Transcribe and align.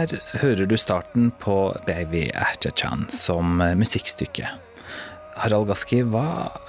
Her 0.00 0.14
hører 0.40 0.64
du 0.64 0.78
starten 0.80 1.26
på 1.42 1.54
Baby 1.84 2.22
Achachan 2.32 3.02
som 3.12 3.58
musikkstykke. 3.76 4.48
Harald 5.36 5.66
Gaski, 5.68 5.98
hva 6.08 6.22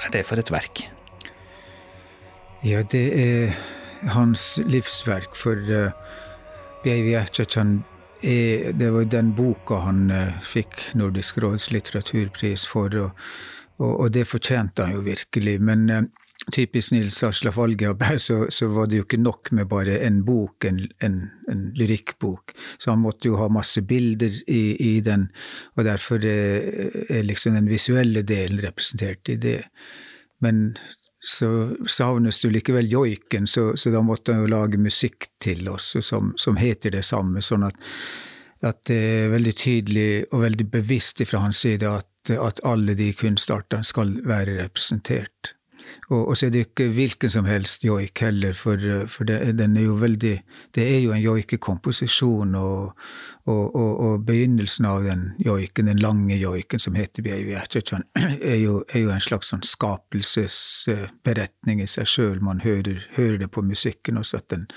er 0.03 0.11
det 0.11 0.25
for 0.27 0.41
et 0.41 0.51
verk? 0.51 0.81
Ja, 2.65 2.81
det 2.83 3.05
er 3.15 3.53
hans 4.11 4.57
livsverk. 4.67 5.37
For 5.39 5.55
uh, 5.55 5.95
Baby 6.83 7.15
Ahchachan 7.21 7.85
det 8.21 8.89
var 8.93 9.07
den 9.07 9.31
boka 9.33 9.79
han 9.85 10.11
uh, 10.11 10.35
fikk 10.43 10.91
Nordisk 10.99 11.39
råds 11.41 11.71
litteraturpris 11.71 12.67
for, 12.67 12.91
og, 12.99 13.23
og, 13.79 13.93
og, 13.93 14.09
det 14.11 14.27
fortjente 14.27 14.83
han 14.83 14.97
jo 14.99 15.05
virkelig. 15.07 15.55
Men 15.63 15.87
typisk 16.49 16.91
Nils 16.91 17.23
Aslak 17.23 17.55
Valgehaug, 17.57 18.01
så, 18.17 18.45
så, 18.49 18.67
var 18.73 18.87
det 18.89 19.01
jo 19.01 19.05
ikke 19.05 19.21
nok 19.21 19.51
med 19.57 19.69
bare 19.69 19.99
en 20.05 20.21
bok, 20.25 20.65
en, 20.65 20.79
en, 21.03 21.19
en 21.51 21.67
lyrikkbok. 21.77 22.55
Så 22.77 22.91
han 22.93 23.03
måtte 23.03 23.29
jo 23.29 23.37
ha 23.41 23.49
masse 23.51 23.83
bilder 23.85 24.41
i, 24.47 24.63
i 24.81 24.93
den, 25.05 25.29
og 25.77 25.85
derfor 25.85 26.25
er, 26.25 27.05
er 27.09 27.27
liksom 27.27 27.59
den 27.59 27.69
visuelle 27.69 28.25
delen 28.27 28.63
representert 28.63 29.29
i 29.29 29.37
det. 29.41 29.59
Men 30.41 30.71
så 31.21 31.75
savnes 31.85 32.41
jo 32.41 32.49
likevel 32.49 32.89
joiken, 32.89 33.45
så, 33.47 33.71
så, 33.77 33.93
da 33.93 34.01
måtte 34.01 34.33
han 34.33 34.41
jo 34.41 34.51
lage 34.51 34.81
musikk 34.81 35.29
til 35.41 35.67
oss 35.69 35.93
som, 36.01 36.33
som 36.37 36.57
heter 36.57 36.97
det 36.97 37.05
samme. 37.05 37.43
sånn 37.45 37.67
at, 37.69 37.77
at, 38.65 38.81
det 38.89 38.97
er 38.97 39.33
veldig 39.35 39.53
tydelig 39.53 40.09
og 40.31 40.47
veldig 40.47 40.69
bevisst 40.73 41.21
fra 41.29 41.45
hans 41.45 41.61
side 41.61 41.85
at, 41.85 42.33
at 42.33 42.61
alle 42.65 42.97
de 42.97 43.11
kunstartene 43.13 43.85
skal 43.85 44.17
være 44.25 44.57
representert. 44.63 45.53
Og, 46.09 46.27
og, 46.27 46.37
så 46.37 46.45
er 46.45 46.49
det 46.53 46.59
ikke 46.67 46.93
hvilken 46.95 47.29
som 47.29 47.45
helst 47.45 47.83
joik 47.85 48.19
heller, 48.23 48.53
for, 48.57 48.77
for 49.11 49.23
det, 49.27 49.57
den 49.59 49.77
er 49.77 49.81
jo 49.87 49.93
veldig 50.01 50.35
Det 50.75 50.83
er 50.95 50.99
jo 50.99 51.11
en 51.11 51.21
joikekomposisjon, 51.21 52.55
og, 52.55 52.93
og, 53.45 53.75
og, 53.75 54.25
begynnelsen 54.25 54.85
av 54.85 55.03
den 55.03 55.31
joiken, 55.45 55.85
den 55.85 55.99
lange 55.99 56.37
joiken 56.37 56.79
som 56.79 56.95
heter 56.95 57.21
Bjeivi 57.23 57.53
Ertjetsjan, 57.57 58.03
er, 58.51 58.55
jo, 58.55 58.83
er 58.93 58.99
jo 59.05 59.11
en 59.11 59.21
slags 59.21 59.47
sånn 59.53 59.63
skapelsesberetning 59.65 61.81
i 61.81 61.87
seg 61.87 62.07
sjøl. 62.07 62.41
Man 62.41 62.61
hører, 62.65 63.07
hører, 63.17 63.37
det 63.41 63.51
på 63.51 63.61
musikken 63.65 64.17
også, 64.21 64.37
at 64.37 64.49
den, 64.53 64.67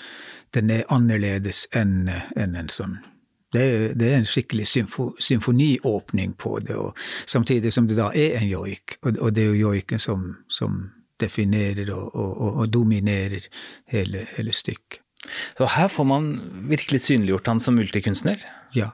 den 0.54 0.70
er 0.70 0.84
annerledes 0.92 1.68
enn 1.74 2.08
en, 2.08 2.56
en 2.56 2.68
sånn 2.72 2.98
det 3.54 3.94
det 4.00 4.10
er, 4.10 4.18
en 4.18 4.28
skikkelig 4.28 4.66
symfo, 4.68 5.12
symfoniåpning 5.22 6.34
på 6.38 6.58
det, 6.66 6.76
samtidig 7.26 7.72
som 7.72 7.88
det 7.88 7.98
da 7.98 8.10
er 8.14 8.38
en 8.40 8.48
joik, 8.48 8.98
og, 9.02 9.18
og 9.18 9.34
det 9.34 9.44
er 9.44 9.52
jo 9.52 9.70
joiken 9.70 10.02
som, 10.02 10.28
som 10.48 10.82
definerer 11.20 11.92
og, 11.94 12.10
og, 12.14 12.50
og 12.62 12.68
dominerer 12.72 13.46
hele, 13.90 14.26
hele, 14.36 14.52
stykket. 14.52 15.00
Så 15.56 15.68
her 15.76 15.88
får 15.88 16.04
man 16.04 16.28
virkelig 16.68 17.00
synliggjort 17.00 17.46
han 17.48 17.60
som 17.60 17.78
multikunstner? 17.78 18.42
Ja. 18.76 18.90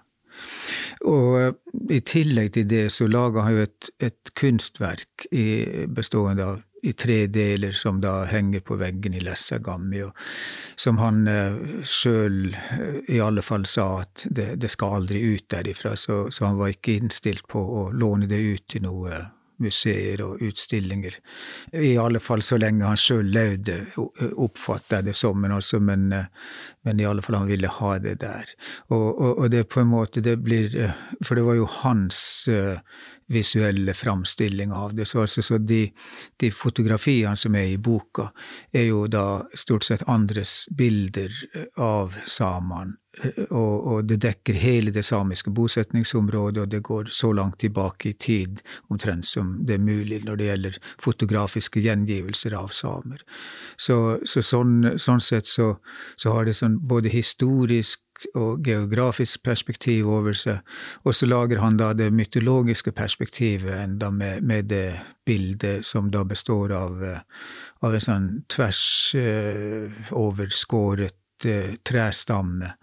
Og 1.09 1.39
uh, 1.41 1.55
i 1.91 1.99
tillegg 2.07 2.53
til 2.55 2.69
det 2.71 2.85
så 2.95 3.09
laga 3.11 3.43
han 3.47 3.57
jo 3.57 3.65
et, 3.67 3.91
et 3.99 4.33
kunstverk 4.39 5.27
i, 5.33 5.47
bestående 5.91 6.47
av 6.47 6.61
i 6.83 6.93
tre 6.93 7.27
deler 7.27 7.73
som 7.73 8.01
da 8.01 8.25
henger 8.25 8.61
på 8.65 8.77
veggen 8.81 9.15
i 9.15 9.23
Lessagammi, 9.25 10.03
og 10.07 10.17
som 10.81 11.01
han 11.01 11.27
uh, 11.29 11.83
sjøl 11.85 12.55
uh, 12.55 13.01
i 13.09 13.21
alle 13.21 13.45
fall 13.45 13.67
sa 13.69 13.89
at 14.03 14.25
det, 14.31 14.55
det 14.63 14.73
skal 14.73 15.01
aldri 15.01 15.21
ut 15.35 15.49
derifra, 15.53 15.97
så, 15.97 16.23
så, 16.31 16.47
han 16.49 16.61
var 16.61 16.73
ikke 16.73 16.97
innstilt 17.01 17.47
på 17.51 17.61
å 17.61 17.91
låne 17.93 18.31
det 18.31 18.41
ut 18.41 18.67
til 18.71 18.87
noe 18.89 19.27
museer 19.61 20.23
og 20.25 20.41
utstillinger. 20.41 21.19
I 21.77 21.93
alle 22.01 22.17
fall 22.25 22.41
så 22.41 22.57
lenge 22.57 22.89
han 22.89 22.97
sjøl 22.97 23.29
levde, 23.29 23.75
oppfatta 24.41 25.03
jeg 25.03 25.11
det 25.11 25.15
som, 25.21 25.37
men, 25.37 25.53
altså, 25.53 25.83
men, 25.85 26.07
men, 26.09 27.03
i 27.03 27.05
alle 27.05 27.21
fall 27.21 27.43
han 27.43 27.51
ville 27.51 27.69
ha 27.69 27.91
det 28.01 28.15
der. 28.23 28.55
Og, 28.89 29.05
og, 29.11 29.35
og, 29.35 29.51
det 29.53 29.67
på 29.69 29.83
en 29.83 29.93
måte, 29.93 30.25
det 30.25 30.39
blir 30.41 30.73
For 31.21 31.37
det 31.37 31.45
var 31.45 31.61
jo 31.61 31.69
hans 31.83 32.23
visuelle 33.31 33.95
framstilling 33.95 34.73
av 34.73 34.95
det. 34.95 35.05
Så, 35.05 35.21
altså, 35.21 35.43
så 35.43 35.59
de, 35.59 35.85
de, 36.37 36.51
fotografiene 36.51 37.37
som 37.37 37.55
er 37.55 37.75
i 37.75 37.79
boka, 37.79 38.31
er 38.73 38.89
jo 38.91 39.05
da 39.11 39.43
stort 39.55 39.87
sett 39.87 40.07
andres 40.11 40.65
bilder 40.77 41.35
av 41.79 42.19
samene. 42.27 42.99
Og, 43.51 43.87
og, 43.91 44.05
det 44.07 44.21
dekker 44.23 44.55
hele 44.55 44.93
det 44.95 45.03
samiske 45.05 45.51
bosetningsområdet, 45.51 46.63
og 46.63 46.69
det 46.71 46.83
går 46.87 47.11
så 47.15 47.33
langt 47.35 47.59
tilbake 47.61 48.13
i 48.13 48.15
tid 48.15 48.61
omtrent 48.89 49.27
som 49.27 49.57
det 49.67 49.77
er 49.77 49.83
mulig 49.83 50.21
når 50.25 50.39
det 50.39 50.47
gjelder 50.47 50.79
fotografiske 51.03 51.83
gjengivelser 51.83 52.55
av 52.59 52.71
samer. 52.75 53.25
Så, 53.77 54.21
så 54.25 54.45
sånn, 54.47 54.95
sånn, 54.95 55.23
sett 55.27 55.51
så, 55.51 55.73
så 56.15 56.37
har 56.37 56.47
det 56.47 56.55
sånn 56.59 56.79
både 56.87 57.11
historisk 57.11 58.01
og 58.35 58.65
geografisk 58.65 59.43
perspektiv 59.45 60.09
over 60.09 60.37
seg. 60.37 60.61
Og 61.05 61.15
så 61.15 61.27
lager 61.27 61.61
han 61.63 61.79
da 61.81 61.93
det 61.97 62.11
mytologiske 62.13 62.93
perspektivet 62.93 63.73
enda 63.85 64.11
med, 64.11 64.43
med 64.43 64.71
det 64.71 65.01
bildet 65.27 65.87
som 65.87 66.11
da 66.11 66.25
består 66.25 66.75
av, 66.77 67.05
eh, 67.05 67.23
av 67.83 67.95
en 67.95 68.05
sånn 68.05 68.29
tvers 68.51 68.83
uh, 69.17 70.11
overskåret 70.17 71.47
uh, 71.47 71.77
trestamme 71.87 72.75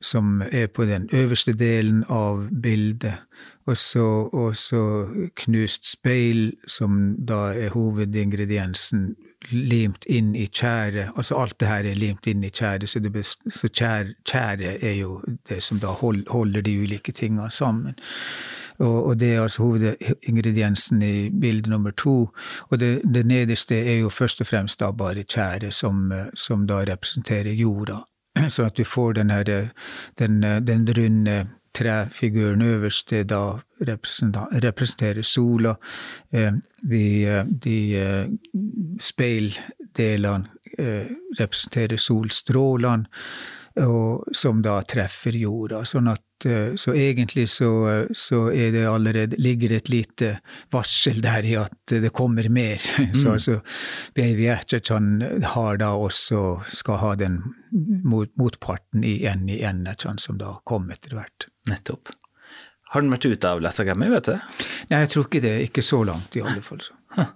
som 0.00 0.42
er 0.52 0.66
på 0.66 0.84
den 0.84 1.08
øverste 1.12 1.54
delen 1.56 2.04
av 2.12 2.48
bildet, 2.62 3.22
og 3.66 3.76
så 4.56 4.88
knust 5.40 5.88
speil, 5.88 6.52
som 6.66 7.16
da 7.26 7.50
er 7.56 7.72
hovedingrediensen 7.74 9.14
limt 9.50 10.04
inn 10.06 10.34
i 10.36 10.46
tjære. 10.46 11.10
Altså 11.16 11.36
alt 11.38 11.60
det 11.60 11.68
her 11.68 11.86
er 11.86 11.98
limt 11.98 12.26
inn 12.26 12.44
i 12.44 12.50
tjære, 12.50 12.86
så, 12.86 13.00
så 13.50 13.68
tjære 13.68 14.78
er 14.80 14.94
jo 15.00 15.20
det 15.48 15.62
som 15.62 15.80
da 15.80 15.86
hold, 15.86 16.26
holder 16.30 16.60
de 16.60 16.78
ulike 16.80 17.12
tingene 17.12 17.50
sammen. 17.50 17.94
Og, 18.78 19.06
og, 19.06 19.20
det 19.20 19.34
er 19.34 19.42
altså 19.42 19.62
hovedingrediensen 19.62 21.02
i 21.02 21.30
bilde 21.30 21.70
nummer 21.70 21.90
to. 21.90 22.28
Og 22.68 22.80
det, 22.80 23.00
det, 23.14 23.26
nederste 23.26 23.76
er 23.76 23.98
jo 23.98 24.08
først 24.08 24.40
og 24.40 24.46
fremst 24.46 24.80
da 24.80 24.90
bare 24.90 25.22
tjære, 25.22 25.72
som, 25.72 26.12
som 26.34 26.66
da 26.66 26.82
representerer 26.84 27.52
jorda. 27.52 28.02
Sånn 28.52 28.68
at 28.68 28.76
du 28.76 28.84
får 28.84 29.16
den, 29.16 29.30
her, 29.32 29.70
den, 30.18 30.42
den 30.66 30.88
runde 30.98 31.46
trefiguren 31.76 32.62
øverst 32.62 33.10
da 33.28 33.58
representerer 34.62 35.22
sola. 35.22 35.74
Eh, 36.32 36.52
de, 36.90 37.44
de 37.64 37.96
eh, 37.96 38.28
speildelene 39.00 40.46
eh, 40.78 41.06
representerer 41.40 41.96
solstrålene, 41.96 43.06
som 44.32 44.62
da 44.64 44.78
treffer 44.88 45.36
jorda. 45.36 45.82
Sånn 45.84 46.08
at, 46.08 46.46
så 46.80 46.94
egentlig 46.96 47.46
så, 47.52 47.68
så 48.16 48.46
det 48.50 48.86
allerede, 48.88 49.36
ligger 49.40 49.72
det 49.72 49.80
et 49.82 49.90
lite 49.92 50.30
varsel 50.72 51.20
der 51.24 51.44
i 51.44 51.54
at 51.60 51.92
det 51.92 52.12
kommer 52.16 52.48
mer. 52.48 52.80
Mm. 53.06 53.14
Så 53.14 53.32
altså, 53.36 53.54
Baby 54.16 54.48
Ertjechan 54.50 55.20
har 55.52 55.76
da 55.78 55.92
også, 55.94 56.62
skal 56.72 56.98
ha 57.02 57.14
den 57.20 57.38
mot, 58.04 58.32
motparten 58.40 59.04
i 59.04 59.18
en 59.28 59.48
i 59.52 59.60
en, 59.64 59.86
som 60.18 60.40
da 60.40 60.56
kommer 60.64 60.96
etter 60.96 61.14
hvert. 61.16 61.46
Nettopp. 61.70 62.14
Har 62.92 63.02
den 63.02 63.10
vært 63.12 63.26
ute 63.26 63.50
av 63.50 63.60
Lessagami, 63.62 64.08
vet 64.12 64.30
du? 64.30 64.36
Nei, 64.90 65.02
jeg 65.02 65.10
tror 65.12 65.26
ikke 65.26 65.42
det. 65.44 65.54
Ikke 65.66 65.82
så 65.84 66.02
langt, 66.06 66.36
i 66.38 66.42
alle 66.44 66.62
fall. 66.64 66.80
Så. 66.84 66.94
Huh. 67.16 67.32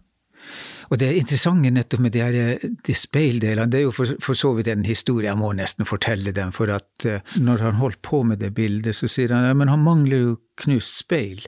Og 0.91 0.99
det 0.99 1.13
interessante 1.15 1.71
nettopp 1.71 2.03
med 2.03 2.15
de, 2.17 2.23
her, 2.25 2.65
de 2.87 2.95
speildelene, 2.99 3.69
det 3.71 3.79
er 3.79 3.85
jo 3.87 3.93
for, 3.95 4.11
for, 4.23 4.39
så 4.39 4.51
vidt 4.57 4.73
en 4.73 4.87
historie, 4.89 5.29
jeg 5.29 5.39
må 5.39 5.53
nesten 5.55 5.87
fortelle 5.87 6.35
den, 6.35 6.51
for 6.55 6.73
at 6.75 7.07
uh, 7.07 7.37
når 7.39 7.63
han 7.63 7.79
holdt 7.79 8.01
på 8.03 8.25
med 8.27 8.43
det 8.43 8.51
bildet, 8.57 8.99
så 8.99 9.11
sier 9.11 9.31
han 9.35 9.47
ja, 9.47 9.55
men 9.55 9.71
han 9.71 9.85
mangler 9.87 10.25
jo 10.25 10.37
knust 10.65 10.99
speil. 11.05 11.47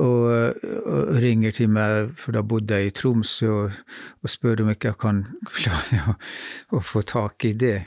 Og, 0.00 0.28
og, 0.62 1.08
ringer 1.20 1.52
til 1.52 1.72
meg, 1.72 2.14
for 2.16 2.32
da 2.32 2.40
bodde 2.46 2.76
jeg 2.78 2.88
i 2.88 2.92
Tromsø, 2.96 3.48
og, 3.52 3.80
og 4.24 4.32
spør 4.32 4.62
om 4.64 4.70
ikke 4.72 4.92
jeg 4.92 5.00
kan 5.02 5.24
klare 5.50 6.04
å, 6.12 6.14
å 6.78 6.84
få 6.84 7.02
tak 7.08 7.44
i 7.48 7.52
det. 7.58 7.82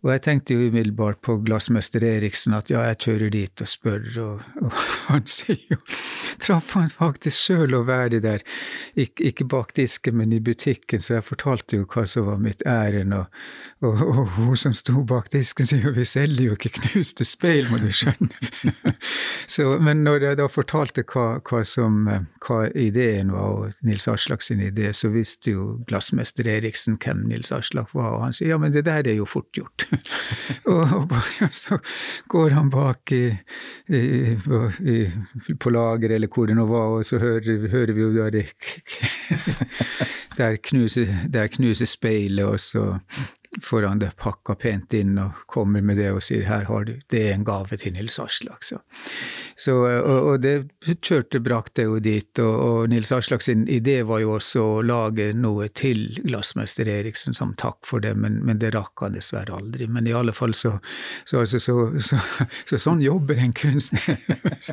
Og 0.00 0.12
jeg 0.14 0.22
tenkte 0.24 0.56
jo 0.56 0.68
umiddelbart 0.70 1.20
på 1.24 1.36
glassmester 1.44 2.04
Eriksen, 2.06 2.54
at 2.56 2.70
ja, 2.72 2.80
jeg 2.88 3.00
kjører 3.04 3.32
dit 3.34 3.60
og 3.60 3.68
spør, 3.68 4.06
og, 4.22 4.44
og 4.64 4.78
han 5.10 5.26
sier 5.28 5.60
jo 5.68 5.80
Traff 6.40 6.72
han 6.72 6.88
faktisk 6.88 7.36
sjøl 7.36 7.74
å 7.76 7.82
være 7.84 8.22
der, 8.24 8.44
Ik 8.96 9.20
ikke 9.20 9.44
bak 9.44 9.74
disken, 9.76 10.16
men 10.16 10.32
i 10.32 10.40
butikken, 10.40 11.02
så 11.02 11.18
jeg 11.18 11.26
fortalte 11.26 11.76
jo 11.76 11.88
hva 11.90 12.06
som 12.08 12.30
var 12.30 12.40
mitt 12.40 12.64
ærend, 12.66 13.12
og, 13.12 13.28
og, 13.84 14.00
og, 14.06 14.22
hun 14.38 14.56
som 14.56 14.72
sto 14.76 15.04
bak 15.04 15.28
disken 15.34 15.68
sier 15.68 15.84
jo 15.84 15.92
vi 15.96 16.06
selger 16.08 16.48
jo 16.48 16.56
ikke 16.56 16.72
knuste 16.78 17.26
speil, 17.28 17.68
må 17.68 17.82
du 17.82 17.90
skjønne. 17.92 18.94
så, 19.54 19.68
men 19.84 20.04
når 20.06 20.30
jeg 20.30 20.40
da 20.40 20.48
fortalte 20.48 21.04
hva, 21.12 21.26
hva, 21.44 21.62
som, 21.66 22.08
hva 22.46 22.60
ideen 22.72 23.34
var, 23.36 23.52
og 23.52 23.84
Nils 23.86 24.08
Aslak 24.08 24.44
sin 24.46 24.64
idé, 24.64 24.94
så 24.96 25.12
visste 25.12 25.52
jo 25.52 25.68
glassmester 25.90 26.48
Eriksen 26.48 26.96
hvem 27.04 27.26
Nils 27.28 27.52
Aslak 27.52 27.92
var, 27.92 28.14
og 28.16 28.28
han 28.28 28.36
sier 28.36 28.54
ja, 28.54 28.60
men 28.60 28.72
det 28.72 28.86
der 28.88 29.04
er 29.04 29.20
jo 29.20 29.28
fort 29.28 29.52
gjort. 29.56 29.89
Og, 30.64 31.12
så 31.50 31.78
går 32.28 32.54
han 32.56 32.70
bak 32.70 33.12
i, 33.12 33.24
i, 33.88 35.06
på 35.60 35.70
lager, 35.70 36.14
eller 36.14 36.30
hvor 36.30 36.46
det 36.46 36.56
nå 36.58 36.66
var, 36.70 36.96
og 37.00 37.04
så 37.06 37.18
hører, 37.18 37.68
hører 37.70 37.92
vi 37.96 38.06
jo 38.06 38.12
der, 38.14 38.40
der, 40.38 40.56
knuser, 40.70 41.14
der 41.32 41.46
knuser 41.46 41.86
speilet, 41.86 42.44
og 42.44 42.60
så 42.60 42.86
får 43.62 43.82
han 43.82 43.98
det 43.98 44.12
pakka 44.16 44.54
pent 44.54 44.94
inn 44.94 45.16
og 45.18 45.42
kommer 45.50 45.82
med 45.82 45.98
det 45.98 46.12
og 46.14 46.22
sier 46.22 46.44
her 46.46 46.68
har 46.68 46.84
du, 46.86 46.92
det 47.10 47.22
er 47.26 47.32
en 47.34 47.46
gave 47.46 47.76
til 47.80 47.96
Nils 47.96 48.20
Aslak. 48.22 48.62
Så, 48.62 48.78
så 49.58 49.74
og, 49.82 50.28
og, 50.30 50.36
det 50.44 50.70
kjørte 51.02 51.40
brakte 51.42 51.88
jo 51.88 51.98
dit, 52.02 52.30
og, 52.38 52.54
og 52.54 52.92
Nils 52.92 53.10
Aslak 53.12 53.42
sin 53.42 53.66
idé 53.66 54.00
var 54.06 54.22
jo 54.22 54.36
også 54.36 54.62
å 54.62 54.76
lage 54.86 55.32
noe 55.34 55.66
til 55.74 56.20
Glassmester 56.22 56.88
Eriksen 56.90 57.34
som 57.34 57.56
takk 57.58 57.82
for 57.90 58.04
det, 58.04 58.14
men, 58.14 58.38
men 58.46 58.60
det 58.62 58.70
rakk 58.76 59.02
han 59.02 59.18
dessverre 59.18 59.58
aldri. 59.58 59.90
Men 59.90 60.06
i 60.06 60.14
alle 60.14 60.34
fall 60.36 60.54
så, 60.54 60.76
så, 61.26 61.42
altså, 61.42 61.58
så, 61.58 62.20
så 62.70 62.78
sånn 62.78 63.02
jobber 63.02 63.42
en 63.42 63.56
kunstner. 63.56 64.14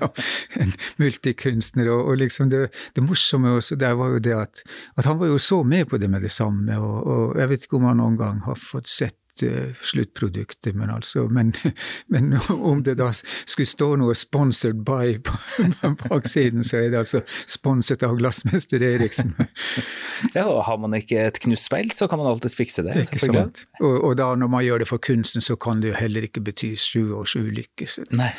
en 0.61 0.75
multikunstner. 1.01 1.89
Og, 1.95 2.11
og 2.11 2.21
liksom 2.21 2.53
det, 2.53 2.67
det, 2.93 3.05
morsomme 3.07 3.57
også 3.57 3.79
der 3.79 3.97
var 3.97 4.13
jo 4.13 4.21
det 4.21 4.37
at, 4.37 4.63
at, 4.93 5.09
han 5.09 5.17
var 5.17 5.33
jo 5.33 5.41
så 5.41 5.63
med 5.65 5.89
på 5.89 5.97
det 5.97 6.11
med 6.13 6.21
det 6.21 6.33
samme, 6.35 6.77
og 6.77 7.37
jeg 7.39 7.49
vet 7.49 7.65
ikke 7.65 7.81
om 7.81 7.89
han 7.89 8.01
noen 8.03 8.21
gang 8.21 8.41
har 8.45 8.66
fått 8.67 8.89
sett 8.91 9.43
uh, 9.43 9.73
sluttproduktet, 9.81 10.75
men 10.75 10.89
altså 10.89 11.27
men, 11.33 11.53
men, 12.13 12.35
om 12.49 12.83
det 12.83 12.97
da 12.99 13.09
skulle 13.13 13.67
stå 13.69 13.89
noe 14.01 14.15
'sponsored 14.15 14.83
by' 14.87 15.19
på 15.23 15.93
baksiden, 16.09 16.63
så 16.63 16.81
er 16.81 16.89
det 16.93 17.01
altså 17.03 17.23
sponset 17.47 18.03
av 18.03 18.17
glassmester 18.19 18.83
Eriksen. 18.83 19.35
ja, 20.37 20.45
og 20.45 20.63
har 20.67 20.79
man 20.81 20.97
ikke 20.97 21.27
et 21.29 21.39
knust 21.43 21.69
speil, 21.69 21.91
så 21.91 22.07
kan 22.07 22.21
man 22.21 22.31
alltids 22.31 22.57
fikse 22.59 22.85
det. 22.85 22.95
det 22.95 23.21
sant. 23.21 23.65
Og, 23.81 24.03
og, 24.03 24.17
da 24.17 24.33
når 24.35 24.51
man 24.51 24.65
gjør 24.65 24.83
det 24.83 24.89
for 24.91 24.97
kunsten, 24.97 25.41
så 25.41 25.55
kan 25.55 25.81
det 25.81 25.93
jo 25.93 25.99
heller 25.99 26.27
ikke 26.27 26.43
bety 26.43 26.75
sju 26.75 27.13
års 27.17 27.35
ulykke. 27.35 27.89
Nei. 28.17 28.31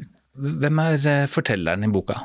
Hvem 0.62 0.80
er 0.82 1.06
eh, 1.06 1.26
fortelleren 1.30 1.86
i 1.86 1.90
boka? 1.94 2.18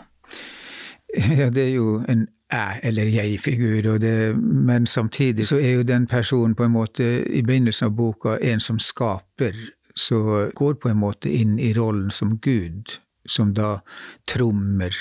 Ja, 1.13 1.49
det 1.53 1.63
er 1.63 1.73
jo 1.73 1.99
en 2.09 2.27
jeg- 2.51 2.79
eller 2.83 3.03
jeg-figur, 3.03 3.99
men 4.41 4.85
samtidig 4.85 5.47
så 5.47 5.57
er 5.57 5.71
jo 5.71 5.83
den 5.83 6.07
personen 6.07 6.55
på 6.55 6.63
en 6.63 6.71
måte 6.71 7.03
i 7.29 7.41
begynnelsen 7.41 7.85
av 7.85 7.95
boka 7.95 8.37
en 8.41 8.59
som 8.59 8.79
skaper, 8.79 9.53
så 9.95 10.51
går 10.55 10.73
på 10.73 10.89
en 10.89 10.97
måte 10.97 11.29
inn 11.29 11.59
i 11.59 11.73
rollen 11.73 12.11
som 12.11 12.37
Gud, 12.37 12.99
som 13.25 13.53
da 13.53 13.79
trommer 14.27 14.95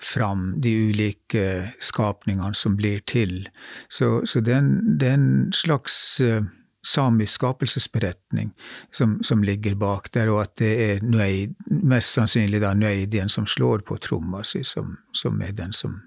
fram 0.00 0.60
de 0.60 0.74
ulike 0.88 1.72
skapningene 1.80 2.54
som 2.54 2.76
blir 2.76 3.00
til. 3.06 3.48
Så, 3.88 4.22
så 4.24 4.40
det, 4.40 4.54
er 4.54 5.14
en, 5.14 5.52
slags 5.52 6.20
uh, 6.20 6.44
samisk 6.86 7.32
skapelsesberetning 7.32 8.52
som, 8.90 9.18
som, 9.22 9.42
ligger 9.42 9.74
bak 9.74 10.12
der, 10.12 10.30
og 10.32 10.42
at 10.42 10.56
det 10.56 10.70
er 10.84 11.04
nøyd, 11.04 11.54
mest 11.66 12.14
sannsynlig 12.16 12.62
da 12.62 12.72
nøydien 12.74 13.28
som 13.28 13.46
slår 13.46 13.84
på 13.84 13.98
tromma 14.00 14.44
si, 14.44 14.62
som, 14.64 14.96
som 15.12 15.40
er 15.42 15.52
den 15.52 15.76
som 15.76 16.00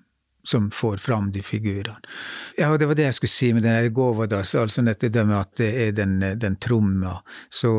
som 0.43 0.71
får 0.71 0.97
fram 0.97 1.31
de 1.31 1.41
figurene. 1.41 1.97
Ja, 2.57 2.71
og 2.71 2.79
det 2.79 2.87
var 2.89 2.97
det 2.99 3.07
jeg 3.07 3.17
skulle 3.17 3.33
si 3.33 3.51
med 3.55 3.63
den 3.63 3.93
Govadas, 3.93 4.55
altså 4.55 4.83
nettopp 4.83 5.13
det 5.13 5.25
med 5.27 5.37
at 5.39 5.53
det 5.59 5.71
er 5.87 5.91
den, 5.97 6.17
den 6.39 6.57
tromma. 6.61 7.17
Så, 7.49 7.71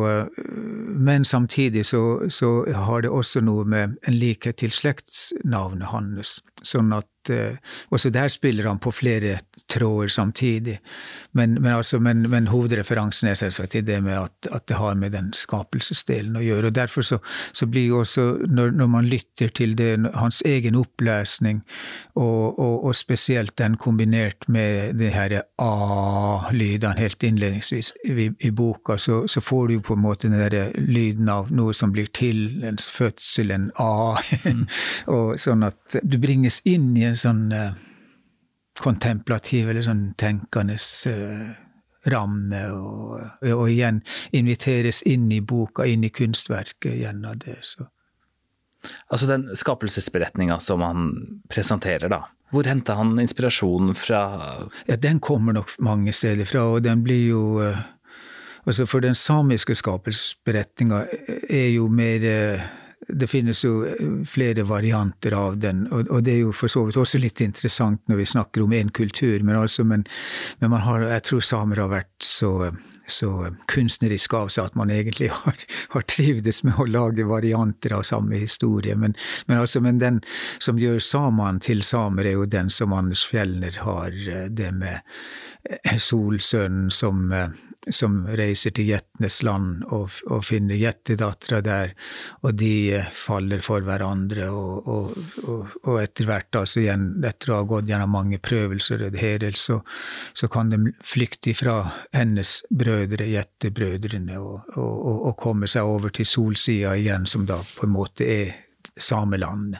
men 0.89 1.25
samtidig 1.25 1.87
så, 1.87 2.25
så, 2.29 2.53
har 2.73 3.05
det 3.05 3.11
også 3.13 3.45
noe 3.45 3.65
med 3.65 3.99
en 4.09 4.19
likhet 4.19 4.63
til 4.63 4.73
slektsnavnet 4.73 5.93
hans. 5.93 6.39
Sånn 6.65 6.93
at 6.97 7.09
uh, 7.31 7.57
Også 7.91 8.11
der 8.11 8.29
spiller 8.29 8.69
han 8.69 8.79
på 8.79 8.91
flere 8.91 9.39
tråder 9.71 10.09
samtidig. 10.09 10.81
Men, 11.33 11.55
men, 11.63 11.73
altså, 11.73 11.99
men, 11.99 12.31
men 12.31 12.47
hovedreferansen 12.47 13.29
er 13.29 13.35
selvsagt 13.35 13.75
i 13.75 13.81
det 13.81 14.03
med 14.03 14.13
at, 14.13 14.49
at, 14.53 14.69
det 14.69 14.77
har 14.77 14.95
med 14.95 15.11
den 15.11 15.33
skapelsesdelen 15.33 16.37
å 16.37 16.43
gjøre. 16.45 16.67
og 16.67 16.75
Derfor 16.75 17.03
så, 17.03 17.19
så 17.53 17.67
blir 17.67 17.87
jo 17.87 18.01
også, 18.01 18.25
når, 18.49 18.71
når, 18.71 18.87
man 18.87 19.09
lytter 19.09 19.49
til 19.49 19.75
det, 19.79 20.11
hans 20.15 20.43
egen 20.47 20.75
opplesning, 20.75 21.63
og, 22.15 22.59
og, 22.59 22.85
og 22.85 22.95
spesielt 22.95 23.57
den 23.59 23.77
kombinert 23.77 24.49
med 24.49 24.95
det 25.01 25.11
her 25.15 25.41
a-lydene 25.59 26.99
helt 26.99 27.23
innledningsvis 27.23 27.93
i, 28.05 28.29
i 28.39 28.51
boka, 28.51 28.97
så, 28.97 29.25
så, 29.27 29.41
får 29.41 29.67
du 29.67 29.75
jo 29.75 29.85
på 29.85 29.97
en 29.97 30.05
måte 30.05 30.29
den 30.29 30.39
der 30.39 30.71
lyden 30.79 31.29
av 31.29 31.51
noe 31.53 31.75
som 31.75 31.93
blir 31.93 32.07
til, 32.15 32.63
ens 32.65 32.91
fødsel, 32.93 33.51
en 33.51 33.71
a, 33.81 34.21
mm. 34.45 34.65
og 35.17 35.35
sånn 35.41 35.67
at 35.67 35.99
du 36.03 36.19
bringes 36.23 36.61
inn 36.69 36.93
i 36.97 37.09
en 37.09 37.14
en 37.14 37.14
sånn 37.19 37.49
uh, 37.55 37.75
kontemplativ 38.81 39.71
eller 39.71 39.85
sånn 39.87 40.07
tenkende 40.21 40.77
uh, 41.11 41.55
ramme, 42.11 42.63
og, 42.75 43.21
og, 43.49 43.67
igjen 43.71 44.03
inviteres 44.37 45.03
inn 45.09 45.31
i 45.33 45.41
boka, 45.41 45.87
inn 45.89 46.05
i 46.05 46.13
kunstverket 46.13 46.99
gjennom 47.01 47.39
det. 47.41 47.59
så. 47.65 47.89
Altså 49.09 49.29
den 49.31 49.49
skapelsesberetninga 49.57 50.59
som 50.61 50.85
han 50.85 51.11
presenterer, 51.49 52.11
da. 52.13 52.25
Hvor 52.53 52.69
henta 52.69 52.99
han 52.99 53.17
inspirasjonen 53.19 53.97
fra? 53.99 54.21
Ja, 54.87 54.97
Den 55.01 55.19
kommer 55.21 55.57
nok 55.57 55.73
mange 55.81 56.13
steder 56.13 56.45
fra, 56.45 56.67
og 56.77 56.85
den 56.85 57.03
blir 57.03 57.29
jo 57.31 57.43
uh, 57.63 57.83
Altså, 58.65 58.87
for 58.89 59.05
den 59.05 59.13
samiske 59.15 59.75
skapelsesberetninga 59.77 61.03
er 61.53 61.67
jo 61.75 61.89
mer 61.93 62.23
det 63.09 63.29
finnes 63.29 63.65
jo 63.65 63.85
eh, 63.87 64.25
flere 64.29 64.65
varianter 64.69 65.37
av 65.37 65.59
den, 65.61 65.85
og, 65.93 66.23
det 66.25 66.37
er 66.37 66.43
jo 66.45 66.55
for 66.57 66.73
så 66.73 66.87
vidt 66.87 66.99
også 67.01 67.21
litt 67.21 67.43
interessant 67.45 68.03
når 68.11 68.23
vi 68.23 68.31
snakker 68.35 68.65
om 68.65 68.73
én 68.73 68.91
kultur, 68.95 69.43
men, 69.43 69.57
altså, 69.59 69.85
men, 69.85 70.07
men 70.61 70.73
man 70.73 70.85
har, 70.87 71.07
jeg 71.17 71.29
tror 71.29 71.45
samer 71.45 71.83
har 71.83 71.93
vært 71.93 72.25
så, 72.25 72.71
så 73.07 73.31
kunstneriske 73.71 74.39
av 74.39 74.53
seg 74.55 74.71
at 74.71 74.79
man 74.79 74.93
egentlig 74.95 75.31
har, 75.43 75.67
har, 75.95 76.07
trivdes 76.09 76.63
med 76.65 76.81
å 76.81 76.89
lage 76.89 77.27
varianter 77.29 77.97
av 77.97 78.07
samme 78.09 78.41
historie. 78.41 78.97
Men, 78.97 79.17
men, 79.47 79.61
altså, 79.61 79.83
men 79.85 80.01
den 80.03 80.23
som 80.63 80.81
gjør 80.81 81.03
samene 81.05 81.63
til 81.65 81.85
samer, 81.85 82.29
er 82.29 82.39
jo 82.39 82.49
den 82.49 82.73
som 82.73 82.97
Anders 82.97 83.27
Fjellner 83.29 83.83
har, 83.85 84.11
eh, 84.13 84.49
det 84.49 84.73
med 84.77 85.01
eh, 85.71 86.01
Solsønnen 86.01 86.91
som 86.95 87.29
som 87.93 88.23
reiser 88.27 88.73
til 88.75 88.89
gjettenes 88.93 89.41
land 89.45 89.85
og, 89.93 90.15
og 90.31 90.45
finner 90.47 90.79
gjettedattera 90.79 91.61
der, 91.65 91.93
og 92.43 92.57
de 92.61 92.73
eh, 92.97 93.11
faller 93.13 93.65
for 93.65 93.85
hverandre, 93.85 94.49
og, 94.51 94.89
og, 94.89 95.77
og 95.85 96.01
etter 96.01 96.29
hvert, 96.29 96.51
altså 96.61 96.85
igjen, 96.85 97.07
etter 97.27 97.53
å 97.53 97.61
ha 97.61 97.69
gått 97.69 97.91
gjennom 97.91 98.15
mange 98.17 98.41
prøvelser 98.43 99.07
og 99.09 99.19
hedel, 99.21 99.57
så, 99.59 99.81
så, 100.33 100.49
kan 100.53 100.73
de 100.73 100.95
flykte 101.05 101.55
fra 101.59 101.81
hennes 102.15 102.61
brødre, 102.71 103.29
gjettebrødrene, 103.35 104.41
og, 104.41 105.33
komme 105.45 105.67
seg 105.69 105.89
over 105.89 106.13
til 106.15 106.29
solsida 106.29 106.95
igjen, 106.97 107.27
som 107.29 107.45
da 107.49 107.59
på 107.75 107.89
en 107.89 107.93
måte 107.93 108.25
er 108.25 108.64
sameland. 108.97 109.77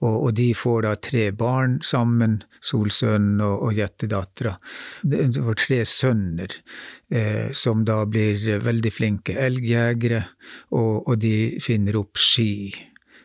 Og, 0.00 0.14
og, 0.14 0.30
de 0.38 0.48
får 0.56 0.86
da 0.86 0.94
tre 1.02 1.28
barn 1.36 1.78
sammen, 1.84 2.42
Solsønnen 2.64 3.42
og, 3.44 3.66
og 3.66 3.76
Jettedattera. 3.78 4.54
Det 5.02 5.42
var 5.44 5.58
tre 5.60 5.82
sønner 5.88 6.54
eh, 7.10 7.50
som 7.52 7.84
da 7.84 8.02
blir 8.08 8.62
veldig 8.64 8.94
flinke 8.94 9.36
elgjegere, 9.36 10.24
og, 10.72 11.08
og 11.08 11.20
de 11.24 11.36
finner 11.64 11.98
opp 12.00 12.20
ski. 12.20 12.72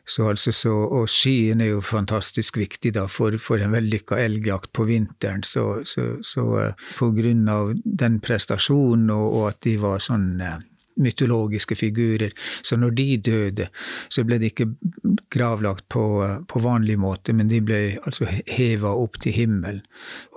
Så 0.09 0.25
altså 0.31 0.51
så, 0.51 0.71
og 0.73 1.09
skien 1.11 1.61
er 1.61 1.75
jo 1.75 1.81
fantastisk 1.85 2.57
viktig 2.57 2.95
da 2.95 3.05
for, 3.11 3.35
for 3.37 3.61
en 3.61 3.75
vellykka 3.75 4.17
elgjakt 4.17 4.71
på 4.73 4.87
vinteren. 4.89 5.43
Så, 5.45 5.83
så, 5.85 6.15
så, 6.25 6.45
eh, 6.63 6.87
på 6.97 7.11
grunn 7.13 7.45
av 7.51 7.75
den 7.83 8.17
prestasjonen 8.23 9.11
og, 9.13 9.27
og 9.29 9.45
at 9.51 9.61
de 9.67 9.75
var 9.83 10.01
sånn 10.01 10.31
eh, 10.41 10.57
mytologiske 10.99 11.77
figurer. 11.79 12.33
Så 12.61 12.77
når 12.77 12.95
de 12.97 13.07
døde, 13.17 13.67
så 14.09 14.23
ble 14.27 14.39
de 14.41 14.51
ikke 14.51 14.69
gravlagt 15.33 15.87
på, 15.89 16.05
på 16.47 16.63
vanlig 16.63 16.99
måte, 16.99 17.33
men 17.33 17.51
de 17.51 17.61
ble 17.63 17.81
altså 18.03 18.27
heva 18.29 18.93
opp 18.93 19.19
til 19.23 19.35
himmelen. 19.35 19.83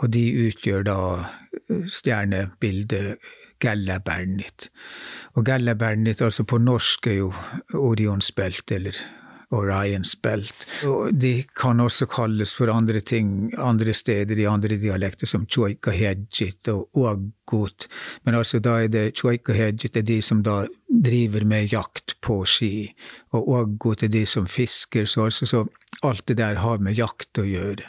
Og 0.03 0.13
de 0.15 0.25
utgjør 0.49 0.87
da 0.89 0.99
eh, 1.23 1.87
stjernebildet 1.87 3.17
Gellabernit. 3.63 4.71
Og 5.39 5.47
Gellabernit, 5.47 6.23
altså 6.23 6.45
på 6.45 6.59
norsk, 6.59 7.07
er 7.07 7.21
jo 7.21 7.33
Orionsbelt, 7.79 8.73
eller 8.75 8.99
Orions 9.53 10.15
Belt. 10.23 10.67
Og 10.89 11.13
de 11.15 11.33
kan 11.57 11.81
også 11.81 12.09
kalles 12.11 12.55
for 12.57 12.73
andre 12.73 13.01
ting 13.01 13.53
andre 13.59 13.95
steder 13.95 14.39
i 14.39 14.49
andre 14.49 14.79
dialekter, 14.81 15.27
som 15.27 15.47
Choikahedjit 15.47 16.69
og 16.73 16.89
ogot, 16.93 17.89
Men 18.25 18.35
altså 18.35 18.59
da 18.59 18.79
er 18.83 18.89
det 18.89 19.17
Choikahedjit 19.19 19.97
er 19.97 20.03
de 20.03 20.23
som 20.23 20.43
da 20.43 20.67
driver 20.89 21.45
med 21.45 21.73
jakt 21.73 22.17
på 22.21 22.45
ski, 22.45 22.95
og 23.33 23.49
ogot 23.49 24.03
er 24.03 24.09
de 24.09 24.27
som 24.27 24.47
fisker. 24.47 25.05
Så, 25.07 25.25
altså, 25.25 25.47
så 25.47 25.65
alt 26.03 26.27
det 26.27 26.37
der 26.37 26.55
har 26.55 26.79
med 26.79 26.97
jakt 26.97 27.39
å 27.39 27.45
gjøre. 27.45 27.89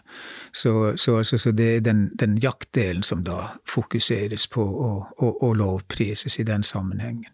Så, 0.51 0.93
så, 0.97 1.17
altså, 1.17 1.37
så 1.37 1.51
det 1.51 1.69
er 1.75 1.79
den, 1.85 2.09
den, 2.19 2.37
jaktdelen 2.43 3.03
som 3.03 3.23
da 3.23 3.53
fokuseres 3.69 4.47
på 4.47 4.63
og, 4.63 5.13
og, 5.17 5.43
og 5.43 5.55
lovprises 5.55 6.39
i 6.39 6.47
den 6.47 6.63
sammenhengen. 6.63 7.31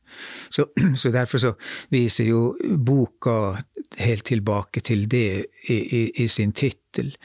Så, 0.49 0.65
så, 1.01 1.11
derfor 1.11 1.38
så 1.38 1.53
viser 1.89 2.29
jo 2.29 2.41
boka 2.85 3.61
helt 3.97 4.25
tilbake 4.25 4.79
til 4.85 5.07
det 5.11 5.45
i, 5.69 5.77
i, 5.77 6.11
i 6.23 6.27
sin 6.27 6.51
tittel. 6.51 7.15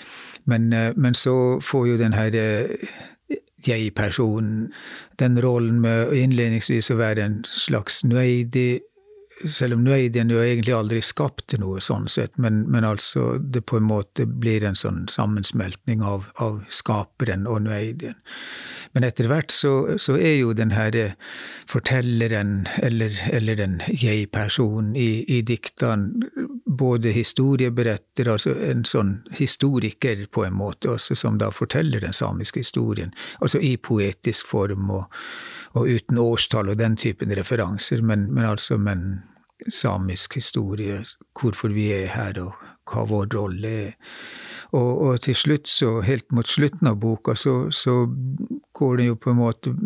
Men, 0.44 0.72
eh, 0.72 0.92
men, 0.96 1.14
så 1.14 1.60
får 1.60 1.86
jo 1.86 1.98
den 1.98 2.12
her 2.12 2.34
eh, 2.34 2.90
jeg-personen 3.66 4.72
den 5.18 5.38
rollen 5.40 5.80
med 5.80 6.12
innledningsvis 6.12 6.90
å 6.90 6.98
være 7.00 7.24
en 7.24 7.38
slags 7.48 8.02
nøydig 8.04 8.82
selv 9.50 9.74
om 9.74 9.84
den 9.84 10.30
jo 10.30 10.40
egentlig 10.42 10.74
aldri 10.74 11.00
skapte 11.04 11.58
noe 11.60 11.80
sånn 11.84 12.08
sett, 12.08 12.36
men, 12.38 12.64
men, 12.70 12.84
altså 12.84 13.34
det 13.38 13.64
på 13.68 13.78
en 13.80 13.88
måte 13.88 14.26
blir 14.26 14.64
en 14.64 14.78
sånn 14.78 15.04
sammensmeltning 15.10 16.02
av, 16.02 16.30
av 16.42 16.62
skaperen 16.68 17.46
og 17.50 17.64
nueidien. 17.66 18.16
Men 18.94 19.04
etter 19.08 19.26
hvert 19.26 19.50
så, 19.50 19.96
så, 19.98 20.14
er 20.14 20.36
jo 20.38 20.52
den 20.54 20.70
herre 20.70 21.16
fortelleren, 21.70 22.68
eller, 22.78 23.16
eller 23.34 23.58
den 23.58 23.80
jeg-personen 23.90 24.94
i, 24.94 25.24
i 25.26 25.40
diktene, 25.42 26.30
både 26.74 27.10
historieberetter, 27.14 28.30
altså 28.30 28.54
en 28.62 28.84
sånn 28.86 29.16
historiker 29.34 30.24
på 30.30 30.46
en 30.46 30.56
måte, 30.58 30.92
også 30.94 31.18
som 31.18 31.38
da 31.42 31.50
forteller 31.54 32.02
den 32.06 32.14
samiske 32.14 32.62
historien, 32.62 33.12
altså 33.40 33.58
i 33.62 33.74
poetisk 33.76 34.48
form 34.50 34.90
og, 34.94 35.20
og 35.74 35.90
uten 35.90 36.18
årstall 36.22 36.70
og 36.70 36.80
den 36.80 36.98
typen 36.98 37.34
referanser, 37.34 38.02
men, 38.02 38.28
men 38.34 38.46
altså 38.54 38.78
med 38.78 38.94
en 38.94 39.14
samisk 39.68 40.34
historie, 40.34 41.02
hvorfor 41.40 41.72
vi 41.74 41.90
er 41.94 42.08
her 42.14 42.40
og 42.42 42.54
hva 42.90 43.04
vår 43.08 43.28
rolle 43.34 43.74
er. 43.88 43.92
Og, 44.74 44.90
og, 45.02 45.20
til 45.22 45.36
slutt, 45.38 45.68
så 45.70 46.00
helt 46.02 46.32
mot 46.34 46.48
slutten 46.48 46.90
av 46.90 46.98
boka, 47.00 47.36
så, 47.38 47.70
så, 47.70 48.04
går 48.74 48.96
det 48.96 49.06
jo 49.06 49.20
på 49.20 49.30
en 49.30 49.42
måte 49.42 49.76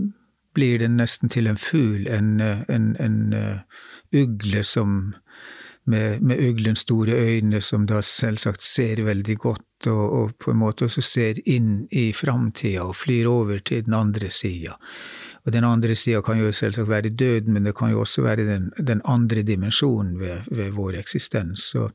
Blir 0.56 0.78
det 0.80 0.88
nesten 0.90 1.30
til 1.30 1.46
en 1.46 1.58
fugl, 1.60 2.08
en, 2.10 2.40
en, 2.42 2.86
en 2.98 3.18
uh, 3.36 3.82
ugle 4.16 4.64
som 4.66 5.12
med, 5.88 6.22
med 6.22 6.40
uglens 6.40 6.82
store 6.82 7.12
øyne, 7.12 7.60
som 7.62 7.86
da 7.86 8.00
selvsagt 8.02 8.64
ser 8.64 9.04
veldig 9.06 9.36
godt, 9.38 9.86
og, 9.86 10.04
og 10.18 10.34
på 10.40 10.50
en 10.50 10.60
måte 10.60 10.88
også 10.88 11.04
ser 11.04 11.38
inn 11.46 11.86
i 11.94 12.10
framtida 12.16 12.88
og 12.88 12.96
flyr 12.96 13.28
over 13.30 13.62
til 13.64 13.86
den 13.86 13.94
andre 13.94 14.30
sida. 14.34 14.76
Og 15.48 15.52
den 15.54 15.64
andre 15.64 15.94
sida 15.96 16.20
kan 16.20 16.36
jo 16.36 16.50
selvsagt 16.52 16.90
være 16.90 17.08
døden, 17.08 17.54
men 17.56 17.64
det 17.64 17.72
kan 17.78 17.94
jo 17.94 18.02
også 18.04 18.26
være 18.26 18.44
den, 18.44 18.68
den 18.76 19.00
andre 19.08 19.42
dimensjonen 19.42 20.18
ved, 20.20 20.50
ved, 20.50 20.74
vår 20.76 20.98
eksistens. 21.00 21.70
Så, 21.72 21.88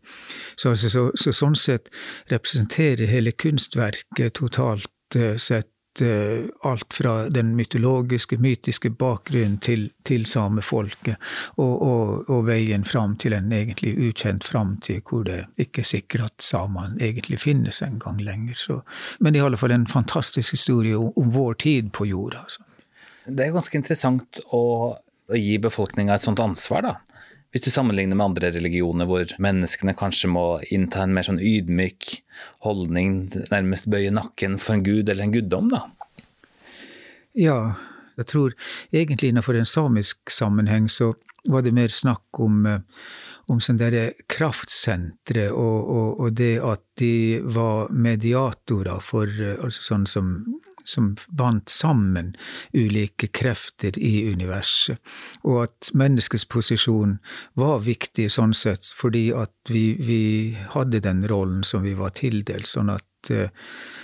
så, 0.58 0.74
altså, 0.74 0.90
så, 0.90 1.04
så, 1.16 1.36
sånn 1.38 1.58
sett 1.60 1.92
representerer 2.34 3.12
hele 3.12 3.36
kunstverket 3.38 4.34
totalt 4.42 5.20
eh, 5.20 5.38
sett 5.38 5.70
Eh, 6.02 6.46
alt 6.62 6.94
fra 6.94 7.30
den 7.30 7.56
mytologiske, 7.56 8.38
mytiske 8.42 8.90
bakgrunnen 8.90 9.60
til, 9.62 9.92
til 10.02 10.26
samefolket, 10.26 11.22
og, 11.62 11.82
og, 11.82 12.30
og, 12.30 12.48
veien 12.48 12.82
fram 12.82 13.14
til 13.22 13.36
en 13.38 13.54
egentlig 13.54 13.94
ukjent 14.08 14.42
framtid 14.44 15.04
hvor 15.06 15.22
det 15.28 15.44
ikke 15.62 15.84
er 15.84 15.90
sikkert 15.92 16.26
at 16.32 16.48
samene 16.50 16.98
egentlig 16.98 17.44
finnes 17.46 17.84
en 17.86 18.02
gang 18.02 18.18
lenger. 18.26 18.58
Så, 18.58 18.80
men 19.22 19.38
i 19.38 19.46
alle 19.46 19.60
fall 19.62 19.76
en 19.78 19.86
fantastisk 19.86 20.58
historie 20.58 20.98
om, 20.98 21.14
om 21.14 21.30
vår 21.36 21.62
tid 21.62 21.94
på 21.94 22.10
jorda. 22.10 22.42
Altså. 22.48 22.66
Det 23.26 23.46
er 23.46 23.56
ganske 23.56 23.80
interessant 23.80 24.42
å, 24.52 24.64
å 25.00 25.40
gi 25.40 25.58
befolkninga 25.64 26.18
et 26.18 26.26
sånt 26.26 26.42
ansvar, 26.44 26.84
da. 26.84 26.96
Hvis 27.54 27.68
du 27.68 27.70
sammenligner 27.70 28.18
med 28.18 28.32
andre 28.32 28.50
religioner 28.56 29.06
hvor 29.06 29.30
menneskene 29.42 29.94
kanskje 29.94 30.32
må 30.34 30.46
innta 30.74 31.04
en 31.04 31.14
mer 31.14 31.28
sånn 31.28 31.38
ydmyk 31.38 32.10
holdning, 32.66 33.28
nærmest 33.54 33.86
bøye 33.94 34.10
nakken 34.14 34.58
for 34.58 34.74
en 34.74 34.86
gud 34.86 35.06
eller 35.06 35.28
en 35.28 35.36
guddom, 35.36 35.70
da? 35.70 35.84
Ja, 37.38 37.60
jeg 38.18 38.30
tror 38.30 38.56
egentlig 38.94 39.32
innenfor 39.32 39.58
en 39.58 39.70
samisk 39.70 40.34
sammenheng 40.34 40.90
så 40.90 41.14
var 41.50 41.62
det 41.62 41.76
mer 41.78 41.94
snakk 41.94 42.42
om, 42.42 42.66
eh, 42.66 42.82
om 43.52 43.62
sånn 43.62 43.78
derre 43.78 44.14
kraftsentre, 44.32 45.50
og, 45.52 45.80
og, 45.94 46.10
og, 46.20 46.34
det 46.40 46.56
at 46.64 46.84
de 46.98 47.42
var 47.44 47.92
mediatorer 47.92 49.02
for 49.04 49.30
eh, 49.30 49.60
altså 49.60 49.90
sånn 49.92 50.10
som 50.10 50.36
som 50.84 51.14
bandt 51.30 51.70
sammen 51.70 52.34
ulike 52.74 53.28
krefter 53.28 53.98
i 54.00 54.26
universet, 54.32 55.00
og 55.44 55.64
at 55.68 55.94
menneskets 55.94 56.46
posisjon 56.46 57.18
var 57.60 57.84
viktig 57.86 58.30
sånn 58.32 58.54
sett 58.58 58.92
fordi 58.98 59.30
at 59.36 59.56
vi, 59.72 59.94
vi 60.00 60.22
hadde 60.76 61.04
den 61.04 61.26
rollen 61.30 61.64
som 61.68 61.84
vi 61.86 61.96
var 61.98 62.16
tildelt, 62.20 62.68
sånn 62.70 62.94
at 62.94 63.32
eh, 63.32 63.50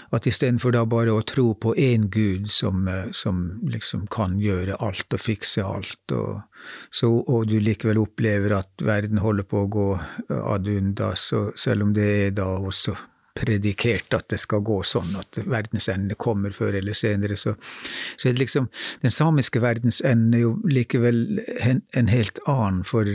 at 0.10 0.26
istedenfor 0.26 0.74
da 0.74 0.86
bare 0.90 1.14
å 1.14 1.22
tro 1.28 1.52
på 1.54 1.76
én 1.78 2.08
gud 2.10 2.50
som, 2.50 2.88
eh, 2.88 3.12
som, 3.12 3.60
liksom 3.70 4.08
kan 4.12 4.40
gjøre 4.42 4.80
alt 4.82 5.14
og 5.14 5.22
fikse 5.22 5.66
alt, 5.66 6.02
og, 6.16 6.42
så, 6.90 7.12
og, 7.20 7.46
du 7.50 7.60
likevel 7.62 8.02
opplever 8.02 8.58
at 8.58 8.86
verden 8.86 9.22
holder 9.22 9.46
på 9.46 9.64
å 9.64 9.70
gå 9.70 9.88
ad 10.40 10.68
undas, 10.68 11.30
selv 11.56 11.86
om 11.86 11.94
det 11.94 12.10
er 12.26 12.36
da 12.42 12.50
også 12.58 12.98
predikert 13.38 14.14
at 14.16 14.28
det 14.32 14.40
skal 14.42 14.64
gå 14.66 14.80
sånn, 14.88 15.12
at 15.20 15.40
verdens 15.50 15.90
ende 15.92 16.18
kommer 16.20 16.54
før 16.56 16.78
eller 16.80 16.98
senere, 16.98 17.38
så, 17.40 17.56
så 18.18 18.34
liksom 18.36 18.70
Den 19.02 19.14
samiske 19.14 19.62
verdens 19.62 20.02
ende 20.06 20.38
er 20.38 20.42
jo 20.42 20.54
likevel 20.68 21.42
en, 21.60 21.82
en 21.96 22.10
helt 22.12 22.40
annen, 22.48 22.84
for, 22.88 23.08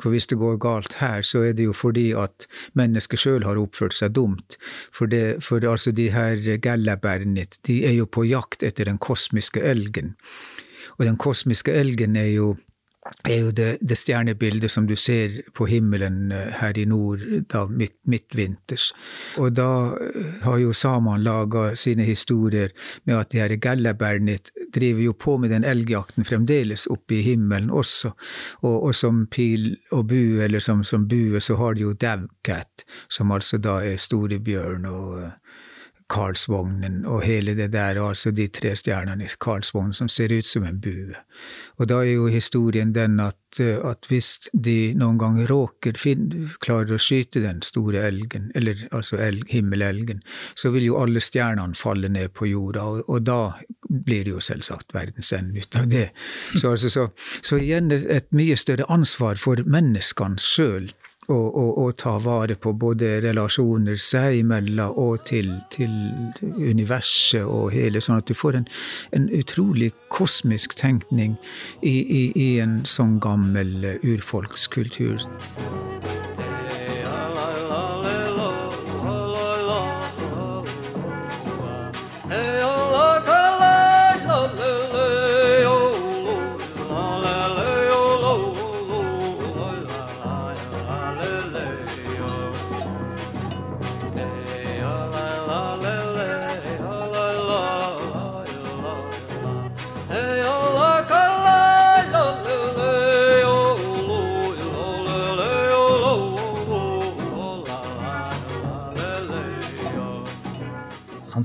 for, 0.00 0.10
hvis 0.12 0.28
det 0.30 0.38
går 0.40 0.58
galt 0.62 0.98
her, 1.00 1.22
så 1.22 1.44
er 1.48 1.56
det 1.58 1.68
jo 1.68 1.74
fordi 1.76 2.10
at 2.18 2.48
mennesket 2.78 3.24
sjøl 3.24 3.46
har 3.46 3.60
oppført 3.60 3.96
seg 3.96 4.14
dumt. 4.14 4.58
For, 4.94 5.10
det, 5.10 5.42
for 5.44 5.64
altså 5.66 5.92
de 5.94 6.10
her 6.14 6.38
gallabernit, 6.62 7.58
de 7.66 7.82
er 7.88 7.98
jo 7.98 8.06
på 8.06 8.26
jakt 8.28 8.62
etter 8.62 8.88
den 8.90 9.00
kosmiske 9.02 9.62
elgen. 9.62 10.14
Og 10.98 11.08
den 11.08 11.18
kosmiske 11.18 11.74
elgen 11.74 12.16
er 12.16 12.30
jo 12.34 12.54
er 13.28 13.38
jo 13.38 13.50
det, 13.52 13.68
det, 13.80 13.96
stjernebildet 14.00 14.70
som 14.72 14.86
du 14.88 14.94
ser 14.96 15.36
på 15.56 15.66
himmelen 15.68 16.32
eh, 16.32 16.52
her 16.60 16.78
i 16.78 16.86
nord 16.88 17.22
da 17.52 17.64
midt, 17.68 17.96
midtvinters. 18.08 18.90
Og 19.40 19.52
da 19.56 19.68
eh, 19.92 20.40
har 20.44 20.58
jo 20.62 20.72
samene 20.76 21.24
laga 21.24 21.66
sine 21.78 22.06
historier 22.08 22.72
med 23.04 23.18
at 23.18 23.32
de 23.32 23.42
her 23.42 23.56
gellabernit 23.60 24.50
driver 24.74 25.04
jo 25.04 25.16
på 25.26 25.36
med 25.38 25.52
den 25.52 25.66
elgjakten 25.68 26.24
fremdeles 26.24 26.86
oppe 26.92 27.18
i 27.18 27.22
himmelen 27.26 27.70
også. 27.70 28.14
Og, 28.62 28.76
og 28.88 28.94
som 28.96 29.26
pil 29.26 29.74
og 29.92 30.08
bue, 30.12 30.40
eller 30.44 30.64
som, 30.64 30.84
som 30.84 31.08
bue, 31.08 31.40
så 31.40 31.58
har 31.60 31.76
de 31.76 31.84
jo 31.84 31.92
Davcat, 31.92 32.86
som 33.12 33.32
altså 33.32 33.60
da 33.60 33.80
er 33.84 34.00
storebjørn 34.00 34.88
og 34.88 35.22
eh, 35.22 35.32
Karlsvognen 36.12 37.04
og 37.08 37.22
hele 37.24 37.54
det 37.56 37.70
der, 37.72 37.96
altså 38.02 38.30
de 38.34 38.44
tre 38.52 38.74
stjernene 38.76 39.24
i 39.24 39.36
Karlsvognen 39.40 39.94
som 39.96 40.08
ser 40.12 40.34
ut 40.36 40.46
som 40.46 40.66
en 40.68 40.80
bue. 40.80 41.16
Og 41.80 41.88
da 41.88 42.02
er 42.04 42.12
jo 42.12 42.26
historien 42.30 42.92
den 42.94 43.16
at, 43.24 43.58
eh, 43.58 43.80
at 43.80 44.04
hvis 44.10 44.50
de 44.52 44.92
noen 45.00 45.16
gang 45.18 45.38
råker 45.48 45.96
klarer 46.60 46.94
å 46.94 47.00
skyte 47.00 47.40
den 47.42 47.62
store 47.64 48.04
elgen, 48.04 48.50
eller 48.54 48.84
altså 48.92 49.16
elg, 49.16 49.48
himmelelgen, 49.48 50.20
så 50.54 50.74
vil 50.74 50.90
jo 50.90 51.00
alle 51.00 51.24
stjernene 51.24 51.78
falle 51.78 52.12
ned 52.12 52.34
på 52.36 52.50
jorda, 52.52 52.84
og, 52.84 53.08
og 53.08 53.24
da 53.24 53.40
blir 53.88 54.28
det 54.28 54.36
jo 54.36 54.44
selvsagt 54.44 54.92
verdens 54.94 55.32
ende 55.32 55.64
ut 55.64 55.80
av 55.80 55.88
det. 55.88 56.10
Så, 56.54 56.74
altså, 56.74 56.90
så, 56.90 57.08
så 57.40 57.58
igjen 57.62 57.90
et 57.94 58.28
mye 58.36 58.56
større 58.60 58.86
ansvar 58.92 59.40
for 59.40 59.64
menneskene 59.64 60.36
sjøl 60.42 60.92
og, 61.28 61.56
og, 61.56 61.78
og, 61.78 61.96
ta 61.96 62.16
vare 62.20 62.56
på 62.60 62.72
både 62.76 63.18
relasjoner 63.24 63.96
seg 64.00 64.42
imellom 64.42 64.92
og 65.00 65.24
til, 65.28 65.50
til, 65.72 65.92
universet 66.58 67.44
og 67.44 67.72
hele, 67.72 68.02
sånn 68.04 68.20
at 68.20 68.28
du 68.28 68.34
får 68.36 68.60
en, 68.60 68.68
en 69.16 69.30
utrolig 69.32 69.92
kosmisk 70.12 70.76
tenkning 70.76 71.38
i, 71.80 71.96
i, 72.02 72.24
i 72.36 72.48
en 72.64 72.82
sånn 72.88 73.18
gammel 73.24 73.96
urfolkskultur. 74.02 75.24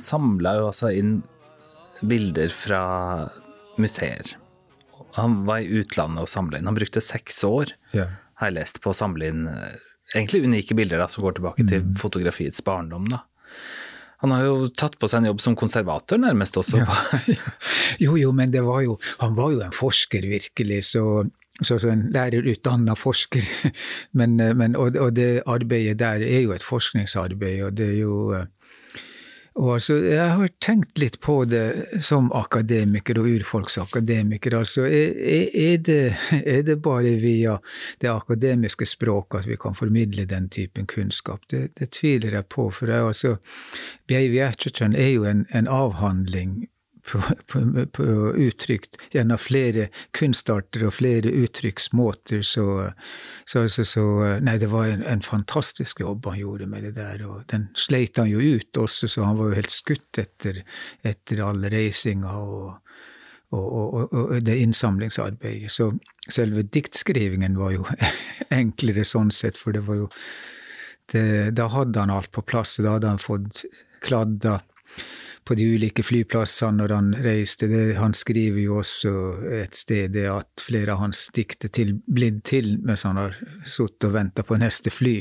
Samla 0.09 0.57
jo 0.59 0.69
altså 0.71 0.91
inn 0.95 1.19
bilder 2.01 2.51
fra 2.53 2.83
museer. 3.79 4.35
Han 5.17 5.43
var 5.47 5.63
i 5.63 5.81
utlandet 5.81 6.25
og 6.25 6.31
samla 6.31 6.59
inn. 6.59 6.69
Han 6.69 6.77
brukte 6.77 7.03
seks 7.03 7.41
år, 7.47 7.73
yeah. 7.95 8.17
har 8.39 8.51
jeg 8.51 8.59
lest, 8.59 8.81
på 8.83 8.91
å 8.91 8.97
samle 8.97 9.29
inn 9.31 9.47
eh, 9.49 9.77
egentlig 10.15 10.43
unike 10.45 10.77
bilder 10.77 11.01
da, 11.01 11.09
som 11.11 11.25
går 11.25 11.39
tilbake 11.39 11.65
til 11.65 11.85
mm. 11.85 11.95
fotografiets 12.01 12.61
barndom. 12.65 13.07
da. 13.09 13.23
Han 14.19 14.33
har 14.35 14.45
jo 14.45 14.69
tatt 14.75 14.97
på 14.99 15.07
seg 15.07 15.21
en 15.21 15.29
jobb 15.31 15.41
som 15.43 15.55
konservator, 15.59 16.19
nærmest 16.19 16.57
også. 16.59 16.81
Ja. 16.81 17.35
jo, 18.03 18.17
jo, 18.19 18.31
men 18.35 18.51
det 18.51 18.65
var 18.67 18.83
jo, 18.83 18.97
han 19.21 19.35
var 19.37 19.53
jo 19.55 19.61
en 19.63 19.75
forsker, 19.75 20.27
virkelig. 20.27 20.81
Så, 20.91 21.03
så, 21.61 21.77
så 21.79 21.93
en 21.93 22.09
lærerutdanna 22.11 22.97
forsker. 22.99 23.47
men, 24.19 24.35
men, 24.59 24.75
og, 24.75 24.99
og, 24.99 25.13
det 25.15 25.45
arbeidet 25.47 26.01
der 26.03 26.25
er 26.27 26.43
jo 26.43 26.55
et 26.55 26.67
forskningsarbeid, 26.67 27.63
og 27.69 27.77
det 27.79 27.93
er 27.93 27.99
jo 28.01 28.43
Og 29.59 29.73
altså, 29.73 29.97
jeg 30.07 30.35
har 30.39 30.51
tenkt 30.63 30.99
litt 31.01 31.17
på 31.19 31.41
det 31.51 31.99
som 32.05 32.29
akademiker 32.35 33.19
og 33.19 33.27
urfolksakademiker. 33.27 34.55
Altså, 34.55 34.85
er, 34.87 35.49
er, 35.51 35.75
det, 35.83 35.97
er, 36.39 36.61
det, 36.63 36.77
bare 36.85 37.17
via 37.19 37.57
det 37.99 38.07
akademiske 38.07 38.87
språket 38.87 39.41
at 39.41 39.49
vi 39.49 39.59
kan 39.59 39.75
formidle 39.75 40.23
den 40.29 40.47
typen 40.47 40.87
kunnskap? 40.87 41.43
Det, 41.51 41.73
det 41.75 41.89
tviler 41.99 42.39
jeg 42.39 42.47
på. 42.55 42.69
For 42.71 42.87
jeg, 42.87 43.11
altså, 43.11 43.35
Bjeivi 44.07 44.39
Ertsetjern 44.47 44.95
er 44.95 45.11
jo 45.11 45.27
en, 45.27 45.43
en 45.51 45.67
avhandling 45.67 46.68
på, 47.05 47.21
på, 47.47 47.85
på 47.93 48.03
uttrykt 48.35 48.97
gjennom 49.13 49.39
flere 49.41 49.87
kunstarter 50.17 50.85
og 50.87 50.95
flere 50.97 51.31
uttrykksmåter. 51.31 52.41
Så, 52.45 52.65
så, 53.45 53.65
så, 53.69 53.85
så, 53.87 54.05
Nei, 54.43 54.57
det 54.61 54.69
var 54.71 54.89
en, 54.89 55.03
en, 55.07 55.23
fantastisk 55.25 56.03
jobb 56.03 56.27
han 56.29 56.39
gjorde 56.39 56.69
med 56.69 56.87
det 56.87 56.93
der. 56.99 57.23
Og 57.27 57.43
den 57.51 57.69
sleit 57.77 58.19
han 58.21 58.29
jo 58.31 58.41
ut 58.41 58.77
også, 58.77 59.09
så 59.11 59.25
han 59.27 59.39
var 59.39 59.51
jo 59.51 59.59
helt 59.61 59.73
skutt 59.73 60.21
etter, 60.21 60.63
etter 61.07 61.43
all 61.45 61.65
reisinga 61.71 62.35
og, 62.39 62.69
og, 63.55 63.67
og, 63.67 64.13
og, 64.13 64.37
det 64.45 64.59
innsamlingsarbeidet. 64.61 65.71
Så 65.73 65.91
selve 66.29 66.65
diktskrivingen 66.67 67.57
var 67.59 67.75
jo 67.77 67.87
enklere 68.61 69.07
sånn 69.07 69.33
sett, 69.33 69.57
for 69.57 69.75
det 69.75 69.85
var 69.87 70.03
jo 70.03 70.09
det, 71.09 71.55
Da 71.57 71.65
hadde 71.73 72.03
han 72.03 72.11
alt 72.13 72.29
på 72.35 72.43
plass, 72.45 72.77
da 72.77 72.97
hadde 72.97 73.15
han 73.15 73.21
fått 73.21 73.63
kladda 74.05 74.59
på 75.49 75.55
de 75.57 75.65
ulike 75.65 76.03
flyplassene 76.05 76.77
når 76.77 76.91
han 76.93 77.07
reiste. 77.25 77.65
Det, 77.71 77.95
han 77.97 78.13
skriver 78.13 78.61
jo 78.61 78.75
også 78.83 79.11
et 79.63 79.77
sted 79.77 80.17
at 80.29 80.61
flere 80.61 80.93
av 80.93 81.01
hans 81.01 81.23
dikt 81.33 81.65
er 81.65 81.71
til, 81.73 81.95
blitt 82.05 82.43
til 82.51 82.75
mens 82.85 83.07
han 83.07 83.17
har 83.17 83.33
sittet 83.65 84.05
og 84.11 84.13
venta 84.13 84.45
på 84.45 84.59
neste 84.61 84.93
fly. 84.93 85.15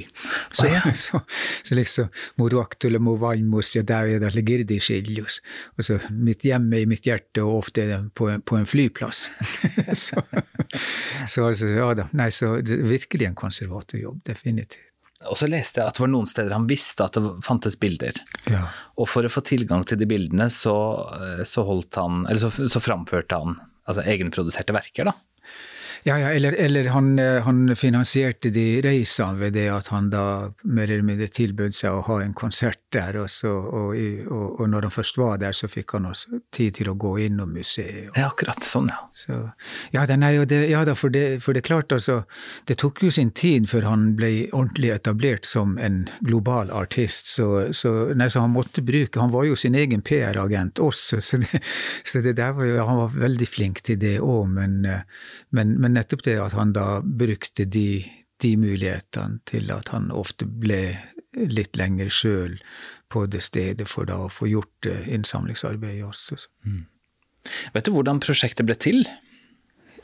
Så, 0.53 0.69
ja. 0.69 0.83
så, 1.07 1.23
så 1.65 1.79
liksom 1.79 2.11
Moruaktule 2.43 3.01
mo 3.01 3.15
valmos 3.21 3.73
ja 3.73 3.85
daueda 3.89 4.29
legirdi 4.35 4.77
Og 4.85 5.31
Altså 5.79 5.99
mitt 6.11 6.45
hjemme 6.45 6.83
i 6.83 6.87
mitt 6.87 7.09
hjerte, 7.09 7.43
og 7.43 7.63
ofte 7.63 7.87
er 7.87 7.89
det 7.95 8.01
på, 8.13 8.29
på 8.45 8.57
en 8.59 8.69
flyplass. 8.69 9.29
så, 10.05 10.21
så 11.27 11.49
altså, 11.49 11.73
ja 11.73 11.89
da. 11.95 12.09
Nei, 12.13 12.29
så 12.31 12.59
det 12.61 12.77
er 12.77 12.85
virkelig 12.85 13.31
en 13.31 13.41
konservatorjobb, 13.47 14.21
definitivt. 14.29 14.88
Og 15.29 15.39
så 15.41 15.49
leste 15.51 15.81
jeg 15.81 15.91
at 15.91 15.99
det 15.99 16.05
var 16.05 16.13
noen 16.13 16.29
steder 16.29 16.55
han 16.57 16.69
visste 16.71 17.07
at 17.07 17.17
det 17.19 17.25
fantes 17.47 17.79
bilder. 17.81 18.17
Ja. 18.51 18.65
Og 18.99 19.11
for 19.11 19.27
å 19.27 19.33
få 19.33 19.43
tilgang 19.47 19.85
til 19.89 20.01
de 20.01 20.09
bildene, 20.09 20.49
så, 20.53 20.77
eh, 21.19 21.45
så, 21.49 21.65
han, 21.97 22.25
så, 22.41 22.51
så 22.51 22.83
framførte 22.83 23.41
han 23.41 23.59
altså 23.89 24.05
egenproduserte 24.05 24.77
verker, 24.77 25.09
da. 25.09 25.17
Ja, 26.05 26.19
ja, 26.19 26.33
eller, 26.33 26.53
eller 26.53 26.89
han, 26.95 27.19
eh, 27.19 27.43
han, 27.43 27.77
finansierte 27.77 28.51
de 28.51 28.81
reisene 28.85 29.39
ved 29.41 29.55
det 29.57 29.67
at 29.73 29.91
han 29.93 30.11
da 30.13 30.25
mer 30.65 30.89
eller 30.89 31.05
mindre 31.07 31.29
tilbød 31.33 31.75
seg 31.77 31.95
å 31.95 32.05
ha 32.07 32.19
en 32.23 32.35
konsert 32.39 32.81
der, 32.95 33.19
og, 33.21 33.29
så, 33.33 33.51
og, 33.51 33.97
og, 34.29 34.61
og, 34.61 34.65
når 34.71 34.89
han 34.89 34.95
først 34.95 35.19
var 35.21 35.41
der, 35.43 35.57
så 35.57 35.69
fikk 35.71 35.97
han 35.97 36.09
også 36.11 36.41
tid 36.55 36.79
til 36.79 36.93
å 36.93 36.97
gå 36.99 37.15
innom 37.27 37.53
museet. 37.57 38.13
Ja, 38.17 38.29
akkurat 38.31 38.65
sånn, 38.65 38.91
ja. 38.93 39.09
Så, 39.17 39.41
ja, 39.95 40.05
nei, 40.17 40.33
det, 40.49 40.63
ja 40.71 40.85
da, 40.87 40.95
for 40.99 41.13
det, 41.15 41.43
for 41.45 41.57
det 41.57 41.65
er 41.65 41.69
klart, 41.69 41.93
altså, 41.95 42.23
det 42.71 42.79
tok 42.81 43.03
jo 43.05 43.13
sin 43.15 43.33
tid 43.37 43.69
før 43.71 43.89
han 43.91 44.09
ble 44.19 44.31
ordentlig 44.53 44.95
etablert 44.95 45.49
som 45.49 45.77
en 45.83 46.05
global 46.25 46.73
artist, 46.75 47.33
så, 47.35 47.69
så, 47.77 47.95
nei, 48.17 48.31
så 48.33 48.45
han 48.45 48.55
måtte 48.55 48.85
bruke 48.85 49.21
Han 49.21 49.33
var 49.33 49.45
jo 49.49 49.57
sin 49.59 49.75
egen 49.79 50.03
PR-agent 50.05 50.81
også, 50.83 51.21
så 51.25 51.41
det, 51.43 51.61
så 52.07 52.23
det 52.25 52.37
der 52.39 52.55
var 52.57 52.69
jo 52.69 52.87
Han 52.89 53.01
var 53.03 53.17
veldig 53.19 53.49
flink 53.49 53.83
til 53.87 53.99
det 54.01 54.17
òg, 54.23 54.49
men, 54.53 54.79
eh, 54.89 55.05
men, 55.55 55.75
men 55.81 55.88
men 55.89 55.97
nettopp 55.97 56.21
det 56.27 56.37
at 56.37 56.53
han 56.53 56.75
da 56.77 57.01
brukte 57.01 57.65
de, 57.65 58.05
de 58.45 58.51
mulighetene 58.61 59.41
til 59.49 59.71
at 59.73 59.89
han 59.89 60.11
ofte 60.13 60.45
ble 60.45 60.99
litt 61.33 61.79
lenger 61.81 62.11
sjøl 62.13 62.59
på 63.09 63.25
det 63.33 63.41
stedet 63.47 63.87
for 63.89 64.05
da 64.09 64.19
å 64.27 64.29
få 64.29 64.51
gjort 64.51 64.89
innsamlingsarbeidet 65.09 66.05
også. 66.05 66.37
Mm. 66.69 66.83
Vet 67.73 67.89
du 67.89 67.95
hvordan 67.95 68.21
prosjektet 68.21 68.69
ble 68.69 68.77
til? 68.77 69.01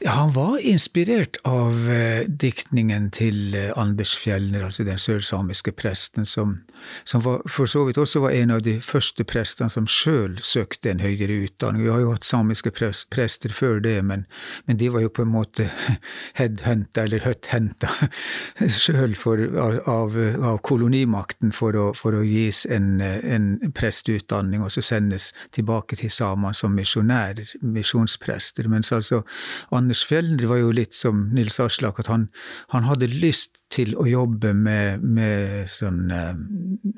Han 0.07 0.33
var 0.33 0.59
inspirert 0.59 1.37
av 1.45 1.91
eh, 1.91 2.29
diktningen 2.29 3.07
til 3.11 3.55
eh, 3.57 3.71
Anders 3.73 4.11
Fjellner, 4.21 4.67
altså 4.67 4.85
den 4.85 4.99
sørsamiske 5.01 5.73
presten, 5.73 6.27
som, 6.29 6.59
som 7.09 7.23
var, 7.25 7.41
for 7.49 7.65
så 7.65 7.87
vidt 7.89 7.97
også 7.97 8.21
var 8.21 8.35
en 8.37 8.53
av 8.53 8.61
de 8.67 8.75
første 8.85 9.25
prestene 9.25 9.73
som 9.73 9.87
sjøl 9.89 10.37
søkte 10.45 10.91
en 10.93 11.01
høyere 11.01 11.39
utdanning. 11.47 11.87
Vi 11.87 11.93
har 11.95 12.03
jo 12.03 12.11
hatt 12.13 12.29
samiske 12.29 12.75
prester 12.77 13.55
før 13.57 13.81
det, 13.81 13.95
men, 14.05 14.27
men 14.69 14.77
de 14.83 14.91
var 14.93 15.07
jo 15.07 15.13
på 15.17 15.25
en 15.25 15.33
måte 15.33 15.71
headhunta, 16.39 17.07
eller 17.07 17.25
hutthenta, 17.25 17.89
sjøl 18.83 19.17
av, 19.25 19.89
av, 19.89 20.61
kolonimakten 20.69 21.57
for 21.57 21.81
å, 21.81 21.87
for 21.97 22.19
å 22.19 22.23
gis 22.29 22.67
en, 22.69 23.01
en 23.01 23.49
presteutdanning 23.73 24.69
og 24.69 24.77
så 24.77 24.85
sendes 24.85 25.33
tilbake 25.57 25.97
til 25.97 26.13
samene 26.13 26.53
som 26.53 26.77
misjonærer, 26.77 27.57
misjonsprester. 27.65 28.69
Mens 28.69 28.93
altså 28.93 29.25
Anders 29.73 29.94
Fjellner 30.03 30.49
var 30.51 30.59
jo 30.59 30.73
litt 30.75 30.97
som 30.97 31.29
Nils 31.37 31.61
Aslak, 31.63 32.01
at 32.03 32.11
han, 32.11 32.27
han 32.75 32.89
hadde 32.89 33.11
lyst 33.13 33.63
til 33.75 33.95
å 33.95 34.09
jobbe 34.09 34.51
med, 34.57 35.05
med 35.05 35.71
sånne 35.71 36.21
eh, 36.33 36.43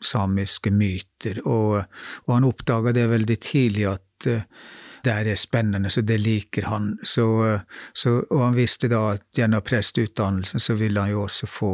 samiske 0.04 0.72
myter, 0.72 1.42
og, 1.44 1.82
og 2.24 2.34
han 2.34 2.48
oppdaga 2.48 2.96
det 2.96 3.08
veldig 3.12 3.38
tidlig 3.44 3.88
at 3.92 4.30
det 5.06 5.32
er 5.32 5.38
spennende, 5.38 5.90
så 5.90 6.02
det 6.02 6.18
liker 6.20 6.66
han. 6.70 6.98
Så, 7.02 7.26
så, 7.92 8.16
og 8.30 8.42
han 8.42 8.56
visste 8.56 8.90
da 8.90 9.02
at 9.14 9.24
gjennom 9.36 9.62
presteutdannelsen 9.64 10.62
så 10.62 10.76
ville 10.78 11.00
han 11.00 11.12
jo 11.12 11.24
også 11.26 11.48
få 11.50 11.72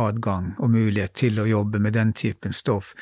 adgang 0.00 0.52
og 0.58 0.70
mulighet 0.74 1.14
til 1.18 1.40
å 1.40 1.48
jobbe 1.48 1.80
med 1.82 1.96
den 1.96 2.12
typen 2.12 2.52
stoff. 2.52 2.92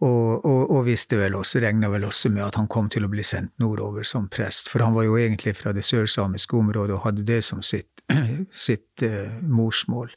Og, 0.00 0.44
og, 0.44 0.70
og 0.70 0.84
visste 0.88 1.18
vel 1.20 1.36
også, 1.38 1.62
regna 1.64 1.90
vel 1.92 2.06
også 2.08 2.30
med 2.34 2.46
at 2.46 2.60
han 2.60 2.70
kom 2.70 2.90
til 2.92 3.06
å 3.06 3.12
bli 3.12 3.24
sendt 3.26 3.54
nordover 3.62 4.06
som 4.06 4.28
prest, 4.32 4.70
for 4.72 4.84
han 4.84 4.94
var 4.96 5.08
jo 5.08 5.18
egentlig 5.18 5.56
fra 5.58 5.74
det 5.74 5.84
sørsamiske 5.86 6.56
området 6.56 6.98
og 6.98 7.04
hadde 7.08 7.26
det 7.26 7.42
som 7.44 7.62
sitt 7.62 7.90
sitt 8.52 9.02
uh, 9.02 9.32
morsmål. 9.40 10.10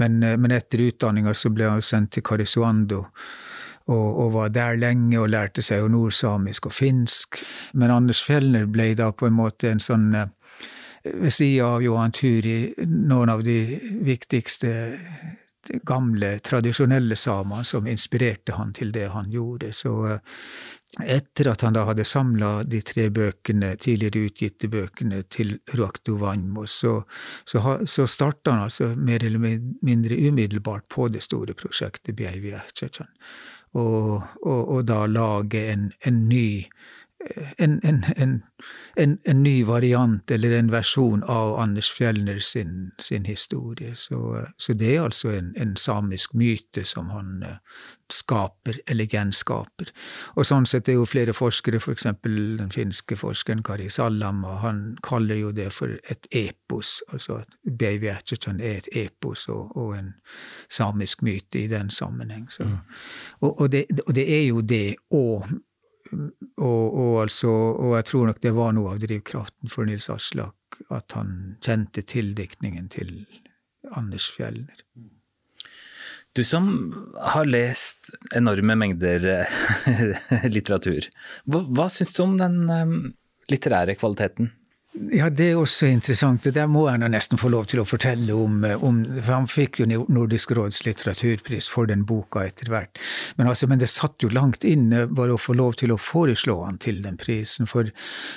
Men, 0.00 0.22
uh, 0.24 0.38
men 0.40 0.54
etter 0.56 0.86
utdanninga 0.86 1.34
så 1.36 1.52
ble 1.52 1.68
han 1.68 1.84
sendt 1.84 2.14
til 2.16 2.24
Karisuando 2.24 3.04
og, 3.90 4.08
og, 4.24 4.32
var 4.36 4.54
der 4.54 4.78
lenge 4.80 5.18
og 5.20 5.30
lærte 5.34 5.62
seg 5.62 5.82
jo 5.82 5.90
nordsamisk 5.92 6.70
og 6.70 6.76
finsk. 6.76 7.42
Men 7.74 7.94
Anders 7.94 8.22
Fjellner 8.24 8.66
ble 8.70 8.92
da 8.98 9.10
på 9.12 9.28
en 9.28 9.36
måte 9.38 9.70
en 9.70 9.82
sånn 9.82 10.14
eh, 10.14 10.30
ved 11.04 11.32
sida 11.32 11.76
av 11.76 11.84
Johan 11.84 12.12
Turi 12.12 12.74
noen 12.86 13.32
av 13.32 13.44
de 13.44 13.60
viktigste 14.04 14.72
gamle, 15.86 16.38
tradisjonelle 16.38 17.16
samene 17.16 17.64
som 17.64 17.86
inspirerte 17.88 18.56
han 18.56 18.72
til 18.76 18.92
det 18.92 19.08
han 19.14 19.30
gjorde. 19.32 19.72
Så 19.76 19.92
eh, 20.08 20.20
etter 21.04 21.52
at 21.52 21.62
han 21.62 21.76
da 21.76 21.84
hadde 21.86 22.04
samla 22.08 22.50
de 22.66 22.80
tre 22.86 23.08
bøkene, 23.14 23.74
tidligere 23.80 24.26
utgitte 24.30 24.70
bøkene 24.72 25.22
til 25.30 25.56
Ruaktuvanmo, 25.76 26.66
så, 26.66 26.96
så, 27.44 27.78
så 27.86 28.08
starta 28.10 28.56
han 28.56 28.66
altså 28.66 28.90
mer 28.96 29.24
eller 29.24 29.60
mindre 29.86 30.18
umiddelbart 30.18 30.88
på 30.90 31.08
det 31.08 31.22
store 31.26 31.54
prosjektet 31.54 32.18
Bjeivi 32.18 32.54
Ertsetsjan 32.58 33.10
og, 33.74 34.22
og, 34.42 34.68
og 34.68 34.88
da 34.88 35.06
lage 35.06 35.72
en, 35.72 35.92
en 36.06 36.28
ny 36.28 36.64
en, 37.58 37.80
en, 37.82 38.04
en, 38.96 39.18
en, 39.24 39.42
ny 39.42 39.62
variant 39.64 40.30
eller 40.30 40.50
en 40.56 40.70
versjon 40.72 41.22
av 41.28 41.58
Anders 41.60 41.90
Fjellner 41.92 42.38
sin, 42.38 42.90
sin 42.98 43.24
historie. 43.24 43.94
Så, 43.94 44.46
så, 44.56 44.72
det 44.72 44.94
er 44.96 45.02
altså 45.02 45.30
en, 45.36 45.76
samisk 45.76 46.34
myte 46.34 46.84
som 46.84 47.10
han 47.12 47.44
uh, 47.44 47.58
skaper 48.12 48.80
eller 48.90 49.04
gjenskaper. 49.04 49.92
Og 50.34 50.48
sånn 50.48 50.66
sett 50.66 50.88
er 50.88 50.98
jo 50.98 51.06
flere 51.08 51.36
forskere, 51.36 51.80
f.eks. 51.80 52.08
For 52.24 52.40
den 52.58 52.72
finske 52.74 53.18
forskeren 53.20 53.62
Kari 53.66 53.90
Sallama, 53.92 54.56
han 54.64 54.82
kaller 55.04 55.42
jo 55.42 55.52
det 55.52 55.70
for 55.76 55.98
et 56.10 56.26
epos. 56.32 56.98
Altså 57.12 57.42
at 57.44 57.56
Beivi 57.64 58.10
Etcherton 58.12 58.60
er 58.60 58.80
et 58.80 58.92
epos 59.06 59.48
og, 59.52 59.76
og, 59.76 59.96
en 59.98 60.14
samisk 60.72 61.22
myte 61.26 61.66
i 61.66 61.68
den 61.70 61.90
sammenheng. 61.92 62.48
Så, 62.50 62.64
mm. 62.64 62.78
og, 63.40 63.60
og, 63.60 63.66
det, 63.72 63.86
og 64.06 64.14
det 64.16 64.30
er 64.40 64.46
jo 64.48 64.64
det 64.64 64.84
òg 65.12 65.50
og, 66.12 66.84
og, 66.88 67.14
altså, 67.24 67.50
og, 67.50 67.94
jeg 67.98 68.08
tror 68.10 68.28
nok 68.30 68.42
det 68.42 68.52
var 68.56 68.74
noe 68.76 68.94
av 68.94 69.00
drivkraften 69.02 69.72
for 69.72 69.88
Nils 69.88 70.10
Aslak 70.12 70.80
at 70.90 71.16
han 71.16 71.56
kjente 71.64 72.04
tildiktningen 72.06 72.88
til 72.92 73.24
Anders 73.96 74.28
Fjellner. 74.32 74.84
Du 76.36 76.44
som 76.46 76.68
har 77.18 77.48
lest 77.48 78.12
enorme 78.36 78.76
mengder 78.78 79.24
litteratur, 80.54 81.08
hva, 81.50 81.64
hva 81.66 81.88
syns 81.90 82.14
du 82.14 82.22
om 82.22 82.36
den 82.38 82.62
um, 82.70 82.96
litterære 83.50 83.96
kvaliteten? 83.98 84.52
Ja, 84.92 85.28
det 85.30 85.52
er 85.52 85.58
også 85.60 85.86
interessant. 85.86 86.42
Det 86.42 86.56
der 86.56 86.66
må 86.66 86.88
jeg 86.88 86.98
nesten 87.12 87.38
få 87.38 87.46
lov 87.52 87.68
til 87.70 87.78
å 87.78 87.86
fortelle 87.86 88.34
om. 88.34 88.64
Eh, 88.66 88.82
om 88.82 88.96
for 89.20 89.32
han 89.36 89.46
fikk 89.46 89.78
jo 89.78 89.86
Nordisk 90.10 90.50
råds 90.58 90.80
litteraturpris 90.82 91.68
for 91.70 91.86
den 91.86 92.02
boka 92.08 92.42
etter 92.48 92.72
hvert. 92.72 92.98
Men, 93.38 93.46
altså, 93.52 93.68
men 93.70 93.78
det 93.78 93.86
satt 93.92 94.18
jo 94.24 94.32
langt 94.34 94.66
inne 94.66 95.04
bare 95.06 95.36
å 95.36 95.38
få 95.38 95.54
lov 95.54 95.76
til 95.78 95.94
å 95.94 95.98
foreslå 96.00 96.56
han 96.64 96.80
til 96.82 96.98
den 97.04 97.20
prisen. 97.22 97.70
For, 97.70 97.92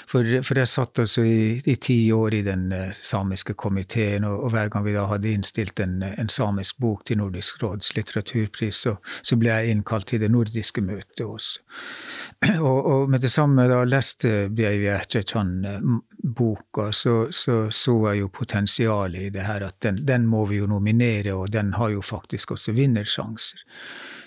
for, 0.05 0.29
for 0.45 0.61
jeg 0.61 0.69
satt 0.69 1.01
altså 1.01 1.25
i, 1.25 1.57
i, 1.57 1.75
ti 1.81 1.97
år 2.13 2.37
i 2.37 2.43
den 2.45 2.67
uh, 2.69 2.93
samiske 2.93 3.57
komiteen, 3.57 4.29
og, 4.29 4.45
og, 4.45 4.53
hver 4.53 4.69
gang 4.69 4.85
vi 4.85 4.93
da 4.93 5.07
hadde 5.09 5.33
innstilt 5.33 5.81
en, 5.81 6.03
en 6.05 6.29
samisk 6.29 6.77
bok 6.77 7.01
til 7.09 7.17
Nordisk 7.23 7.65
råds 7.65 7.95
litteraturpris, 7.97 8.83
så, 8.85 8.95
så, 9.25 9.39
ble 9.41 9.49
jeg 9.49 9.73
innkalt 9.73 10.11
til 10.13 10.21
det 10.21 10.29
nordiske 10.29 10.85
møtet 10.85 11.25
også. 11.25 11.65
Og, 12.63 12.85
og 12.85 13.09
med 13.09 13.23
det 13.23 13.31
samme 13.31 13.65
da 13.69 13.81
leste 13.87 14.49
Bjeivi 14.53 14.89
Ertjechan 14.91 15.63
boka, 16.21 16.42
så, 16.91 17.15
så, 17.31 17.55
så 17.71 17.95
jeg 18.09 18.23
jo 18.23 18.29
potensialet 18.33 19.27
i 19.27 19.29
det 19.33 19.45
her. 19.47 19.65
At 19.67 19.79
den, 19.85 20.01
den, 20.05 20.27
må 20.27 20.45
vi 20.49 20.61
jo 20.61 20.67
nominere, 20.67 21.35
og 21.35 21.51
den 21.51 21.73
har 21.79 21.93
jo 21.93 22.01
faktisk 22.01 22.55
også 22.57 22.75
vinnersjanser. 22.77 23.63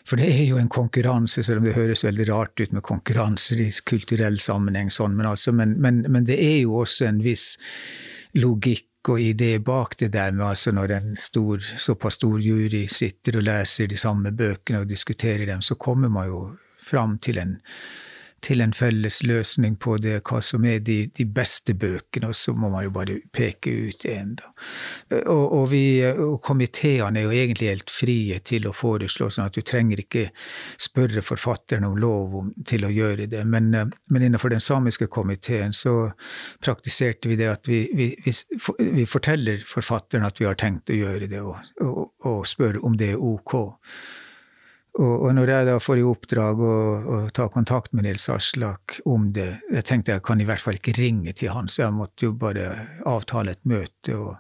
For 0.07 0.21
det 0.21 0.29
er 0.31 0.45
jo 0.47 0.59
en 0.61 0.71
konkurranse, 0.71 1.43
selv 1.43 1.61
om 1.61 1.67
det 1.67 1.75
høres 1.75 2.05
veldig 2.07 2.29
rart 2.31 2.61
ut 2.61 2.73
med 2.73 2.85
konkurranser 2.87 3.63
i 3.65 3.71
kulturell 3.85 4.39
sammenheng, 4.41 4.91
sånn, 4.95 5.17
men, 5.19 5.27
altså, 5.27 5.53
men, 5.53 5.75
men, 5.83 6.05
men 6.07 6.29
det 6.29 6.39
er 6.39 6.61
jo 6.61 6.77
også 6.85 7.09
en 7.09 7.19
viss 7.25 7.57
logikk 8.39 8.87
og 9.09 9.23
idé 9.23 9.57
bak 9.63 9.95
det 9.99 10.13
der 10.15 10.33
med 10.35 10.47
altså 10.49 10.73
når 10.75 10.95
en 10.97 11.13
stor, 11.19 11.63
såpass 11.79 12.19
stor 12.19 12.41
jury 12.43 12.87
sitter 12.91 13.39
og 13.39 13.47
leser 13.47 13.91
de 13.91 13.99
samme 13.99 14.33
bøkene 14.35 14.83
og 14.83 14.91
diskuterer 14.91 15.47
dem, 15.47 15.63
så 15.63 15.75
kommer 15.79 16.11
man 16.13 16.31
jo 16.31 16.41
fram 16.83 17.19
til 17.23 17.39
en 17.43 17.57
til 18.45 18.61
en 18.61 18.73
felles 18.77 19.23
løsning 19.25 19.77
på 19.81 19.97
det, 20.03 20.19
hva 20.29 20.41
som 20.45 20.65
er 20.69 20.83
de, 20.85 20.99
de 21.17 21.25
beste 21.25 21.75
bøkene, 21.75 22.31
og 22.31 22.37
så 22.37 22.53
må 22.55 22.69
man 22.73 22.85
jo 22.85 22.93
bare 22.95 23.17
peke 23.35 23.73
ut 23.89 24.05
én. 24.09 24.35
Og, 25.27 25.45
og, 25.57 25.75
og 26.23 26.37
komiteene 26.45 27.21
er 27.21 27.27
jo 27.27 27.35
egentlig 27.35 27.71
helt 27.73 27.93
frie 27.93 28.39
til 28.47 28.69
å 28.69 28.75
foreslå, 28.77 29.31
sånn 29.33 29.49
at 29.49 29.57
du 29.57 29.65
trenger 29.67 30.03
ikke 30.05 30.27
spørre 30.83 31.25
forfatteren 31.25 31.89
om 31.89 31.97
lov 32.01 32.37
om, 32.43 32.53
til 32.69 32.87
å 32.87 32.93
gjøre 32.93 33.29
det. 33.33 33.43
Men, 33.49 33.73
men, 33.73 34.21
innenfor 34.21 34.53
den 34.53 34.65
samiske 34.65 35.09
komiteen 35.13 35.75
så 35.77 36.13
praktiserte 36.65 37.33
vi 37.33 37.41
det 37.41 37.51
at 37.51 37.71
vi, 37.71 37.87
vi, 37.97 38.13
vi 38.79 39.09
forteller 39.09 39.65
forfatteren 39.67 40.29
at 40.29 40.41
vi 40.41 40.49
har 40.49 40.61
tenkt 40.61 40.93
å 40.93 41.01
gjøre 41.01 41.31
det, 41.33 41.43
og, 41.43 41.73
og, 41.83 42.13
og 42.29 42.47
spør 42.47 42.83
om 42.85 43.01
det 43.01 43.15
er 43.15 43.27
ok. 43.33 43.57
Og, 44.97 45.27
og, 45.27 45.31
når 45.37 45.51
jeg 45.51 45.67
da 45.69 45.75
får 45.83 45.99
i 46.01 46.05
oppdrag 46.09 46.61
å, 46.65 46.75
å, 46.97 47.17
ta 47.37 47.47
kontakt 47.53 47.93
med 47.93 48.07
Nils 48.07 48.25
Aslak 48.33 48.97
om 49.05 49.29
det 49.37 49.49
Jeg 49.75 49.85
tenkte 49.89 50.15
jeg 50.15 50.25
kan 50.25 50.41
i 50.41 50.47
hvert 50.49 50.63
fall 50.63 50.79
ikke 50.79 50.95
ringe 50.97 51.35
til 51.37 51.53
han, 51.53 51.69
så 51.69 51.83
jeg 51.83 51.97
måtte 51.97 52.25
jo 52.25 52.33
bare 52.37 52.71
avtale 53.05 53.53
et 53.53 53.63
møte. 53.69 54.15
Og, 54.17 54.37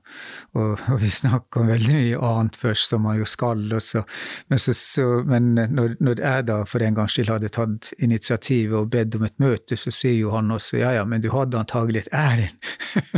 og, 0.56 0.80
og 0.92 1.02
vi 1.02 1.10
snakka 1.12 1.60
om 1.60 1.68
veldig 1.68 1.96
mye 1.98 2.20
annet 2.30 2.56
først, 2.56 2.88
som 2.88 3.04
man 3.04 3.18
jo 3.20 3.28
skal. 3.28 3.66
Så, 3.84 4.02
men, 4.48 4.62
så, 4.62 4.72
så, 4.76 5.04
men 5.28 5.52
når, 5.56 5.98
når, 6.00 6.22
jeg 6.24 6.46
da 6.48 6.58
for 6.68 6.84
en 6.84 6.96
gangs 6.96 7.16
skyld 7.16 7.34
hadde 7.34 7.52
tatt 7.52 7.90
initiativet 7.98 8.78
og 8.80 8.88
bedt 8.94 9.18
om 9.18 9.26
et 9.28 9.36
møte, 9.42 9.76
så 9.76 9.92
sier 9.92 10.16
jo 10.16 10.32
han 10.36 10.54
også 10.54 10.80
ja 10.80 10.94
ja, 10.96 11.04
men 11.08 11.24
du 11.24 11.28
hadde 11.34 11.60
antagelig 11.60 12.06
et 12.06 12.14
ærend. 12.16 12.70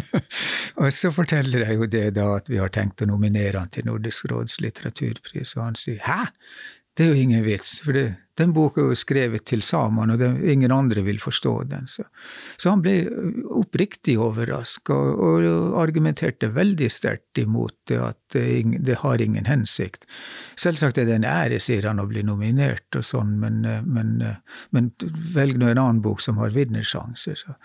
og 0.81 0.91
så 0.95 1.13
forteller 1.15 1.69
jeg 1.69 1.79
jo 1.79 1.91
det 1.91 2.09
da 2.19 2.33
at 2.41 2.51
vi 2.51 2.59
har 2.59 2.75
tenkt 2.75 3.05
å 3.05 3.11
nominere 3.11 3.63
han 3.63 3.71
til 3.71 3.87
Nordisk 3.87 4.27
råds 4.33 4.59
litteraturpris, 4.65 5.55
og 5.55 5.69
han 5.69 5.79
sier 5.79 6.03
hæ? 6.03 6.25
Det 6.99 7.05
er 7.07 7.13
jo 7.13 7.23
ingen 7.23 7.45
vits, 7.47 7.77
for 7.85 7.95
det, 7.95 8.09
den 8.39 8.51
boka 8.55 8.83
er 8.83 8.89
jo 8.91 8.97
skrevet 8.99 9.45
til 9.47 9.63
samene, 9.63 10.17
og 10.17 10.19
det, 10.19 10.29
ingen 10.51 10.73
andre 10.75 11.05
vil 11.07 11.21
forstå 11.23 11.53
den. 11.71 11.87
Så, 11.91 12.03
så 12.59 12.73
han 12.73 12.83
ble 12.83 12.97
oppriktig 13.55 14.17
overraska 14.23 14.97
og, 14.97 15.47
og, 15.47 15.77
argumenterte 15.79 16.51
veldig 16.57 16.91
sterkt 16.91 17.39
imot 17.39 17.77
det, 17.91 18.01
at 18.03 18.19
det, 18.35 18.83
det, 18.83 18.99
har 19.05 19.23
ingen 19.23 19.47
hensikt. 19.47 20.09
Selvsagt 20.59 20.99
er 20.99 21.07
det 21.07 21.21
en 21.21 21.29
ære, 21.31 21.63
sier 21.63 21.87
han, 21.87 22.03
å 22.03 22.09
bli 22.11 22.27
nominert 22.27 22.99
og 22.99 23.07
sånn, 23.07 23.37
men, 23.43 23.63
men, 23.87 24.15
men 24.75 24.93
velg 25.39 25.59
nå 25.59 25.71
en 25.71 25.85
annen 25.85 26.03
bok 26.03 26.25
som 26.25 26.43
har 26.43 26.55
vinnersjanser. 26.55 27.39
Så. 27.39 27.59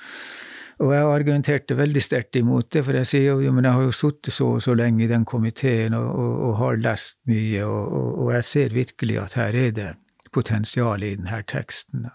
Og 0.81 0.93
jeg 0.93 1.05
argumenterte 1.05 1.77
veldig 1.77 2.01
sterkt 2.01 2.37
imot 2.39 2.71
det, 2.73 2.81
for 2.85 2.97
jeg 2.97 3.09
sier 3.09 3.41
jo, 3.43 3.51
men 3.53 3.67
jeg 3.67 3.77
har 3.77 3.85
jo 3.85 3.93
sittet 3.93 4.33
så 4.33 4.47
og 4.55 4.63
så 4.65 4.73
lenge 4.77 5.03
i 5.05 5.11
den 5.11 5.25
komiteen 5.29 5.93
og, 5.97 6.07
og, 6.09 6.33
og 6.47 6.55
har 6.61 6.81
lest 6.81 7.19
mye, 7.29 7.61
og, 7.65 7.93
og, 8.23 8.31
jeg 8.33 8.47
ser 8.49 8.73
virkelig 8.73 9.19
at 9.21 9.37
her 9.37 9.59
er 9.67 9.75
det 9.77 9.89
potensial 10.33 11.05
i 11.05 11.13
denne 11.13 11.43
teksten. 11.47 12.09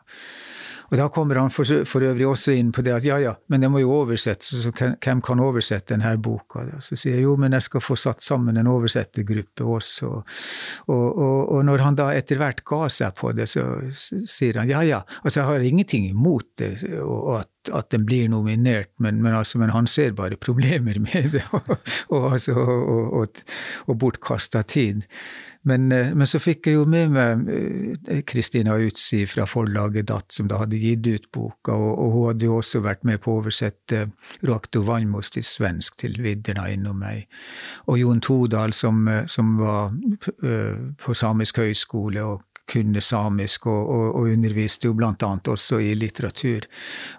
Og 0.88 0.96
da 0.96 1.08
kommer 1.12 1.36
han 1.36 1.52
for, 1.52 1.68
for, 1.88 2.04
øvrig 2.08 2.26
også 2.26 2.54
inn 2.56 2.70
på 2.72 2.82
det 2.84 2.94
at 2.96 3.04
ja 3.04 3.18
ja, 3.20 3.34
men 3.52 3.60
det 3.60 3.68
må 3.72 3.82
jo 3.82 3.92
oversettes, 3.92 4.62
så 4.64 4.72
hvem 4.72 5.20
kan 5.24 5.42
oversette 5.44 5.92
denne 5.92 6.14
boka? 6.22 6.64
Så 6.84 6.96
sier 6.96 7.18
jeg 7.18 7.26
jo, 7.26 7.34
men 7.40 7.56
jeg 7.56 7.66
skal 7.66 7.84
få 7.84 7.96
satt 7.98 8.24
sammen 8.24 8.56
en 8.56 8.70
oversettergruppe 8.72 9.66
også. 9.68 10.08
Og, 10.88 11.04
og, 11.04 11.38
og, 11.52 11.60
når 11.68 11.84
han 11.84 11.98
da 11.98 12.08
etter 12.16 12.40
hvert 12.40 12.64
ga 12.68 12.86
seg 12.92 13.14
på 13.18 13.34
det, 13.36 13.50
så 13.52 13.66
sier 13.92 14.62
han 14.62 14.72
ja 14.72 14.82
ja, 14.86 15.02
altså 15.22 15.42
jeg 15.42 15.50
har 15.50 15.68
ingenting 15.68 16.08
imot 16.08 16.48
det, 16.62 16.72
og 17.04 17.38
at 17.42 17.52
at 17.74 17.90
den 17.92 18.06
blir 18.06 18.28
nominert, 18.32 18.90
men, 18.98 19.22
men, 19.22 19.34
altså, 19.34 19.58
men, 19.58 19.70
han 19.74 19.86
ser 19.86 20.14
bare 20.16 20.38
problemer 20.40 20.98
med 21.02 21.32
det, 21.34 21.44
og, 21.56 21.74
og, 22.08 22.32
altså, 22.32 22.54
og, 22.54 23.42
og 23.86 23.98
bortkasta 23.98 24.62
tid. 24.62 25.02
Men, 25.68 25.92
eh, 25.92 26.14
men, 26.14 26.26
så 26.28 26.40
fikk 26.40 26.68
jeg 26.68 26.78
jo 26.78 26.84
med 26.88 27.12
meg 27.12 27.48
eh, 27.52 28.22
Kristina 28.28 28.76
Utsi 28.80 29.24
fra 29.28 29.44
forlaget 29.48 30.08
Datt, 30.08 30.32
som 30.32 30.48
da 30.48 30.62
hadde 30.62 30.80
gitt 30.80 31.06
ut 31.06 31.28
boka, 31.34 31.74
og, 31.74 31.90
og 31.92 32.14
hun 32.14 32.26
hadde 32.30 32.48
jo 32.48 32.58
også 32.58 32.82
vært 32.84 33.04
med 33.08 33.20
på 33.24 33.34
å 33.34 33.42
oversette 33.42 34.06
Roakto 34.48 34.82
Vanmos 34.86 35.32
til 35.34 35.44
svensk 35.46 35.98
til 36.00 36.16
vidderne 36.24 36.68
innom 36.72 37.02
meg. 37.02 37.26
Og 37.86 38.00
Jon 38.00 38.22
Todal, 38.24 38.74
som, 38.76 39.02
eh, 39.12 39.26
som 39.28 39.56
var 39.60 39.92
på 40.98 41.16
Samisk 41.16 41.60
høgskole 41.60 42.24
og 42.24 42.47
kunne 42.68 43.00
samisk, 43.04 43.66
og, 43.66 43.88
og, 43.88 44.06
og, 44.12 44.28
underviste 44.32 44.88
jo 44.88 44.96
blant 44.98 45.22
annet 45.26 45.48
også 45.48 45.80
i 45.84 45.94
litteratur. 45.98 46.68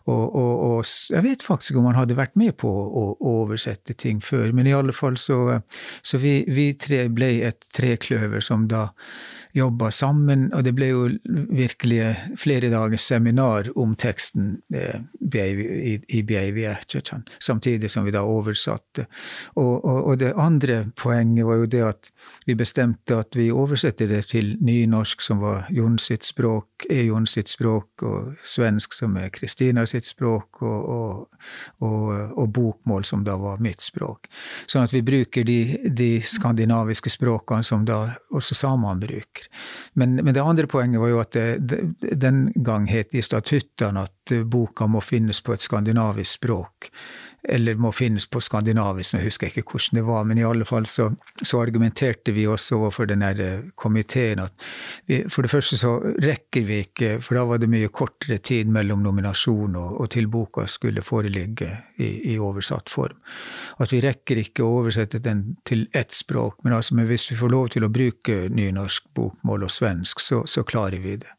Og, 0.07 0.35
og, 0.35 0.85
jeg 0.85 1.25
vet 1.25 1.45
faktisk 1.45 1.79
om 1.79 1.89
han 1.89 1.99
hadde 1.99 2.17
vært 2.19 2.37
med 2.39 2.55
på 2.61 2.69
å 2.69 3.05
oversette 3.19 3.97
ting 3.97 4.21
før, 4.23 4.53
men 4.55 4.69
i 4.69 4.75
alle 4.75 4.95
fall 4.95 5.17
så, 5.19 5.59
så 6.01 6.21
vi, 6.21 6.41
vi 6.47 6.71
tre 6.79 7.07
ble 7.13 7.33
et 7.49 7.69
trekløver 7.75 8.43
som 8.45 8.67
da 8.69 8.89
jobba 9.57 9.89
sammen, 9.91 10.49
og 10.53 10.63
det 10.65 10.75
ble 10.77 10.91
jo 10.91 11.05
virkelig 11.25 12.13
flere 12.37 12.69
dagers 12.69 13.07
seminar 13.09 13.71
om 13.79 13.95
teksten 13.97 14.59
eh, 14.73 15.01
i 15.35 16.21
samtidig 17.39 17.91
som 17.91 18.05
vi 18.05 18.11
da 18.11 18.23
oversatte. 18.23 19.05
Og, 19.55 19.85
og, 19.85 20.07
og, 20.07 20.17
det 20.19 20.33
andre 20.37 20.85
poenget 20.95 21.45
var 21.45 21.61
jo 21.61 21.65
det 21.65 21.83
at 21.85 22.11
vi 22.45 22.55
bestemte 22.55 23.17
at 23.19 23.35
vi 23.35 23.49
oversetter 23.51 24.07
det 24.07 24.23
til 24.33 24.55
nynorsk, 24.61 25.21
som 25.21 25.39
var 25.43 25.67
Jon 25.73 25.97
sitt 25.99 26.25
språk, 26.25 26.85
er 26.89 27.03
Jon 27.09 27.27
sitt 27.27 27.49
språk, 27.49 28.03
og 28.03 28.35
svensk, 28.43 28.93
som 28.93 29.17
er 29.17 29.29
Kristina 29.33 29.85
sitt 29.89 30.07
språk, 30.07 30.61
og, 30.61 31.27
og, 31.79 32.47
bokmål, 32.49 33.05
som 33.05 33.23
da 33.23 33.37
var 33.39 33.61
mitt 33.63 33.81
språk. 33.81 34.29
Sånn 34.67 34.87
at 34.87 34.93
vi 34.93 35.03
bruker 35.05 35.45
de, 35.47 35.59
de 35.85 36.09
skandinaviske 36.21 37.11
språkene 37.13 37.63
som 37.63 37.85
da 37.87 38.01
også 38.35 38.57
samene 38.57 38.99
bruker. 38.99 39.49
Men, 39.93 40.17
men, 40.23 40.33
det 40.33 40.43
andre 40.43 40.67
poenget 40.69 41.01
var 41.01 41.13
jo 41.13 41.21
at 41.21 41.35
det, 41.35 41.47
det, 41.59 42.15
den 42.19 42.49
gang 42.55 42.87
het 42.89 43.15
i 43.15 43.23
statuttene 43.25 44.05
at 44.07 44.13
boka 44.45 44.87
må 44.87 45.01
finnes 45.01 45.41
på 45.41 45.55
et 45.55 45.65
skandinavisk 45.65 46.39
språk 46.39 46.91
eller 47.43 47.75
må 47.79 47.91
finnes 47.95 48.25
på 48.27 48.41
skandinavisk, 48.43 49.15
jeg 49.15 49.29
husker 49.29 49.49
ikke 49.49 49.63
hvordan 49.71 49.99
det 49.99 50.03
var, 50.07 50.25
men 50.27 50.39
i 50.41 50.45
alle 50.45 50.65
fall 50.67 50.85
så, 50.89 51.07
så 51.41 51.61
argumenterte 51.63 52.33
vi 52.35 52.45
også 52.47 52.79
overfor 52.81 53.07
den 53.09 53.23
eh, 53.23 53.61
komiteen 53.79 54.41
at 54.43 54.53
vi, 55.07 55.21
for 55.31 55.45
det 55.45 55.51
første 55.53 55.79
så 55.79 55.95
rekker 56.19 56.67
vi 56.67 56.81
ikke, 56.83 57.11
for 57.23 57.39
da 57.39 57.45
var 57.47 57.61
det 57.61 57.71
mye 57.71 57.91
kortere 57.95 58.41
tid 58.43 58.71
mellom 58.75 59.03
nominasjon 59.05 59.77
og, 59.79 59.95
og 60.03 60.11
til 60.15 60.27
boka 60.31 60.67
skulle 60.67 61.05
foreligge 61.05 61.71
i, 61.97 62.33
i, 62.33 62.37
oversatt 62.39 62.91
form, 62.91 63.17
at 63.79 63.93
vi 63.93 64.03
rekker 64.03 64.43
ikke 64.43 64.65
å 64.65 64.81
oversette 64.81 65.23
den 65.23 65.55
til 65.67 65.87
ett 65.95 66.15
språk, 66.15 66.59
men, 66.63 66.75
altså, 66.75 66.99
men 66.99 67.07
hvis 67.09 67.29
vi 67.31 67.39
får 67.39 67.55
lov 67.55 67.71
til 67.75 67.87
å 67.87 67.93
bruke 67.93 68.41
nynorsk, 68.51 69.07
bokmål 69.15 69.63
og 69.65 69.71
svensk, 69.71 70.19
så, 70.21 70.43
så 70.47 70.65
klarer 70.67 70.99
vi 71.03 71.15
det. 71.23 71.31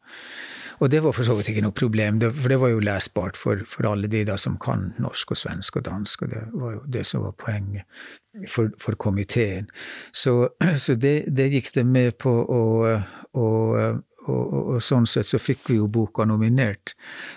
Og 0.81 0.91
det 0.91 1.03
var 1.05 1.13
for 1.13 1.27
så 1.27 1.35
vidt 1.37 1.51
ikke 1.53 1.65
noe 1.65 1.77
problem, 1.77 2.21
for 2.25 2.49
det 2.49 2.59
var 2.61 2.73
jo 2.73 2.81
lesbart 2.85 3.37
for, 3.37 3.61
for, 3.69 3.89
alle 3.91 4.09
de 4.09 4.23
da 4.29 4.37
som 4.41 4.57
kan 4.61 4.91
norsk 5.03 5.35
og 5.35 5.41
svensk 5.41 5.77
og 5.77 5.85
dansk, 5.89 6.23
og 6.25 6.33
det 6.33 6.45
var 6.55 6.73
jo 6.75 6.81
det 6.97 7.05
som 7.09 7.27
var 7.27 7.35
poenget 7.37 8.49
for, 8.49 8.71
for 8.81 8.97
komiteen. 8.97 9.69
Så, 10.13 10.55
så 10.85 10.97
det, 10.97 11.15
det, 11.29 11.51
gikk 11.53 11.75
det 11.75 11.85
med 11.87 12.17
på, 12.19 12.33
og, 12.33 12.89
og, 13.37 14.01
og, 14.25 14.57
og, 14.63 14.81
sånn 14.85 15.09
sett 15.11 15.29
så 15.29 15.43
fikk 15.43 15.69
vi 15.69 15.79
jo 15.83 15.91
boka 15.93 16.25
nominert. 16.25 16.95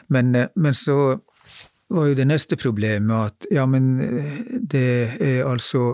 Men, 0.08 0.32
men 0.56 0.78
så 0.78 1.18
var 1.94 2.10
jo 2.10 2.18
det 2.18 2.30
neste 2.30 2.58
problemet 2.58 3.34
at 3.34 3.52
ja, 3.54 3.68
men 3.70 3.98
det 4.72 4.88
er 5.20 5.44
altså 5.46 5.94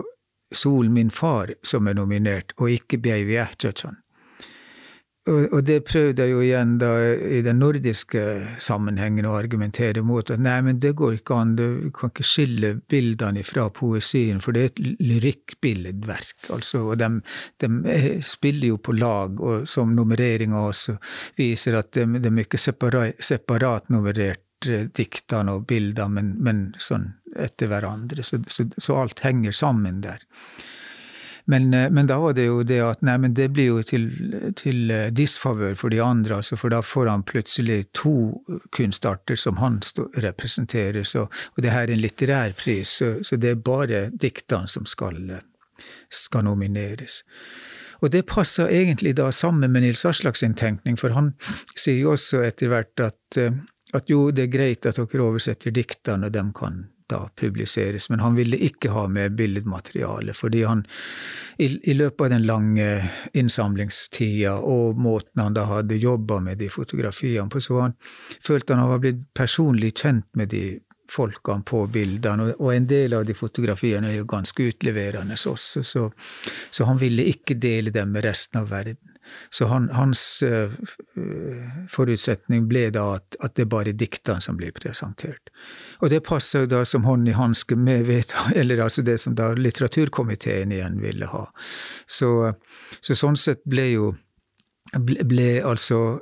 Sol, 0.50 0.88
min 0.90 1.12
far, 1.14 1.52
som 1.62 1.86
er 1.86 1.94
nominert, 1.94 2.56
og 2.58 2.72
ikke 2.74 2.98
Bjeivi 2.98 3.36
Ertjøtjan. 3.38 4.00
Og, 5.28 5.64
det 5.68 5.82
prøvde 5.84 6.24
jeg 6.24 6.32
jo 6.32 6.40
igjen 6.40 6.78
da 6.80 6.90
i 7.12 7.42
den 7.44 7.58
nordiske 7.60 8.22
sammenhengen 8.62 9.26
å 9.28 9.34
argumentere 9.36 10.00
mot. 10.06 10.30
At 10.32 10.40
nei, 10.40 10.56
men 10.64 10.80
det 10.80 10.94
går 10.96 11.18
ikke 11.18 11.36
an, 11.36 11.52
du 11.58 11.90
kan 11.96 12.12
ikke 12.12 12.24
skille 12.24 12.70
bildene 12.90 13.44
fra 13.44 13.66
poesien, 13.76 14.40
for 14.40 14.56
det 14.56 14.62
er 14.62 14.70
et 14.70 14.80
lyrikkbilledverk. 15.10 16.48
Altså, 16.56 16.86
og 16.88 17.02
de, 17.02 17.10
de, 17.60 17.70
spiller 18.24 18.72
jo 18.72 18.80
på 18.80 18.96
lag, 18.96 19.36
og 19.44 19.68
som 19.68 19.92
nummereringa 19.96 20.64
også 20.70 20.96
viser 21.38 21.76
at 21.82 21.92
de, 21.98 22.06
de 22.16 22.32
er 22.32 22.46
ikke 22.46 22.60
separat, 22.60 23.20
separat 23.20 23.92
nummerert 23.92 24.70
eh, 24.72 24.88
diktene 24.96 25.58
og 25.58 25.68
bildene, 25.68 26.16
men, 26.16 26.34
men 26.40 26.64
sånn 26.80 27.10
etter 27.36 27.68
hverandre. 27.70 28.24
Så, 28.24 28.40
så, 28.48 28.70
så 28.80 29.02
alt 29.04 29.20
henger 29.26 29.52
sammen 29.52 30.00
der. 30.06 30.24
Men, 31.44 31.74
eh, 31.74 31.90
men, 31.90 32.06
da 32.06 32.18
var 32.20 32.34
det 32.36 32.46
jo 32.46 32.62
det 32.66 32.80
at 32.84 33.02
nei, 33.06 33.16
men 33.22 33.34
det 33.34 33.48
blir 33.54 33.70
jo 33.70 33.82
til, 33.86 34.06
til 34.58 34.90
eh, 34.90 35.08
disfavør 35.14 35.74
for 35.78 35.92
de 35.92 36.02
andre, 36.04 36.40
altså, 36.40 36.58
for 36.60 36.72
da 36.72 36.82
får 36.84 37.10
han 37.10 37.24
plutselig 37.26 37.84
to 37.96 38.14
kunstarter 38.76 39.38
som 39.40 39.60
han 39.62 39.80
representerer. 40.20 41.02
Så, 41.04 41.26
og 41.30 41.62
det 41.64 41.74
her 41.74 41.88
er 41.88 41.96
en 41.96 42.04
litterær 42.04 42.56
pris, 42.58 42.98
så, 43.00 43.16
så 43.22 43.40
det 43.40 43.54
er 43.54 43.64
bare 43.64 44.08
diktene 44.12 44.68
som 44.70 44.88
skal, 44.88 45.40
skal 46.10 46.48
nomineres. 46.48 47.22
Og 48.00 48.12
det 48.12 48.24
passer 48.28 48.70
egentlig 48.72 49.14
da 49.18 49.28
sammen 49.32 49.72
med 49.72 49.84
Nils 49.84 50.04
Aslak 50.08 50.38
sin 50.40 50.54
tenkning, 50.56 50.96
for 51.00 51.12
han 51.16 51.34
sier 51.74 52.00
jo 52.00 52.14
også 52.14 52.44
etter 52.46 52.72
hvert 52.72 53.04
at, 53.04 53.20
eh, 53.40 53.60
at 53.96 54.08
jo, 54.10 54.30
det 54.32 54.48
er 54.48 54.54
greit 54.54 54.88
at 54.88 55.00
dere 55.00 55.26
oversetter 55.26 55.74
diktene, 55.74 56.30
og 56.30 56.34
de 56.34 56.46
kan 56.56 56.84
da 57.10 57.20
publiseres, 57.36 58.08
men 58.10 58.22
han 58.22 58.36
ville 58.38 58.58
ikke 58.70 58.92
ha 58.94 59.06
med 59.10 59.36
billedmateriale, 59.38 60.34
fordi 60.36 60.62
han 60.64 60.84
i, 61.58 61.68
i 61.90 61.94
løpet 61.96 62.26
av 62.26 62.30
den 62.34 62.46
lange 62.48 62.90
innsamlingstida 63.36 64.56
og 64.64 65.00
måten 65.00 65.42
han 65.42 65.56
da 65.56 65.66
hadde 65.70 65.98
jobba 66.00 66.40
med 66.44 66.60
de 66.62 66.70
fotografiene 66.72 67.50
på, 67.50 67.60
så 67.60 67.82
han 67.86 67.98
følte 68.46 68.78
han 68.78 68.92
var 68.94 69.02
blitt 69.02 69.26
personlig 69.36 69.94
kjent 70.00 70.28
med 70.38 70.54
de 70.54 70.64
folkene 71.10 71.66
på 71.66 71.84
bildene, 71.90 72.52
og, 72.56 72.68
en 72.74 72.86
del 72.90 73.14
av 73.18 73.26
de 73.26 73.34
fotografiene 73.34 74.12
er 74.12 74.20
jo 74.20 74.28
ganske 74.30 74.70
utleverende 74.70 75.34
også, 75.34 75.82
så, 75.82 76.06
så 76.70 76.86
han 76.88 77.00
ville 77.00 77.26
ikke 77.32 77.58
dele 77.60 77.92
dem 77.94 78.14
med 78.14 78.24
resten 78.28 78.62
av 78.62 78.70
verden. 78.70 79.09
Så 79.50 79.66
han, 79.70 79.88
hans 79.94 80.22
uh, 80.46 80.72
forutsetning 81.90 82.68
ble 82.70 82.88
da 82.94 83.06
at, 83.18 83.36
at 83.40 83.56
det 83.56 83.66
er 83.66 83.72
bare 83.72 83.94
diktene 83.96 84.42
som 84.44 84.58
blir 84.60 84.74
presentert. 84.76 85.52
Og 86.00 86.12
det 86.12 86.22
passer 86.26 86.66
da 86.70 86.84
som 86.88 87.06
hånd 87.08 87.28
i 87.28 87.36
hanske 87.36 87.76
med 87.76 88.06
vedtak, 88.08 88.52
eller 88.60 88.86
altså 88.86 89.04
det 89.06 89.18
som 89.22 89.36
da 89.38 89.52
litteraturkomiteen 89.58 90.72
igjen 90.76 91.00
ville 91.02 91.30
ha. 91.30 91.46
Så, 92.06 92.52
så 93.00 93.18
sånn 93.18 93.38
sett 93.40 93.64
ble 93.68 93.90
jo 93.92 94.10
ble, 94.98 95.24
ble, 95.28 95.48
altså 95.66 96.20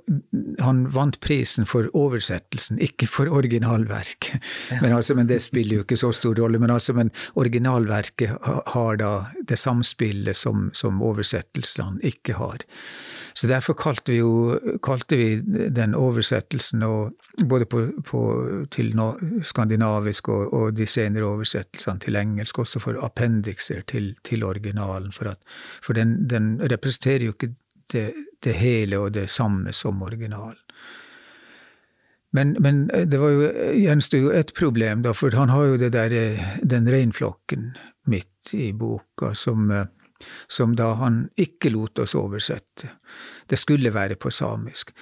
Han 0.61 0.83
vant 0.92 1.18
prisen 1.24 1.66
for 1.68 1.88
oversettelsen, 1.96 2.81
ikke 2.85 3.09
for 3.11 3.31
originalverk. 3.33 4.33
Ja. 4.70 4.81
Men, 4.83 4.92
altså, 4.98 5.16
men 5.18 5.31
det 5.31 5.40
spiller 5.44 5.81
jo 5.81 5.87
ikke 5.87 6.00
så 6.00 6.12
stor 6.16 6.37
rolle. 6.38 6.61
Men, 6.61 6.72
altså, 6.74 6.92
men 6.96 7.12
originalverket 7.35 8.37
har 8.74 9.00
da 9.00 9.12
det 9.48 9.59
samspillet 9.59 10.37
som, 10.37 10.68
som 10.76 11.02
oversettelsene 11.04 12.02
ikke 12.04 12.37
har. 12.40 12.66
Så 13.38 13.46
derfor 13.46 13.76
kalte 13.78 14.11
vi 14.11 14.18
jo 14.18 14.59
kalte 14.83 15.16
vi 15.16 15.26
den 15.70 15.94
oversettelsen, 15.94 16.83
både 17.46 17.68
på, 17.70 17.85
på, 18.07 18.22
til 18.74 18.90
no, 18.98 19.12
skandinavisk 19.46 20.28
og, 20.35 20.54
og, 20.54 20.72
de 20.74 20.87
senere 20.90 21.28
oversettelsene 21.28 22.02
til 22.02 22.18
engelsk, 22.18 22.59
også 22.59 22.83
for 22.83 22.98
appendikser 23.04 23.85
til, 23.87 24.16
til 24.26 24.42
originalen. 24.44 25.12
For, 25.14 25.31
at, 25.31 25.38
for 25.85 25.94
den, 25.94 26.16
den, 26.31 26.57
representerer 26.72 27.28
jo 27.28 27.37
ikke 27.37 27.54
det, 27.92 28.14
det, 28.44 28.53
hele 28.61 28.98
og 28.98 29.12
det 29.16 29.29
samme 29.31 29.72
som 29.72 30.03
originalen. 30.03 30.61
Men, 32.37 32.57
men 32.61 32.87
det 32.88 33.18
var 33.18 33.31
jo, 33.33 33.46
gjenstår 33.72 34.20
jo 34.20 34.33
et 34.37 34.51
problem, 34.55 35.03
da, 35.03 35.14
for 35.16 35.33
han 35.33 35.48
har 35.48 35.70
jo 35.70 35.79
det 35.81 35.94
der, 35.94 36.12
den 36.61 36.90
reinflokken 36.92 37.70
midt 38.09 38.53
i 38.53 38.72
boka 38.77 39.33
som 39.35 39.72
som 40.48 40.77
da 40.77 40.92
han 40.98 41.29
ikke 41.37 41.70
lot 41.70 41.98
oss 41.98 42.14
oversette. 42.18 42.90
Det 43.46 43.59
skulle 43.59 43.92
være 43.94 44.18
på 44.20 44.31
samisk. 44.31 44.92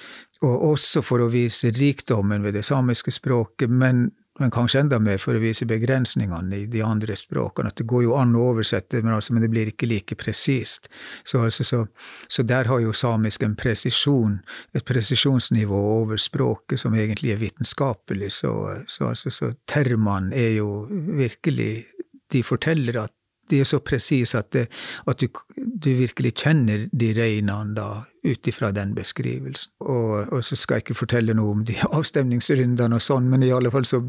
Og 0.45 0.69
også 0.71 1.01
for 1.05 1.23
å 1.23 1.31
vise 1.33 1.71
rikdommen 1.73 2.43
ved 2.45 2.57
det 2.57 2.65
samiske 2.67 3.11
språket, 3.15 3.69
men, 3.69 4.11
men 4.39 4.51
kanskje 4.53 4.83
enda 4.83 4.99
mer 5.01 5.17
for 5.21 5.37
å 5.37 5.41
vise 5.41 5.65
begrensningene 5.69 6.61
i 6.61 6.65
de 6.69 6.83
andre 6.85 7.15
språkene. 7.17 7.71
At 7.71 7.79
det 7.81 7.87
går 7.89 8.05
jo 8.05 8.15
an 8.19 8.35
å 8.37 8.45
oversette, 8.51 9.01
men, 9.01 9.15
altså, 9.15 9.33
men 9.33 9.45
det 9.45 9.51
blir 9.53 9.71
ikke 9.71 9.89
like 9.89 10.17
presist. 10.19 10.89
Så, 11.23 11.41
altså, 11.47 11.65
så, 11.65 11.83
så, 12.29 12.45
der 12.47 12.69
har 12.69 12.81
jo 12.83 12.93
samisk 12.93 13.43
en 13.47 13.57
presisjon, 13.57 14.39
et 14.77 14.85
presisjonsnivå 14.87 15.81
over 15.97 16.21
språket 16.21 16.83
som 16.83 16.95
egentlig 16.97 17.33
er 17.33 17.41
vitenskapelig. 17.41 18.31
Så, 18.39 18.53
så, 18.87 19.11
altså, 19.11 19.33
så 19.33 19.53
termene 19.69 20.35
er 20.35 20.57
jo 20.61 20.71
virkelig 21.17 21.87
De 22.27 22.41
forteller 22.43 22.97
at 22.99 23.13
de 23.49 23.61
er 23.61 23.67
så 23.67 23.79
presise 23.83 24.39
at, 24.39 24.55
at 24.55 25.21
du, 25.21 25.27
du, 25.55 25.89
virkelig 25.97 26.33
kjenner 26.43 26.87
de 26.91 27.11
reinene 27.15 27.75
da, 27.77 27.87
ut 28.27 28.49
ifra 28.49 28.71
den 28.75 28.93
beskrivelsen. 28.97 29.73
Og, 29.79 30.33
og, 30.33 30.43
så 30.43 30.57
skal 30.59 30.79
jeg 30.79 30.87
ikke 30.87 30.99
fortelle 31.01 31.35
noe 31.37 31.55
om 31.55 31.65
de 31.67 31.77
avstemningsrundene 31.99 32.99
og 32.99 33.03
sånn, 33.03 33.29
men 33.31 33.45
i 33.45 33.53
alle 33.55 33.71
fall 33.73 33.87
så 33.87 34.01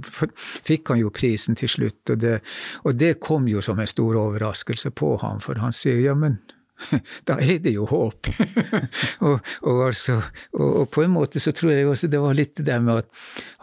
fikk 0.67 0.93
han 0.93 1.03
jo 1.03 1.15
prisen 1.15 1.59
til 1.59 1.71
slutt, 1.71 2.03
og 2.11 2.23
det, 2.25 2.39
og 2.85 2.99
det 2.99 3.17
kom 3.25 3.49
jo 3.51 3.63
som 3.65 3.81
en 3.81 3.91
stor 3.91 4.19
overraskelse 4.19 4.95
på 4.97 5.17
ham, 5.23 5.43
for 5.45 5.61
han 5.63 5.77
sier 5.77 6.03
ja, 6.03 6.17
men 6.19 6.41
da 7.29 7.39
er 7.43 7.59
det 7.63 7.73
jo 7.75 7.87
håp. 7.89 8.29
og, 9.27 9.39
og, 9.63 9.81
altså, 9.89 10.19
og, 10.55 10.69
og, 10.69 10.85
på 10.95 11.05
en 11.05 11.15
måte 11.15 11.43
så 11.43 11.53
tror 11.57 11.73
jeg 11.75 11.89
også 11.89 12.11
det 12.11 12.21
var 12.23 12.37
litt 12.39 12.61
det 12.65 12.79
med 12.85 13.03
at 13.03 13.09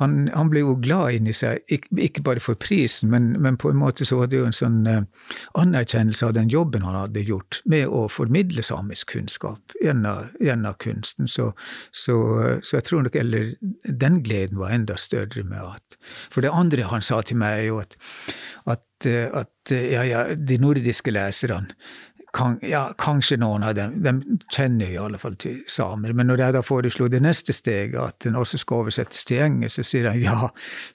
han, 0.02 0.28
han 0.34 0.52
ble 0.52 0.66
jo 0.66 0.76
glad 0.82 1.18
inni 1.20 1.36
seg, 1.36 1.64
ikke, 1.72 2.24
bare 2.26 2.44
for 2.44 2.60
prisen, 2.60 3.12
men, 3.14 3.34
men, 3.42 3.60
på 3.62 3.72
en 3.72 3.80
måte 3.80 4.08
så 4.08 4.20
var 4.20 4.32
det 4.32 4.42
jo 4.42 4.48
en 4.50 4.56
sånn 4.56 4.82
uh, 4.88 5.04
anerkjennelse 5.60 6.28
av 6.28 6.36
den 6.38 6.52
jobben 6.52 6.86
han 6.86 6.98
hadde 6.98 7.24
gjort 7.26 7.62
med 7.72 7.88
å 7.88 8.06
formidle 8.12 8.66
samisk 8.66 9.16
kunnskap 9.16 9.76
gjennom, 9.82 10.32
gjennom 10.44 10.76
kunsten. 10.82 11.30
Så, 11.32 11.52
så, 11.92 12.18
så, 12.62 12.78
jeg 12.78 12.88
tror 12.90 13.06
nok 13.06 13.16
eller 13.20 13.54
den 13.86 14.20
gleden 14.26 14.60
var 14.60 14.76
enda 14.76 14.98
større 15.00 15.46
med 15.48 15.62
at 15.64 16.00
For 16.34 16.44
det 16.44 16.52
andre 16.54 16.90
han 16.90 17.04
sa 17.06 17.22
til 17.26 17.40
meg, 17.40 17.64
er 17.64 17.68
jo 17.70 17.80
at, 17.82 17.96
at, 18.70 19.08
at 19.08 19.74
ja, 19.74 20.04
ja, 20.06 20.26
de 20.36 20.60
nordiske 20.62 21.14
leserne 21.14 21.74
ja, 22.66 22.82
kanskje 23.00 23.38
noen 23.40 23.64
av 23.64 23.76
dem. 23.78 23.96
De 24.04 24.38
kjenner 24.54 24.92
i 24.92 24.98
alle 25.00 25.20
fall 25.22 25.38
til 25.40 25.62
samer. 25.72 26.14
Men 26.16 26.30
når 26.30 26.44
jeg 26.44 26.56
da 26.56 26.62
foreslo 26.66 27.08
det 27.12 27.22
neste 27.24 27.54
steget, 27.56 27.98
at 28.02 28.20
den 28.26 28.38
også 28.40 28.60
skal 28.62 28.86
oversettes 28.86 29.26
til 29.28 29.44
engelsk, 29.46 29.80
så 29.80 29.88
sier 29.88 30.10
han 30.10 30.22
ja, 30.24 30.50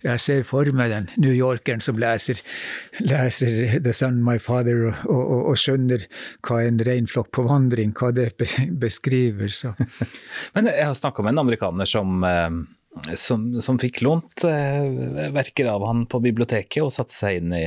jeg 0.04 0.22
ser 0.22 0.44
for 0.48 0.68
meg 0.76 0.92
den 0.92 1.08
New 1.20 1.32
Yorkeren 1.34 1.82
som 1.84 2.00
leser, 2.00 2.42
leser 3.02 3.78
The 3.80 3.94
Sun 3.96 4.20
My 4.26 4.38
Father 4.42 4.88
og, 4.90 5.06
og, 5.08 5.38
og, 5.52 5.56
skjønner 5.60 6.06
hva 6.46 6.60
en 6.66 6.82
reinflokk 6.86 7.32
på 7.36 7.46
vandring, 7.48 7.94
hva 7.96 8.12
det 8.16 8.30
beskriver. 8.80 9.48
Så. 9.54 9.74
Men 10.54 10.70
jeg 10.70 10.86
har 10.86 10.98
snakka 10.98 11.24
med 11.24 11.36
en 11.36 11.44
amerikaner 11.46 11.88
som 11.88 12.24
eh, 12.26 12.60
som, 13.14 13.44
som, 13.62 13.78
fikk 13.78 14.00
lånt 14.02 14.44
eh, 14.44 15.30
verker 15.30 15.68
av 15.70 15.84
han 15.86 16.06
på 16.10 16.18
biblioteket 16.24 16.82
og 16.82 16.90
satte 16.94 17.14
seg 17.14 17.38
inn 17.38 17.52
i, 17.54 17.66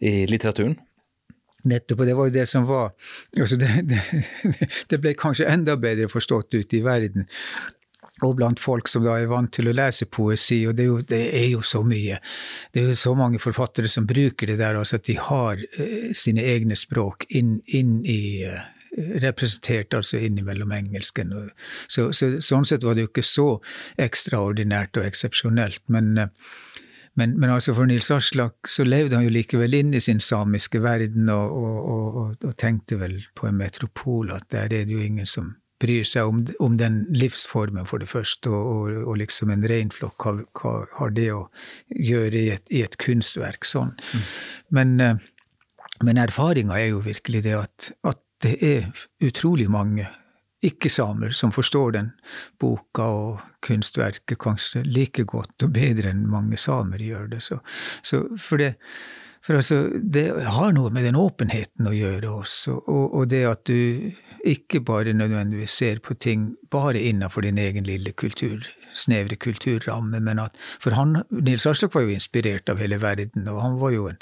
i 0.00 0.14
litteraturen. 0.30 0.78
Nettopp, 1.68 2.00
og 2.00 2.08
det 2.08 2.16
var 2.16 2.30
jo 2.30 2.34
det 2.38 2.46
som 2.48 2.64
var 2.68 2.92
altså 3.36 3.58
det, 3.60 3.68
det, 3.90 4.00
det, 4.90 5.00
ble 5.02 5.12
kanskje 5.18 5.48
enda 5.50 5.76
bedre 5.80 6.08
forstått 6.12 6.54
ute 6.56 6.78
i 6.78 6.84
verden. 6.84 7.28
Og 8.26 8.34
blant 8.36 8.60
folk 8.60 8.88
som 8.90 9.04
da 9.04 9.14
er 9.16 9.30
vant 9.30 9.52
til 9.54 9.70
å 9.70 9.76
lese 9.76 10.08
poesi, 10.12 10.62
og 10.68 10.74
det 10.76 10.84
er 10.84 10.90
jo, 10.90 10.98
det 11.12 11.20
er 11.38 11.46
jo 11.54 11.62
så 11.64 11.80
mye. 11.86 12.18
Det 12.72 12.82
er 12.82 12.90
jo 12.90 12.98
så 13.00 13.14
mange 13.16 13.40
forfattere 13.40 13.88
som 13.88 14.08
bruker 14.08 14.50
det 14.50 14.58
der, 14.60 14.76
altså 14.76 15.00
at 15.00 15.06
de 15.08 15.16
har 15.16 15.62
eh, 15.70 16.10
sine 16.16 16.44
egne 16.52 16.76
språk 16.76 17.24
inn, 17.28 17.58
inn 17.66 18.00
i 18.04 18.20
eh, 18.44 18.60
representert 19.24 19.94
altså 19.96 20.20
innimellom 20.20 20.72
engelsken. 20.74 21.32
Så, 21.88 22.10
så, 22.16 22.34
sånn 22.44 22.66
sett 22.68 22.84
var 22.84 22.96
det 22.96 23.06
jo 23.06 23.12
ikke 23.12 23.26
så 23.26 23.48
ekstraordinært 24.00 25.00
og 25.00 25.08
eksepsjonelt. 25.08 25.82
Men 25.92 26.12
eh, 26.18 26.52
men, 27.20 27.36
men, 27.40 27.52
altså 27.52 27.74
for 27.76 27.88
Nils 27.88 28.10
Aslak 28.14 28.68
så 28.70 28.86
levde 28.86 29.18
han 29.18 29.26
jo 29.26 29.32
likevel 29.34 29.76
inn 29.76 29.94
i 29.96 30.02
sin 30.02 30.22
samiske 30.24 30.80
verden 30.82 31.28
og, 31.32 31.56
og, 31.56 31.78
og, 31.92 32.36
og, 32.40 32.54
tenkte 32.60 32.96
vel 33.00 33.18
på 33.36 33.50
en 33.50 33.58
metropol 33.60 34.32
at 34.34 34.48
der 34.54 34.72
er 34.72 34.86
det 34.88 34.96
jo 34.96 35.02
ingen 35.04 35.28
som 35.28 35.54
bryr 35.80 36.04
seg 36.04 36.28
om, 36.28 36.42
om 36.60 36.76
den 36.80 37.02
livsformen, 37.16 37.86
for 37.88 38.02
det 38.02 38.10
første, 38.10 38.52
og, 38.52 39.14
liksom 39.16 39.52
en 39.54 39.64
reinflokk, 39.64 40.26
hva, 40.26 40.34
hva, 40.60 40.72
har 40.98 41.14
det 41.16 41.30
å 41.32 41.46
gjøre 41.88 42.36
i 42.36 42.50
et, 42.56 42.66
i 42.68 42.82
et 42.84 42.98
kunstverk 43.00 43.64
sånn? 43.68 43.94
Mm. 44.12 44.26
Men, 44.76 44.96
eh, 45.00 45.22
men 46.04 46.20
erfaringa 46.20 46.76
er 46.76 46.92
jo 46.92 47.04
virkelig 47.06 47.44
det 47.48 47.56
at, 47.56 47.92
at 48.12 48.20
det 48.44 48.56
er 48.64 49.06
utrolig 49.24 49.70
mange 49.72 50.08
ikke-samer 50.64 51.32
som 51.36 51.52
forstår 51.52 51.96
den 51.96 52.12
boka 52.60 53.08
og 53.08 53.40
kunstverket 53.64 54.38
kanskje 54.40 54.84
like 54.86 55.24
godt 55.28 55.64
og 55.66 55.74
bedre 55.76 56.12
enn 56.12 56.26
mange 56.30 56.58
samer 56.60 57.02
gjør 57.02 57.30
det. 57.34 57.42
Så, 57.44 57.60
så 58.02 58.24
for 58.38 58.62
det, 58.62 58.76
For 59.40 59.56
altså, 59.56 59.88
det 59.96 60.26
har 60.52 60.72
noe 60.76 60.90
med 60.92 61.06
den 61.08 61.16
åpenheten 61.16 61.86
å 61.88 61.94
gjøre 61.96 62.28
også, 62.28 62.74
og, 62.76 63.14
og 63.16 63.30
det 63.32 63.38
at 63.48 63.62
du 63.64 64.12
ikke 64.44 64.82
bare 64.84 65.14
nødvendigvis 65.16 65.70
ser 65.70 66.02
på 66.04 66.14
ting 66.14 66.56
bare 66.70 67.00
innenfor 67.00 67.40
din 67.40 67.58
egen 67.58 67.84
lille 67.88 68.12
kultur, 68.12 68.68
snevre 68.94 69.36
kulturramme, 69.36 70.20
men 70.20 70.38
at 70.38 70.56
For 70.80 70.90
han, 70.90 71.22
Nils 71.30 71.66
Aslak 71.66 71.94
var 71.94 72.04
jo 72.04 72.12
inspirert 72.12 72.68
av 72.68 72.78
hele 72.78 73.00
verden, 73.00 73.48
og 73.48 73.62
han 73.62 73.80
var 73.80 73.90
jo 73.90 74.08
en, 74.08 74.20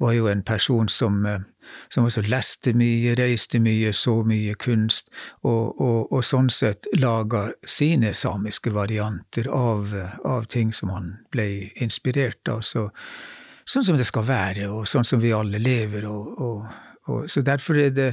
var 0.00 0.12
jo 0.12 0.26
en 0.32 0.42
person 0.42 0.88
som, 0.88 1.26
eh, 1.26 1.40
som 1.88 2.08
også 2.08 2.24
leste 2.26 2.74
mye, 2.76 3.14
reiste 3.18 3.60
mye, 3.62 3.92
så 3.96 4.20
mye 4.26 4.54
kunst, 4.60 5.12
og, 5.42 5.80
og, 5.80 6.12
og 6.12 6.24
sånn 6.24 6.50
sett 6.52 6.88
laga 6.96 7.48
sine 7.66 8.14
samiske 8.14 8.72
varianter 8.74 9.50
av, 9.52 9.94
av, 10.24 10.48
ting 10.52 10.72
som 10.72 10.92
han 10.94 11.14
ble 11.34 11.48
inspirert 11.76 12.48
av. 12.48 12.64
Så, 12.66 12.88
sånn 13.68 13.86
som 13.86 13.98
det 14.00 14.08
skal 14.08 14.26
være, 14.28 14.68
og 14.72 14.88
sånn 14.88 15.06
som 15.06 15.22
vi 15.22 15.34
alle 15.36 15.60
lever. 15.62 16.08
og, 16.08 16.36
og 16.38 16.87
og 17.08 17.30
så 17.30 17.42
Derfor 17.48 17.78
er 17.80 17.90
det, 17.90 18.08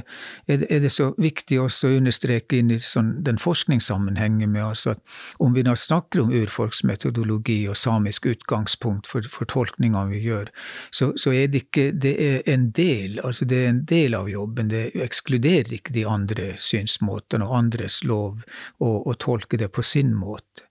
er 0.48 0.80
det, 0.80 0.90
så 0.92 1.10
viktig 1.20 1.58
også 1.60 1.90
å 1.90 1.96
understreke 1.98 2.56
inn 2.56 2.70
i 2.72 2.78
sånn, 2.80 3.12
den 3.24 3.38
forskningssammenhengen 3.38 4.52
med 4.52 4.64
altså 4.64 4.94
at 4.94 5.02
om 5.42 5.52
vi 5.54 5.64
nå 5.66 5.74
snakker 5.76 6.22
om 6.22 6.32
urfolks 6.32 6.82
metodologi 6.88 7.58
og 7.68 7.76
samisk 7.76 8.26
utgangspunkt 8.30 9.06
for, 9.10 9.26
for 9.30 9.48
tolkningene 9.50 10.14
vi 10.14 10.22
gjør, 10.24 10.50
så, 10.90 11.10
så, 11.20 11.34
er 11.36 11.50
det 11.52 11.66
ikke 11.66 11.90
det 11.92 12.14
er 12.22 12.38
en 12.48 12.70
del 12.76 13.20
altså 13.20 13.44
det 13.44 13.62
er 13.62 13.72
en 13.74 13.82
del 13.88 14.16
av 14.16 14.30
jobben. 14.30 14.70
Det 14.72 14.84
ekskluderer 15.04 15.76
ikke 15.76 15.94
de 15.96 16.06
andre 16.08 16.52
synsmåtene 16.60 17.46
og 17.46 17.58
andres 17.60 18.02
lov 18.04 18.46
å 18.80 19.18
tolke 19.20 19.60
det 19.60 19.72
på 19.74 19.84
sin 19.84 20.14
måte. 20.16 20.66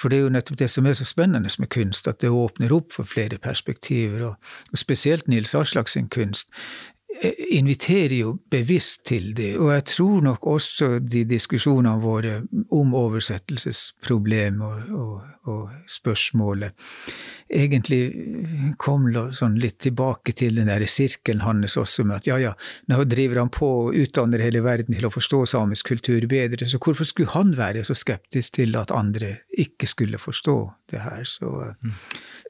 For 0.00 0.08
det 0.08 0.16
er 0.16 0.24
jo 0.24 0.32
nettopp 0.32 0.58
det 0.62 0.70
som 0.72 0.86
er 0.88 0.96
så 0.96 1.04
spennende 1.04 1.50
med 1.60 1.68
kunst, 1.74 2.08
at 2.08 2.22
det 2.24 2.32
åpner 2.32 2.72
opp 2.72 2.94
for 2.96 3.08
flere 3.08 3.36
perspektiver, 3.38 4.30
og, 4.30 4.52
spesielt 4.78 5.28
Nils 5.28 5.52
Aslak 5.54 5.90
sin 5.92 6.08
kunst 6.08 6.48
inviterer 7.50 8.14
jo 8.14 8.30
bevisst 8.50 9.02
til 9.10 9.32
det, 9.36 9.50
og 9.58 9.72
jeg 9.74 9.84
tror 9.90 10.22
nok 10.24 10.46
også 10.46 10.88
de 11.02 11.24
diskusjonene 11.28 12.00
våre 12.00 12.36
om 12.72 12.94
oversettelsesproblem 12.96 14.62
og, 14.64 14.94
og, 14.94 15.26
og, 15.50 15.74
spørsmålet 15.90 16.86
egentlig 17.50 18.00
kom 18.80 19.08
sånn 19.36 19.58
litt 19.60 19.80
tilbake 19.82 20.32
til 20.38 20.60
den 20.60 20.70
der 20.70 20.86
sirkelen 20.86 21.42
hans 21.42 21.76
også 21.80 22.06
med 22.06 22.22
at 22.22 22.30
ja, 22.30 22.38
ja, 22.40 22.54
nå 22.88 23.02
driver 23.10 23.42
han 23.42 23.52
på 23.52 23.68
og 23.82 24.00
utdanner 24.00 24.44
hele 24.46 24.62
verden 24.64 24.96
til 24.96 25.10
å 25.10 25.12
forstå 25.12 25.42
samisk 25.50 25.90
kultur 25.90 26.24
bedre, 26.30 26.68
så 26.70 26.78
hvorfor 26.78 27.08
skulle 27.08 27.34
han 27.34 27.56
være 27.58 27.84
så 27.84 27.98
skeptisk 27.98 28.60
til 28.62 28.78
at 28.78 28.94
andre 28.94 29.40
ikke 29.50 29.90
skulle 29.90 30.20
forstå 30.22 30.58
det 30.94 31.02
her? 31.02 31.26
Så 31.26 31.50
mm. 31.82 31.96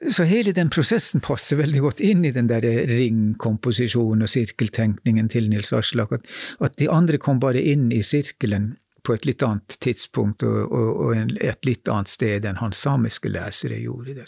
Så 0.09 0.25
hele 0.25 0.49
den 0.57 0.71
prosessen 0.73 1.21
passer 1.21 1.59
veldig 1.59 1.81
godt 1.83 1.99
inn 2.01 2.23
i 2.25 2.31
den 2.33 2.47
der 2.49 2.65
ringkomposisjonen 2.89 4.25
og 4.25 4.31
sirkeltenkningen 4.33 5.27
til 5.29 5.49
Nils 5.51 5.69
Aslak. 5.77 6.15
At, 6.17 6.25
at, 6.57 6.77
de 6.81 6.87
andre 6.89 7.19
kom 7.21 7.41
bare 7.41 7.61
inn 7.61 7.91
i 7.93 8.01
sirkelen 8.05 8.71
på 9.05 9.13
et 9.13 9.27
litt 9.29 9.45
annet 9.45 9.77
tidspunkt 9.81 10.45
og, 10.45 10.73
og, 10.73 10.89
og 11.05 11.37
et 11.37 11.69
litt 11.69 11.89
annet 11.89 12.09
sted 12.09 12.47
enn 12.49 12.57
hans 12.61 12.81
samiske 12.81 13.29
lesere 13.29 13.77
gjorde 13.81 14.17
det. 14.17 14.27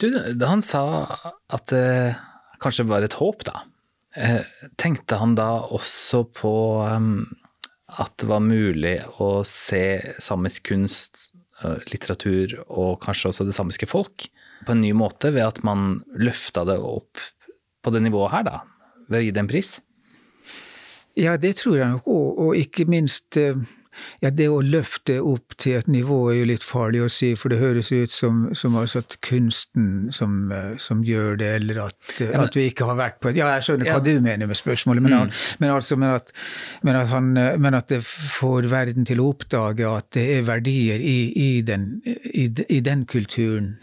Du, 0.00 0.08
han 0.40 0.64
sa 0.64 0.84
at 1.52 1.68
det 1.72 2.16
kanskje 2.64 2.88
var 2.88 3.04
et 3.04 3.16
håp, 3.20 3.44
da. 3.44 3.66
Eh, 4.16 4.40
tenkte 4.80 5.18
han 5.20 5.34
da 5.36 5.50
også 5.76 6.22
på 6.32 6.54
um, 6.88 7.26
at 8.00 8.14
det 8.16 8.28
var 8.30 8.40
mulig 8.40 8.96
å 9.20 9.44
se 9.44 10.16
samisk 10.16 10.70
kunst, 10.72 11.28
eh, 11.60 11.76
litteratur 11.92 12.56
og 12.66 13.02
kanskje 13.04 13.34
også 13.34 13.44
det 13.48 13.56
samiske 13.56 13.88
folk 13.92 14.30
på 14.64 14.74
en 14.74 14.84
ny 14.84 14.92
måte 14.96 15.32
ved 15.34 15.44
at 15.44 15.62
man 15.66 16.00
løfta 16.16 16.64
det 16.68 16.78
opp 16.80 17.20
på 17.84 17.92
det 17.94 18.02
nivået 18.06 18.32
her, 18.32 18.46
da? 18.46 18.60
Ved 19.10 19.20
å 19.20 19.26
gi 19.26 19.34
det 19.34 19.42
en 19.44 19.50
pris? 19.50 19.76
Ja, 21.16 21.36
det 21.40 21.56
tror 21.62 21.78
jeg 21.78 21.90
nok 21.92 22.08
òg, 22.12 22.40
og 22.44 22.56
ikke 22.60 22.84
minst 22.90 23.38
eh, 23.40 23.56
ja, 24.20 24.30
det 24.34 24.48
å 24.52 24.58
løfte 24.64 25.16
opp 25.24 25.54
til 25.60 25.78
et 25.78 25.88
nivå 25.88 26.18
er 26.30 26.40
jo 26.40 26.48
litt 26.50 26.66
farlig 26.66 27.02
å 27.04 27.08
si, 27.12 27.30
for 27.38 27.52
det 27.52 27.60
høres 27.60 27.88
ut 27.92 28.12
som, 28.12 28.42
som 28.56 28.76
altså 28.76 29.00
at 29.04 29.16
kunsten 29.24 30.10
som, 30.14 30.50
eh, 30.52 30.74
som, 30.82 31.00
gjør 31.06 31.40
det, 31.40 31.50
eller 31.62 31.82
at, 31.86 31.98
ja, 32.18 32.30
men, 32.34 32.44
at, 32.44 32.58
vi 32.58 32.66
ikke 32.70 32.90
har 32.90 33.00
vært 33.00 33.18
på 33.22 33.32
Ja, 33.36 33.48
jeg 33.56 33.68
skjønner 33.68 33.90
ja. 33.90 33.96
hva 33.96 34.04
du 34.04 34.12
mener 34.24 34.50
med 34.50 34.60
spørsmålet, 34.60 35.06
men, 35.06 35.16
mm. 35.16 35.34
men 35.62 35.74
altså, 35.74 35.98
men 36.00 36.16
at, 36.18 36.32
men, 36.82 37.00
at 37.00 37.10
han, 37.12 37.32
men 37.32 37.78
at, 37.78 37.88
det 37.92 38.02
får 38.04 38.68
verden 38.72 39.06
til 39.08 39.22
å 39.22 39.30
oppdage 39.32 39.88
at 39.88 40.10
det 40.16 40.26
er 40.38 40.48
verdier 40.48 41.00
i, 41.00 41.18
i, 41.32 41.50
den, 41.64 42.00
i, 42.04 42.50
i 42.50 42.82
den 42.84 43.06
kulturen 43.08 43.76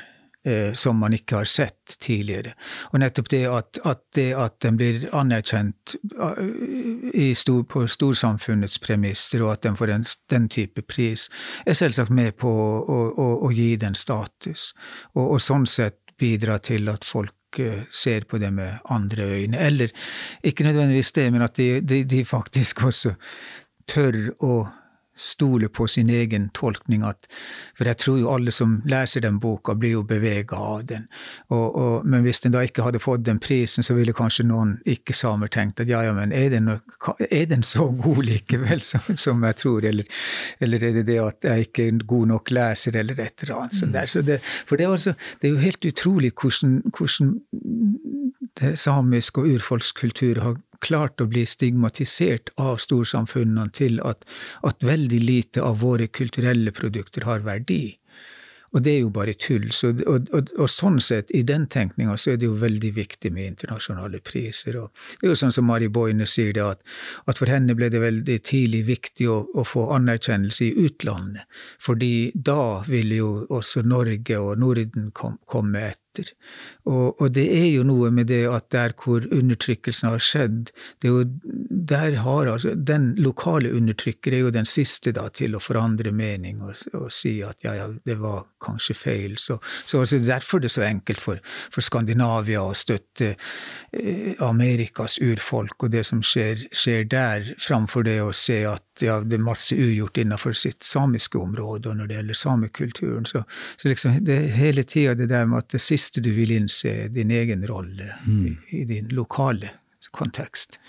eh, 0.45 0.73
som 0.73 0.97
man 0.99 1.13
ikke 1.13 1.36
har 1.41 1.49
sett 1.49 1.95
tidligere. 1.99 2.53
Og 2.91 2.99
nettopp 3.03 3.29
det 3.32 3.43
at, 3.49 3.79
at, 3.86 4.01
det 4.15 4.29
at 4.38 4.60
den 4.65 4.77
blir 4.79 5.08
anerkjent 5.15 5.95
uh, 6.19 7.34
stor, 7.38 7.63
på 7.63 7.86
storsamfunnets 7.88 8.79
premisser, 8.84 9.43
og 9.43 9.53
at 9.56 9.63
den 9.67 9.77
får 9.79 9.93
en, 9.95 10.06
den 10.34 10.49
type 10.51 10.86
pris, 10.88 11.29
er 11.65 11.77
selvsagt 11.77 12.13
med 12.13 12.36
på 12.41 12.51
å, 12.51 12.99
å, 13.10 13.29
å 13.47 13.53
gi 13.53 13.73
den 13.82 13.95
status, 13.95 14.71
og, 15.13 15.25
og, 15.25 15.39
sånn 15.43 15.67
sett 15.69 15.99
bidra 16.19 16.60
til 16.63 16.88
at 16.91 17.06
folk 17.08 17.60
eh, 17.60 17.84
ser 17.91 18.27
på 18.29 18.39
det 18.39 18.51
med 18.53 18.84
andre 18.93 19.25
øyne. 19.39 19.60
Eller 19.60 19.91
ikke 20.43 20.67
nødvendigvis 20.67 21.12
det, 21.17 21.27
men 21.34 21.43
at 21.45 21.58
de, 21.58 21.82
de, 21.82 22.03
de 22.08 22.23
faktisk 22.25 22.86
også 22.88 23.15
tør 23.89 24.29
å 24.43 24.53
stole 25.15 25.69
på 25.69 25.88
sin 25.88 26.10
egen 26.10 26.49
tolkning. 26.49 27.04
At, 27.06 27.28
for 27.78 27.88
jeg 27.89 27.99
tror 28.02 28.19
jo 28.19 28.32
alle 28.34 28.54
som 28.56 28.80
leser 28.89 29.23
den 29.23 29.39
boka, 29.43 29.76
blir 29.78 29.97
jo 29.97 30.04
bevega 30.08 30.58
av 30.58 30.86
den. 30.89 31.08
Og, 31.49 31.76
og, 31.76 32.08
men 32.08 32.26
hvis 32.26 32.43
den 32.43 32.56
da 32.56 32.63
ikke 32.65 32.86
hadde 32.88 33.02
fått 33.04 33.26
den 33.28 33.41
prisen, 33.43 33.86
så 33.86 33.95
ville 33.97 34.15
kanskje 34.15 34.47
noen 34.49 34.76
ikke-samer 34.89 35.52
tenkt 35.54 35.84
at 35.84 35.91
ja, 35.91 36.04
ja, 36.08 36.15
men 36.17 36.34
er 36.36 36.49
den, 36.54 36.69
er 37.30 37.45
den 37.49 37.65
så 37.67 37.89
god 37.91 38.23
likevel 38.28 38.82
som, 38.91 39.13
som 39.15 39.43
jeg 39.45 39.60
tror, 39.62 39.86
eller, 39.89 40.10
eller, 40.60 40.84
er 40.84 40.99
det 40.99 41.08
det 41.12 41.19
at 41.21 41.49
jeg 41.49 41.69
ikke 41.69 41.88
er 41.88 42.04
god 42.10 42.34
nok 42.34 42.54
leser, 42.54 42.97
eller 42.99 43.19
et 43.21 43.45
eller 43.45 43.56
annet 43.60 43.80
sånt 43.80 43.93
der. 43.93 44.10
Så 44.10 44.26
det, 44.26 44.39
for 44.43 44.80
det 44.80 44.88
er, 44.88 44.97
altså, 44.97 45.13
det 45.41 45.49
er 45.49 45.56
jo 45.56 45.63
helt 45.63 45.86
utrolig 45.86 46.34
hvordan, 46.41 46.82
hvordan 46.97 47.34
det 48.60 48.78
samisk 48.80 49.38
og 49.38 49.49
urfolkskultur 49.56 50.41
har 50.41 50.58
klart 50.84 51.22
å 51.24 51.30
bli 51.32 51.46
stigmatisert 51.48 52.54
av 52.62 52.78
storsamfunnene 52.84 53.72
til 53.76 54.00
at, 54.06 54.26
at 54.67 54.86
veldig 54.86 55.19
lite 55.24 55.63
av 55.63 55.82
våre 55.84 56.08
kulturelle 56.12 56.76
produkter 56.76 57.28
har 57.30 57.46
verdi. 57.48 57.98
Og 58.74 58.82
det 58.82 58.93
er 58.96 59.02
jo 59.04 59.12
bare 59.13 59.36
tull. 59.38 59.67
Så, 59.76 59.91
og, 60.10 60.30
og, 60.34 60.50
og, 60.58 60.69
sånn 60.72 60.98
sett, 61.04 61.32
i 61.38 61.43
den 61.46 61.67
tenkninga, 61.72 62.15
så 62.17 62.34
er 62.34 62.39
det 62.41 62.48
jo 62.50 62.58
veldig 62.62 62.89
viktig 62.96 63.30
med 63.34 63.52
internasjonale 63.52 64.22
priser. 64.26 64.80
Og 64.82 65.04
det 65.19 65.28
er 65.28 65.34
jo 65.34 65.39
sånn 65.43 65.54
som 65.54 65.67
Mari 65.69 65.89
Boine 65.93 66.26
sier 66.30 66.56
det, 66.58 66.65
at, 66.65 66.82
at, 67.28 67.38
for 67.38 67.52
henne 67.54 67.76
ble 67.78 67.91
det 67.93 68.02
veldig 68.02 68.39
tidlig 68.50 68.84
viktig 68.89 69.30
å, 69.30 69.39
å, 69.54 69.65
få 69.67 69.86
anerkjennelse 69.93 70.72
i 70.72 70.88
utlandet. 70.88 71.46
Fordi 71.86 72.32
da 72.34 72.82
ville 72.89 73.22
jo 73.22 73.34
også 73.54 73.86
Norge 73.86 74.41
og 74.41 74.58
Norden 74.63 75.12
kom, 75.13 75.38
komme 75.46 75.91
etter. 76.13 76.32
Og, 76.86 77.21
og, 77.21 77.32
det 77.34 77.45
er 77.56 77.69
jo 77.71 77.84
noe 77.88 78.12
med 78.12 78.28
det 78.30 78.43
at 78.49 78.69
der 78.73 78.93
hvor 78.99 79.26
undertrykkelsen 79.32 80.10
har 80.10 80.21
skjedd, 80.21 80.71
det 81.02 81.10
er 81.10 81.13
jo 81.13 81.23
der 81.93 82.17
har 82.23 82.47
altså 82.47 82.73
Den 82.76 83.13
lokale 83.17 83.71
undertrykker 83.73 84.34
er 84.34 84.43
jo 84.45 84.52
den 84.52 84.65
siste 84.65 85.12
da 85.15 85.28
til 85.30 85.56
å 85.56 85.62
forandre 85.63 86.12
mening 86.12 86.62
og, 86.63 86.76
og 86.93 87.10
si 87.12 87.41
at 87.43 87.63
ja, 87.63 87.73
ja, 87.76 87.88
det 88.06 88.17
var 88.21 88.45
kanskje 88.63 88.95
feil. 88.95 89.38
Så, 89.38 89.60
så 89.86 89.99
altså, 90.04 90.19
derfor 90.23 90.60
er 90.60 90.67
det 90.67 90.71
så 90.71 90.86
enkelt 90.88 91.21
for, 91.23 91.41
for 91.73 91.84
Skandinavia 91.84 92.63
å 92.63 92.76
støtte 92.78 93.34
eh, 93.34 94.34
Amerikas 94.43 95.19
urfolk 95.23 95.88
og 95.88 95.93
det 95.95 96.06
som 96.08 96.23
skjer, 96.23 96.67
skjer 96.71 97.08
der, 97.12 97.54
framfor 97.62 98.06
det 98.08 98.19
å 98.23 98.32
se 98.36 98.63
at 98.69 98.84
ja, 99.02 99.19
det 99.26 99.39
er 99.39 99.45
masse 99.45 99.76
ugjort 99.76 100.17
innenfor 100.21 100.54
sitt 100.58 100.86
samiske 100.86 101.39
område 101.39 101.89
og 101.89 101.97
når 101.97 102.10
det 102.10 102.17
gjelder 102.19 102.38
samekulturen. 102.38 103.26
Så, 103.30 103.43
så 103.78 103.89
liksom 103.89 104.19
det 104.26 104.39
hele 104.58 104.84
tida 104.88 105.15
det 105.17 105.30
der 105.32 105.47
med 105.49 105.63
at 105.63 105.73
det 105.73 105.82
siste 105.82 106.02
du 106.11 106.31
vil 106.35 106.51
innse, 106.55 107.07
din 107.13 107.31
egen 107.31 107.65
rolle 107.67 108.13
mm. 108.25 108.45
i, 108.47 108.81
i, 108.81 108.83
din 108.89 109.07
lokale 109.15 109.71
kontekst. 110.11 110.79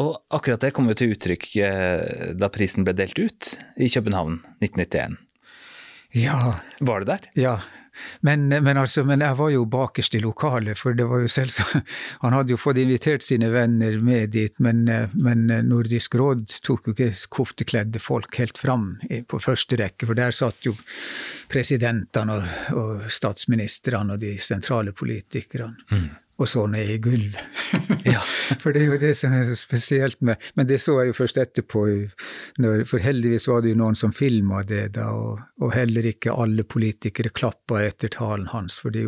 Og 0.00 0.16
akkurat 0.32 0.62
det 0.64 0.72
kom 0.72 0.88
jo 0.88 0.96
til 0.96 1.12
uttrykk 1.12 1.48
eh, 1.60 2.32
da 2.38 2.48
prisen 2.52 2.86
ble 2.86 2.94
delt 2.96 3.18
ut 3.20 3.52
i 3.76 3.90
København 3.92 4.40
1991. 4.64 5.18
Ja. 6.16 6.38
Var 6.80 7.04
det 7.04 7.08
der? 7.08 7.28
Ja, 7.36 7.54
men, 8.20 8.48
men, 8.48 8.78
altså, 8.78 9.04
men 9.08 9.24
jeg 9.24 9.38
var 9.38 9.52
jo 9.54 9.64
bakerst 9.68 10.16
i 10.16 10.22
lokalet, 10.22 10.78
for 10.78 10.96
det 10.96 11.06
var 11.10 11.24
jo 11.24 11.30
selvsagt 11.30 11.90
Han 12.22 12.34
hadde 12.36 12.54
jo 12.54 12.60
fått 12.60 12.80
invitert 12.80 13.24
sine 13.24 13.48
venner 13.52 13.98
med 14.02 14.32
dit, 14.34 14.54
men, 14.62 14.84
men 15.12 15.44
Nordisk 15.68 16.14
råd 16.18 16.46
tok 16.64 16.88
jo 16.88 16.96
ikke 16.96 17.10
koftekledde 17.32 18.02
folk 18.02 18.38
helt 18.40 18.60
fram 18.60 18.96
på 19.28 19.40
første 19.42 19.78
rekke, 19.80 20.08
for 20.08 20.18
der 20.18 20.34
satt 20.36 20.66
jo 20.66 20.74
presidentene 21.52 22.38
og, 22.38 22.58
og 22.78 23.06
statsministrene 23.12 24.16
og 24.16 24.22
de 24.24 24.36
sentrale 24.42 24.94
politikerne. 24.96 25.88
Mm 25.92 26.10
og 26.42 26.48
så 26.50 26.64
ned 26.70 26.90
i 26.90 26.98
gulvet. 27.02 27.38
ja. 28.14 28.20
For 28.62 28.74
det 28.74 28.82
er 28.82 28.90
jo 28.90 28.98
det 29.00 29.12
som 29.18 29.34
er 29.36 29.44
så 29.46 29.56
spesielt 29.58 30.20
med 30.20 30.40
Men 30.58 30.68
det 30.68 30.80
så 30.82 30.98
jeg 31.00 31.12
jo 31.12 31.16
først 31.16 31.38
etterpå, 31.38 31.84
når, 32.62 32.84
for 32.90 33.02
heldigvis 33.02 33.46
var 33.48 33.62
det 33.62 33.72
jo 33.72 33.78
noen 33.80 33.96
som 33.98 34.12
filma 34.14 34.62
det 34.66 34.94
da, 34.96 35.08
og, 35.16 35.40
og, 35.62 35.72
heller 35.74 36.06
ikke 36.10 36.34
alle 36.34 36.64
politikere 36.64 37.32
klappa 37.34 37.82
etter 37.86 38.12
talen 38.12 38.48
hans, 38.52 38.80
for 38.82 38.94
de 38.94 39.06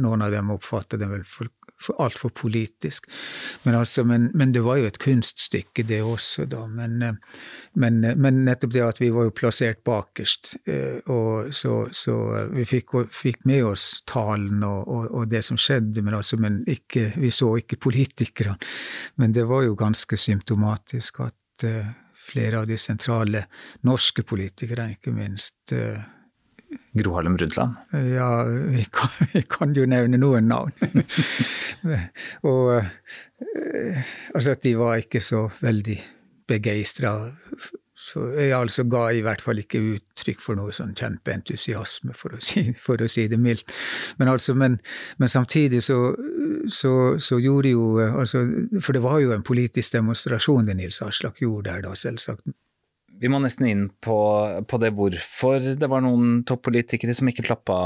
noen 0.00 0.24
av 0.24 0.34
dem 0.34 0.52
oppfatta 0.54 0.98
den 1.00 1.12
vel 1.12 1.26
for, 1.28 1.50
altfor 1.88 2.28
politisk. 2.28 3.06
Men, 3.62 3.74
altså, 3.74 4.04
men, 4.04 4.30
men, 4.34 4.52
det 4.52 4.62
var 4.64 4.80
jo 4.80 4.88
et 4.90 4.98
kunststykke, 5.00 5.84
det 5.88 6.02
også, 6.04 6.44
da. 6.50 6.66
Men, 6.66 7.02
eh, 7.02 7.40
men, 7.80 8.04
eh, 8.04 8.16
men 8.16 8.44
nettopp 8.44 8.74
det 8.74 8.84
at 8.84 9.00
vi 9.00 9.10
var 9.14 9.28
jo 9.28 9.34
plassert 9.36 9.82
bakerst, 9.86 10.54
eh, 10.66 11.00
og 11.10 11.54
så, 11.56 11.82
så 11.92 12.16
vi 12.52 12.66
fikk, 12.68 12.96
fikk, 13.14 13.44
med 13.48 13.64
oss 13.64 13.88
talen 14.08 14.62
og, 14.66 14.88
og, 14.88 15.08
og, 15.08 15.28
det 15.32 15.42
som 15.46 15.58
skjedde, 15.60 16.04
men, 16.04 16.18
altså, 16.20 16.38
ikke, 16.66 17.12
vi 17.16 17.32
så 17.34 17.54
ikke 17.60 17.80
politikerne. 17.80 18.58
Men 19.16 19.32
det 19.36 19.46
var 19.48 19.64
jo 19.64 19.78
ganske 19.78 20.16
symptomatisk 20.16 21.22
at 21.24 21.36
flere 22.16 22.62
av 22.62 22.68
de 22.68 22.76
sentrale 22.80 23.42
norske 23.84 24.22
politikerne, 24.24 24.94
ikke 24.96 25.12
minst, 25.12 25.74
Gro 26.92 27.14
Harlem 27.14 27.36
Brundtland? 27.36 27.74
Ja, 27.92 28.44
vi 28.44 28.86
kan, 28.92 29.10
vi 29.32 29.42
kan, 29.42 29.74
jo 29.74 29.86
nevne 29.86 30.18
noen 30.18 30.48
navn. 30.50 30.72
og 32.50 32.80
eh, 32.80 34.14
altså 34.34 34.56
at 34.56 34.64
de 34.64 34.74
var 34.78 35.02
ikke 35.04 35.22
så 35.22 35.46
veldig 35.60 36.00
begeistra. 36.50 37.14
Jeg 38.16 38.54
altså 38.56 38.86
ga 38.90 39.04
i 39.12 39.20
hvert 39.22 39.42
fall 39.44 39.60
ikke 39.60 39.82
uttrykk 39.94 40.40
for 40.42 40.58
noe 40.58 40.72
sånn 40.74 40.96
kjempeentusiasme, 40.98 42.14
for 42.16 42.34
å 42.34 42.40
si, 42.48 42.64
for 42.74 42.98
å 42.98 43.08
si 43.10 43.28
det 43.30 43.38
mildt. 43.38 43.70
Men, 44.18 44.32
altså, 44.32 44.56
men, 44.58 44.80
men 45.20 45.30
samtidig 45.30 45.84
så, 45.86 46.00
så, 46.66 46.94
så, 47.22 47.38
gjorde 47.38 47.74
jo 47.76 47.84
altså, 48.00 48.42
For 48.80 48.96
det 48.96 49.04
var 49.04 49.20
jo 49.22 49.36
en 49.36 49.46
politisk 49.46 49.94
demonstrasjon 49.94 50.66
det 50.66 50.80
Nils 50.80 51.02
Aslak 51.06 51.38
gjorde 51.44 51.70
der, 51.70 51.86
da, 51.86 51.94
selvsagt. 51.94 52.50
Vi 53.20 53.28
må 53.28 53.40
nesten 53.42 53.68
inn 53.68 53.86
på, 54.00 54.16
på 54.64 54.80
det 54.80 54.94
hvorfor 54.96 55.72
det 55.76 55.88
var 55.92 56.04
noen 56.04 56.40
toppolitikere 56.48 57.12
som 57.16 57.28
ikke 57.28 57.44
klappa 57.50 57.76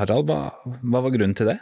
Harald. 0.00 0.30
Hva, 0.30 0.74
hva 0.82 1.04
var 1.04 1.14
grunnen 1.14 1.36
til 1.38 1.52
det? 1.52 1.60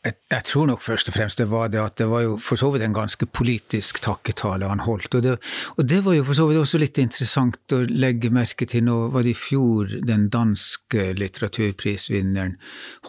Jeg, 0.00 0.14
jeg, 0.32 0.44
tror 0.48 0.68
nok 0.70 0.80
først 0.80 1.10
og 1.10 1.14
fremst 1.14 1.40
det 1.40 1.46
var 1.50 1.68
det 1.68 1.80
at 1.82 1.98
det 2.00 2.06
var 2.08 2.22
jo 2.24 2.36
for 2.40 2.56
så 2.56 2.70
vidt 2.72 2.86
en 2.86 2.96
ganske 2.96 3.26
politisk 3.36 4.00
takketale 4.00 4.68
han 4.70 4.80
holdt. 4.86 5.12
Og 5.18 5.24
det, 5.26 5.34
og 5.76 5.88
det 5.92 5.98
var 6.06 6.16
jo 6.16 6.24
for 6.24 6.38
så 6.38 6.46
vidt 6.48 6.60
også 6.62 6.80
litt 6.80 7.00
interessant 7.02 7.74
å 7.76 7.82
legge 7.84 8.32
merke 8.32 8.68
til. 8.68 8.86
Nå 8.88 8.96
var 9.12 9.26
det 9.26 9.34
i 9.34 9.36
fjor 9.36 9.92
den 10.08 10.30
danske 10.32 11.10
litteraturprisvinneren 11.20 12.56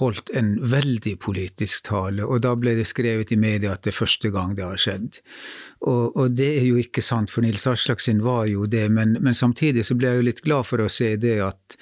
holdt 0.02 0.34
en 0.36 0.58
veldig 0.74 1.16
politisk 1.24 1.88
tale, 1.88 2.28
og 2.28 2.44
da 2.44 2.58
ble 2.60 2.76
det 2.82 2.90
skrevet 2.92 3.32
i 3.32 3.40
media 3.40 3.72
at 3.76 3.86
det 3.86 3.94
er 3.94 4.02
første 4.02 4.34
gang 4.36 4.58
det 4.60 4.68
har 4.68 4.84
skjedd. 4.84 5.22
Og, 5.82 6.14
og, 6.14 6.34
det 6.38 6.48
er 6.60 6.66
jo 6.68 6.78
ikke 6.78 7.02
sant, 7.02 7.32
for 7.34 7.42
Nils 7.42 7.64
Aslak 7.66 8.04
sin 8.04 8.20
var 8.22 8.46
jo 8.46 8.68
det, 8.70 8.84
men, 8.94 9.16
men, 9.18 9.34
samtidig 9.34 9.82
så 9.88 9.96
ble 9.98 10.12
jeg 10.12 10.20
jo 10.20 10.26
litt 10.28 10.42
glad 10.46 10.68
for 10.70 10.84
å 10.84 10.90
se 10.94 11.16
det 11.18 11.40
at, 11.42 11.78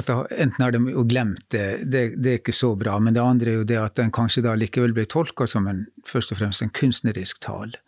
at 0.00 0.08
da, 0.08 0.16
enten 0.34 0.64
har 0.64 0.74
de 0.74 0.80
jo 0.90 1.04
glemt 1.06 1.44
det, 1.54 1.84
det, 1.86 2.02
det, 2.18 2.32
er 2.32 2.40
ikke 2.40 2.56
så 2.56 2.72
bra, 2.78 2.96
men 2.98 3.14
det 3.14 3.22
andre 3.22 3.52
er 3.52 3.60
jo 3.60 3.68
det 3.70 3.78
at 3.78 3.94
den 4.00 4.10
kanskje 4.14 4.42
da 4.48 4.56
likevel 4.58 4.96
ble 4.96 5.06
tolka 5.06 5.46
som 5.50 5.68
en, 5.70 5.84
først 6.08 6.32
og 6.32 6.38
fremst 6.38 6.62
en 6.62 6.72
kunstnerisk 6.74 7.40
tale. 7.44 7.80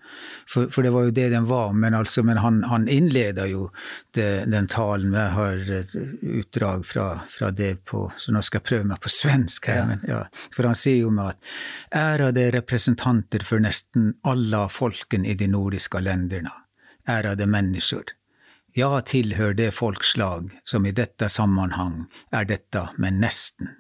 For, 0.49 0.71
for, 0.71 0.83
det 0.87 0.93
var 0.95 1.07
jo 1.07 1.15
det 1.15 1.29
den 1.33 1.49
var. 1.51 1.73
Men, 1.73 1.95
altså, 1.95 2.23
men 2.23 2.41
han, 2.43 2.63
han 2.71 2.89
innleda 2.89 3.47
jo 3.51 3.69
det, 4.15 4.47
den 4.53 4.69
talen. 4.71 5.15
Jeg 5.15 5.35
har 5.37 5.73
et 5.81 5.97
utdrag 6.23 6.87
fra, 6.87 7.07
fra, 7.31 7.51
det 7.51 7.85
på 7.85 8.07
Så 8.17 8.33
nå 8.33 8.43
skal 8.45 8.61
jeg 8.61 8.69
prøve 8.71 8.91
meg 8.93 9.01
på 9.03 9.13
svensk 9.13 9.71
her. 9.71 9.83
Ja. 9.83 9.87
Men, 9.91 10.05
ja. 10.09 10.21
For 10.55 10.69
han 10.69 10.79
sier 10.79 11.03
jo 11.05 11.15
med 11.15 11.35
at 11.35 11.97
ærede 11.97 12.51
representanter 12.55 13.45
for 13.47 13.63
nesten 13.63 14.15
alle 14.27 14.67
folken 14.73 15.27
i 15.27 15.35
de 15.35 15.51
nordiske 15.51 16.01
länderna, 16.01 16.55
ærede 17.09 17.47
mennesker. 17.47 18.15
Jeg 18.77 19.05
tilhører 19.09 19.57
det 19.57 19.71
folkslag 19.73 20.51
som 20.65 20.85
i 20.87 20.93
dette 20.93 21.31
sammanhang 21.33 22.07
er 22.29 22.45
dette 22.45 22.83
med 23.01 23.23
nesten. 23.23 23.71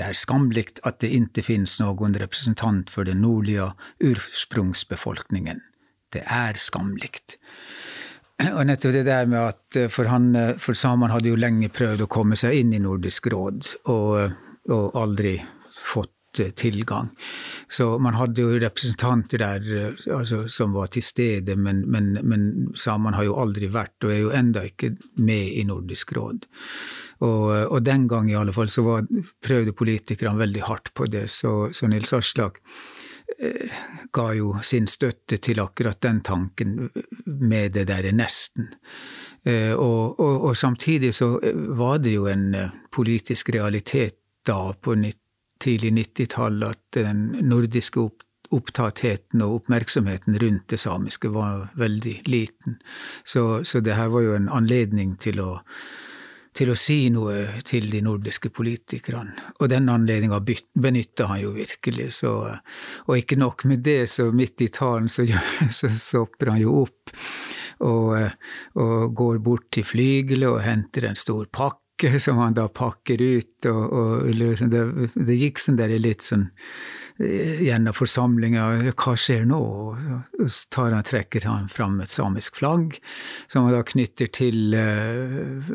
Det 0.00 0.06
er 0.08 0.16
skamligt 0.16 0.78
at 0.88 1.02
det 1.04 1.10
ikke 1.12 1.42
finnes 1.44 1.74
noen 1.82 2.14
representant 2.16 2.88
for 2.88 3.04
den 3.04 3.20
nordlige 3.20 3.66
ursprungsbefolkningen. 4.00 5.60
Det 6.08 6.22
er 6.24 6.56
skamligt. 6.56 7.36
Og 8.40 8.62
nettopp 8.64 8.94
det 8.96 9.02
der 9.04 9.28
med 9.28 9.50
at 9.50 9.90
For, 9.92 10.08
han, 10.08 10.32
for 10.56 10.72
samene 10.72 11.12
hadde 11.12 11.28
jo 11.28 11.36
lenge 11.36 11.68
prøvd 11.68 12.06
å 12.06 12.08
komme 12.08 12.38
seg 12.40 12.62
inn 12.62 12.72
i 12.72 12.80
Nordisk 12.80 13.28
råd, 13.28 13.68
og, 13.92 14.32
og 14.72 14.96
aldri 14.96 15.34
fått 15.76 16.16
tilgang. 16.56 17.10
Så 17.68 17.98
man 18.00 18.16
hadde 18.16 18.40
jo 18.40 18.56
representanter 18.62 19.42
der 19.42 19.68
altså, 20.14 20.46
som 20.48 20.72
var 20.72 20.88
til 20.94 21.04
stede, 21.04 21.58
men, 21.60 21.84
men, 21.90 22.14
men 22.22 22.48
samene 22.72 23.20
har 23.20 23.28
jo 23.28 23.36
aldri 23.42 23.68
vært, 23.68 23.98
og 24.06 24.14
er 24.14 24.24
jo 24.24 24.32
enda 24.32 24.64
ikke 24.64 24.94
med 25.20 25.60
i 25.60 25.66
Nordisk 25.68 26.16
råd. 26.16 26.48
Og, 27.20 27.50
og, 27.66 27.82
den 27.84 28.06
gang 28.08 28.30
i 28.30 28.36
alle 28.38 28.52
fall 28.56 28.70
så 28.72 28.84
var, 28.86 29.08
prøvde 29.44 29.76
politikerne 29.76 30.40
veldig 30.40 30.62
hardt 30.64 30.92
på 30.96 31.08
det, 31.12 31.26
så, 31.30 31.68
så 31.72 31.88
Nils 31.90 32.14
Aslak 32.16 32.60
eh, 33.36 33.80
ga 34.12 34.30
jo 34.38 34.54
sin 34.64 34.88
støtte 34.88 35.36
til 35.44 35.60
akkurat 35.60 36.00
den 36.00 36.22
tanken 36.24 36.88
med 37.26 37.76
det 37.76 37.86
derre 37.92 38.14
nesten. 38.16 38.72
Eh, 39.44 39.72
og, 39.72 40.20
og, 40.20 40.48
og, 40.48 40.56
samtidig 40.56 41.14
så 41.16 41.34
var 41.76 42.00
det 42.00 42.16
jo 42.16 42.26
en 42.28 42.54
eh, 42.54 42.72
politisk 42.92 43.52
realitet 43.54 44.16
da, 44.46 44.72
på 44.72 44.96
tidlig 45.60 45.92
90-tall, 45.92 46.62
at 46.64 46.82
den 46.96 47.30
nordiske 47.44 48.00
opp, 48.00 48.24
opptattheten 48.50 49.44
og 49.44 49.60
oppmerksomheten 49.60 50.38
rundt 50.42 50.68
det 50.72 50.80
samiske 50.80 51.30
var 51.32 51.68
veldig 51.78 52.22
liten. 52.26 52.80
Så, 53.24 53.64
så 53.64 53.80
det 53.80 53.94
her 53.94 54.08
var 54.10 54.24
jo 54.24 54.36
en 54.36 54.48
anledning 54.48 55.18
til 55.22 55.40
å 55.44 55.50
til 56.56 56.72
å 56.72 56.78
si 56.78 57.04
noe 57.14 57.60
til 57.66 57.86
de 57.92 58.00
nordiske 58.02 58.50
politikerne. 58.54 59.52
Og 59.60 59.70
den 59.70 59.88
anledninga 59.92 60.40
benytta 60.42 61.28
han 61.30 61.42
jo 61.44 61.54
virkelig. 61.54 62.10
Så, 62.20 62.32
og 63.06 63.14
ikke 63.16 63.38
nok 63.38 63.64
med 63.70 63.84
det, 63.86 64.02
så 64.10 64.30
midt 64.34 64.64
i 64.66 64.70
talen 64.74 65.08
så, 65.08 65.26
så 65.78 65.90
stopper 65.94 66.54
han 66.54 66.62
jo 66.62 66.80
opp 66.82 67.14
og, 67.86 68.16
og 68.80 69.14
går 69.16 69.38
bort 69.44 69.70
til 69.72 69.86
flygelet 69.86 70.50
og 70.50 70.62
henter 70.64 71.08
en 71.08 71.18
stor 71.18 71.46
pakke 71.52 72.18
som 72.24 72.40
han 72.42 72.56
da 72.56 72.66
pakker 72.72 73.22
ut. 73.22 73.70
Og, 73.70 73.84
og 73.92 74.66
det, 74.72 74.84
det, 75.14 75.38
gikk 75.38 75.62
sånn 75.62 75.80
der 75.80 75.94
litt 76.00 76.26
sånn 76.26 76.50
gjennom 77.20 77.94
forsamlinga 77.94 78.64
hva 78.96 79.14
skjer 79.18 79.44
nå? 79.48 79.60
Og 80.40 80.48
så 80.48 80.86
han, 80.86 81.02
trekker 81.04 81.44
han 81.48 81.68
fram 81.68 81.98
et 82.00 82.12
samisk 82.12 82.56
flagg, 82.60 82.96
som 83.50 83.66
han 83.66 83.76
da 83.76 83.82
knytter 83.86 84.30
til 84.32 84.74
uh, 84.76 85.70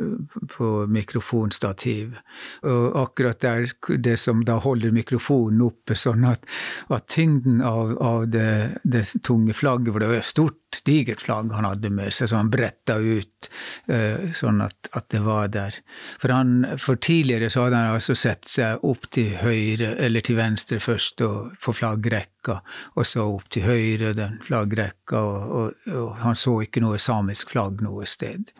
på 0.55 0.71
mikrofonstativ. 0.89 2.17
Og 2.65 2.99
akkurat 3.03 3.41
der, 3.45 3.69
det 4.01 4.17
som 4.21 4.43
da 4.47 4.57
holder 4.63 4.95
mikrofonen 4.95 5.61
oppe, 5.67 5.97
sånn 5.99 6.25
at, 6.29 6.45
at 6.89 7.07
tyngden 7.13 7.61
av, 7.65 7.95
av 8.01 8.27
det, 8.33 8.81
det, 8.83 9.05
tunge 9.25 9.53
flagget, 9.53 9.93
for 9.93 10.01
det 10.01 10.11
var 10.11 10.23
et 10.23 10.31
stort, 10.33 10.61
digert 10.85 11.21
flagg 11.23 11.53
han 11.55 11.67
hadde 11.67 11.87
med 11.93 12.11
seg, 12.11 12.27
så 12.27 12.41
han 12.41 12.51
bretta 12.51 12.97
ut 12.99 13.49
uh, 13.91 14.31
sånn 14.35 14.63
at, 14.65 14.89
at, 14.91 15.07
det 15.13 15.21
var 15.23 15.51
der. 15.53 15.77
For, 16.19 16.33
han, 16.33 16.65
for 16.81 16.99
tidligere 16.99 17.51
så 17.53 17.67
hadde 17.67 17.79
han 17.79 17.99
altså 17.99 18.17
sett 18.17 18.49
seg 18.49 18.83
opp 18.83 19.07
til 19.15 19.37
høyre, 19.39 19.93
eller 20.01 20.25
til 20.25 20.39
venstre 20.39 20.81
først, 20.83 21.21
og 21.23 21.34
på 21.61 21.73
flaggrekka, 21.75 22.59
og 22.95 23.07
så 23.07 23.25
opp 23.29 23.49
til 23.53 23.65
høyre 23.67 24.13
den 24.17 24.37
flaggrekka, 24.45 25.21
og, 25.21 25.55
og, 25.59 25.89
og, 25.93 26.13
han 26.21 26.37
så 26.39 26.59
ikke 26.65 26.83
noe 26.83 27.01
samisk 27.01 27.55
flagg 27.55 27.83
noe 27.85 28.07
sted. 28.09 28.51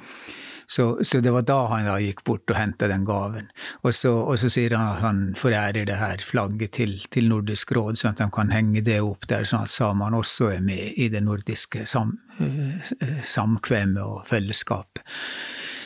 Så, 0.68 1.00
så 1.06 1.20
det 1.22 1.30
var 1.30 1.44
da 1.46 1.60
han 1.70 1.86
da 1.86 2.00
gikk 2.02 2.24
bort 2.26 2.50
og 2.50 2.58
henta 2.58 2.88
den 2.90 3.04
gaven. 3.06 3.52
Og 3.86 3.94
så, 3.94 4.12
og 4.18 4.40
så, 4.42 4.50
sier 4.50 4.74
han 4.74 4.96
at 4.96 5.04
han 5.04 5.20
forærer 5.38 5.86
det 5.86 6.00
her 6.00 6.24
flagget 6.26 6.74
til, 6.80 6.96
til, 7.14 7.30
Nordisk 7.30 7.76
råd, 7.78 8.00
sånn 8.02 8.16
at 8.16 8.24
de 8.24 8.30
kan 8.34 8.54
henge 8.54 8.82
det 8.86 8.98
opp 9.06 9.28
der, 9.30 9.46
sånn 9.46 9.68
at 9.68 9.74
samene 9.74 10.18
også 10.18 10.50
er 10.56 10.66
med 10.66 10.98
i 10.98 11.10
det 11.14 11.22
nordiske 11.26 11.86
sam, 11.90 12.18
eh, 12.42 12.82
samkvemmet 13.22 14.02
og 14.02 14.26
fellesskapet. 14.30 15.06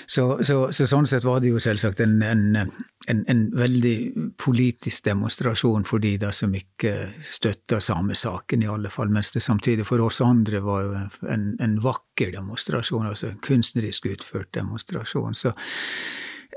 Så, 0.09 0.23
så, 0.41 0.55
så, 0.73 0.87
sånn 0.89 1.05
sett 1.05 1.25
var 1.27 1.41
det 1.43 1.51
jo 1.51 1.59
selvsagt 1.61 1.99
en, 2.01 2.15
en, 2.25 2.71
en, 3.09 3.23
en 3.27 3.43
veldig 3.57 3.95
politisk 4.37 5.05
demonstrasjon 5.07 5.85
for 5.87 6.01
de 6.03 6.13
da 6.21 6.31
som 6.35 6.53
ikke 6.55 6.93
støtta 7.25 7.79
samesaken, 7.81 8.63
i 8.63 8.69
alle 8.69 8.91
fall. 8.93 9.09
Mens 9.13 9.31
det 9.33 9.41
samtidig 9.45 9.87
for 9.89 10.03
oss 10.05 10.21
andre 10.25 10.61
var 10.65 10.85
jo 10.85 10.99
en, 11.29 11.77
vakker 11.83 12.33
demonstrasjon, 12.35 13.09
altså 13.09 13.31
en 13.31 13.41
kunstnerisk 13.45 14.09
utført 14.11 14.51
demonstrasjon. 14.57 15.37
Så, 15.37 15.55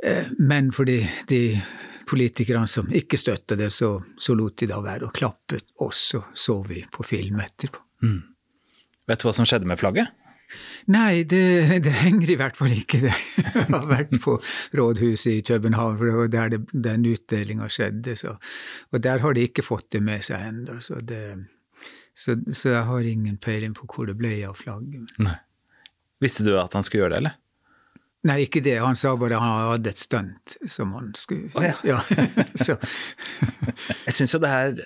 eh, 0.02 0.28
men 0.38 0.72
for 0.76 0.88
de, 0.88 1.00
de 1.30 1.42
politikerne 2.08 2.68
som 2.68 2.90
ikke 2.92 3.20
støtta 3.20 3.56
det, 3.56 3.70
så, 3.72 3.94
så, 4.18 4.36
lot 4.36 4.58
de 4.60 4.68
da 4.70 4.82
være 4.84 5.08
å 5.08 5.14
klappe 5.14 5.62
oss, 5.84 6.10
og 6.18 6.34
så 6.34 6.60
vi 6.68 6.84
på 6.92 7.06
film 7.06 7.40
etterpå. 7.40 7.80
Mm. 8.04 8.20
Vet 9.08 9.22
du 9.22 9.26
hva 9.26 9.34
som 9.36 9.48
skjedde 9.48 9.68
med 9.68 9.80
flagget? 9.80 10.12
Nei, 10.90 11.22
det, 11.28 11.42
det, 11.84 11.92
henger 12.02 12.32
i 12.32 12.36
hvert 12.40 12.56
fall 12.58 12.72
ikke 12.74 13.02
der. 13.04 13.18
Jeg 13.54 13.68
har 13.70 13.86
vært 13.90 14.14
på 14.24 14.36
rådhuset 14.78 15.32
i 15.36 15.44
København, 15.46 15.98
for 15.98 16.08
det 16.08 16.14
var 16.18 16.32
der 16.32 16.54
det, 16.56 16.62
den 16.88 17.06
utdelinga 17.06 17.68
skjedde. 17.70 18.16
Så. 18.18 18.34
Og 18.90 19.04
der 19.04 19.22
har 19.22 19.36
de 19.36 19.46
ikke 19.46 19.64
fått 19.66 19.92
det 19.94 20.02
med 20.02 20.24
seg 20.26 20.48
ennå. 20.48 20.80
Så, 20.82 20.98
så, 22.14 22.36
så, 22.50 22.74
jeg 22.74 22.82
har 22.88 23.12
ingen 23.12 23.38
peiling 23.38 23.76
på 23.78 23.86
hvor 23.86 24.10
det 24.10 24.18
ble 24.18 24.34
av 24.48 24.58
flagget. 24.58 25.14
Nei. 25.22 25.38
Visste 26.22 26.46
du 26.46 26.54
at 26.58 26.74
han 26.76 26.84
skulle 26.86 27.06
gjøre 27.06 27.14
det, 27.14 27.22
eller? 27.22 27.38
Nei, 28.26 28.38
ikke 28.44 28.62
det. 28.62 28.76
Han 28.78 28.98
sa 28.98 29.16
bare 29.18 29.40
han 29.42 29.72
hadde 29.72 29.90
et 29.90 30.02
stunt 30.02 30.56
som 30.70 30.92
han 30.94 31.10
skulle 31.18 31.50
oh, 31.58 31.64
ja. 31.66 31.74
ja. 31.90 32.46
så. 32.54 32.76
Jeg 34.06 34.14
syns 34.14 34.34
jo 34.36 34.42
det 34.42 34.52
her 34.52 34.76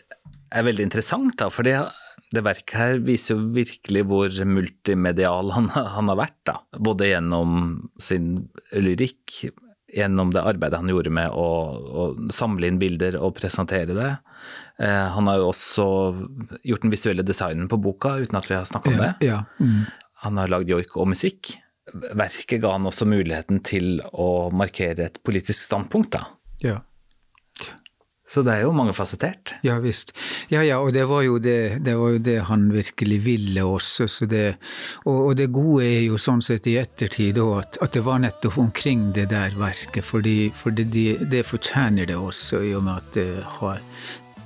er 0.56 0.64
veldig 0.64 0.86
interessant, 0.86 1.36
da, 1.40 1.50
for 1.52 1.66
det, 1.66 1.76
det 2.34 2.42
verket 2.42 2.74
her 2.74 2.98
viser 3.06 3.36
jo 3.36 3.52
virkelig 3.54 4.02
hvor 4.08 4.40
multimedial 4.48 5.52
han, 5.54 5.68
han 5.74 6.10
har 6.10 6.18
vært. 6.18 6.40
da. 6.48 6.58
Både 6.82 7.10
gjennom 7.12 7.52
sin 8.02 8.48
lyrikk, 8.74 9.44
gjennom 9.96 10.32
det 10.34 10.42
arbeidet 10.42 10.80
han 10.80 10.90
gjorde 10.90 11.12
med 11.14 11.30
å, 11.30 11.46
å 12.02 12.06
samle 12.34 12.68
inn 12.68 12.80
bilder 12.82 13.18
og 13.20 13.36
presentere 13.38 13.94
det. 13.96 14.10
Eh, 14.82 15.04
han 15.14 15.30
har 15.30 15.38
jo 15.40 15.52
også 15.52 15.86
gjort 16.66 16.82
den 16.84 16.94
visuelle 16.94 17.26
designen 17.26 17.70
på 17.70 17.78
boka, 17.80 18.16
uten 18.24 18.40
at 18.40 18.50
vi 18.50 18.58
har 18.58 18.66
snakka 18.68 18.92
om 18.92 18.98
det. 19.04 19.12
Ja, 19.28 19.44
mm. 19.62 19.86
Han 20.26 20.40
har 20.40 20.50
lagd 20.50 20.72
joik 20.72 20.96
og 20.98 21.12
musikk. 21.12 21.54
Verket 22.18 22.58
ga 22.64 22.74
han 22.74 22.88
også 22.88 23.06
muligheten 23.06 23.62
til 23.64 24.00
å 24.10 24.50
markere 24.50 25.06
et 25.06 25.20
politisk 25.22 25.68
standpunkt, 25.68 26.16
da. 26.16 26.24
Ja. 26.64 26.80
Så 28.36 28.42
det 28.44 28.52
er 28.52 28.66
jo 28.66 28.72
mangefasettert. 28.76 29.54
Ja 29.64 29.78
visst. 29.80 30.10
Ja 30.52 30.60
ja, 30.60 30.76
og 30.84 30.90
det 30.92 31.06
var 31.08 31.22
jo 31.24 31.38
det, 31.40 31.78
det, 31.86 31.94
var 31.96 32.10
jo 32.12 32.18
det 32.20 32.34
han 32.50 32.66
virkelig 32.68 33.16
ville 33.24 33.64
også. 33.64 34.26
Det, 34.28 34.58
og, 35.06 35.14
og, 35.14 35.30
det 35.38 35.46
gode 35.56 35.86
er 35.86 36.02
jo 36.04 36.20
sånn 36.20 36.44
sett 36.44 36.68
i 36.68 36.74
ettertid 36.76 37.40
òg 37.40 37.54
at, 37.62 37.80
at, 37.80 37.94
det 37.96 38.04
var 38.04 38.20
nettopp 38.20 38.60
omkring 38.60 39.08
det 39.16 39.30
der 39.32 39.56
verket. 39.56 40.04
Fordi, 40.04 40.52
for 40.52 40.76
det, 40.76 40.84
det, 41.32 41.46
fortjener 41.48 42.12
det 42.12 42.20
også, 42.20 42.60
i 42.60 42.76
og 42.76 42.84
med 42.84 43.00
at 43.00 43.16
det 43.16 43.26
har, 43.56 43.80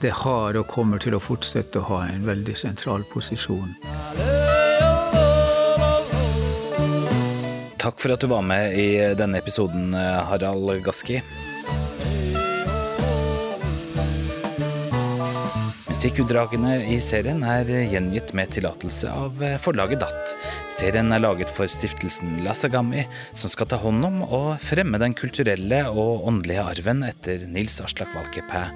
det 0.07 0.17
har 0.23 0.63
og 0.63 0.71
kommer 0.71 1.03
til 1.03 1.19
å 1.19 1.25
fortsette 1.27 1.83
å 1.83 1.89
ha 1.91 2.05
en 2.15 2.31
veldig 2.31 2.55
sentral 2.63 3.03
posisjon. 3.11 3.75
Takk 7.83 7.99
for 7.99 8.15
at 8.15 8.23
du 8.23 8.31
var 8.31 8.47
med 8.47 8.79
i 8.79 8.91
denne 9.19 9.43
episoden, 9.43 9.97
Harald 9.99 10.77
Gaski. 10.87 11.25
Musikkutdragene 16.01 16.79
i 16.89 16.95
serien 17.05 17.43
er 17.45 17.69
gjengitt 17.69 18.31
med 18.33 18.49
tillatelse 18.55 19.11
av 19.13 19.43
forlaget 19.61 20.01
DAT. 20.01 20.31
Serien 20.73 21.13
er 21.13 21.21
laget 21.21 21.51
for 21.53 21.69
stiftelsen 21.69 22.39
Lasagami, 22.41 23.03
som 23.37 23.53
skal 23.53 23.69
ta 23.69 23.77
hånd 23.83 24.07
om 24.09 24.23
og 24.25 24.47
fremme 24.65 24.97
den 25.03 25.13
kulturelle 25.13 25.83
og 25.93 26.25
åndelige 26.31 26.65
arven 26.71 27.05
etter 27.05 27.45
Nils 27.45 27.77
Aslak 27.85 28.15
Valkeapää 28.17 28.71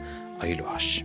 Ailuasj. 0.44 0.98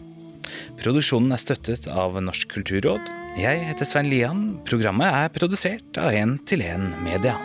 Produksjonen 0.82 1.32
er 1.38 1.40
støttet 1.40 1.88
av 1.88 2.20
Norsk 2.20 2.52
kulturråd. 2.52 3.08
Jeg 3.40 3.64
heter 3.70 3.88
Svein 3.88 4.12
Lian. 4.12 4.44
Programmet 4.68 5.16
er 5.22 5.32
produsert 5.40 6.02
av 6.04 6.12
1 6.12 6.36
til 6.52 6.68
1 6.68 7.00
Media. 7.08 7.38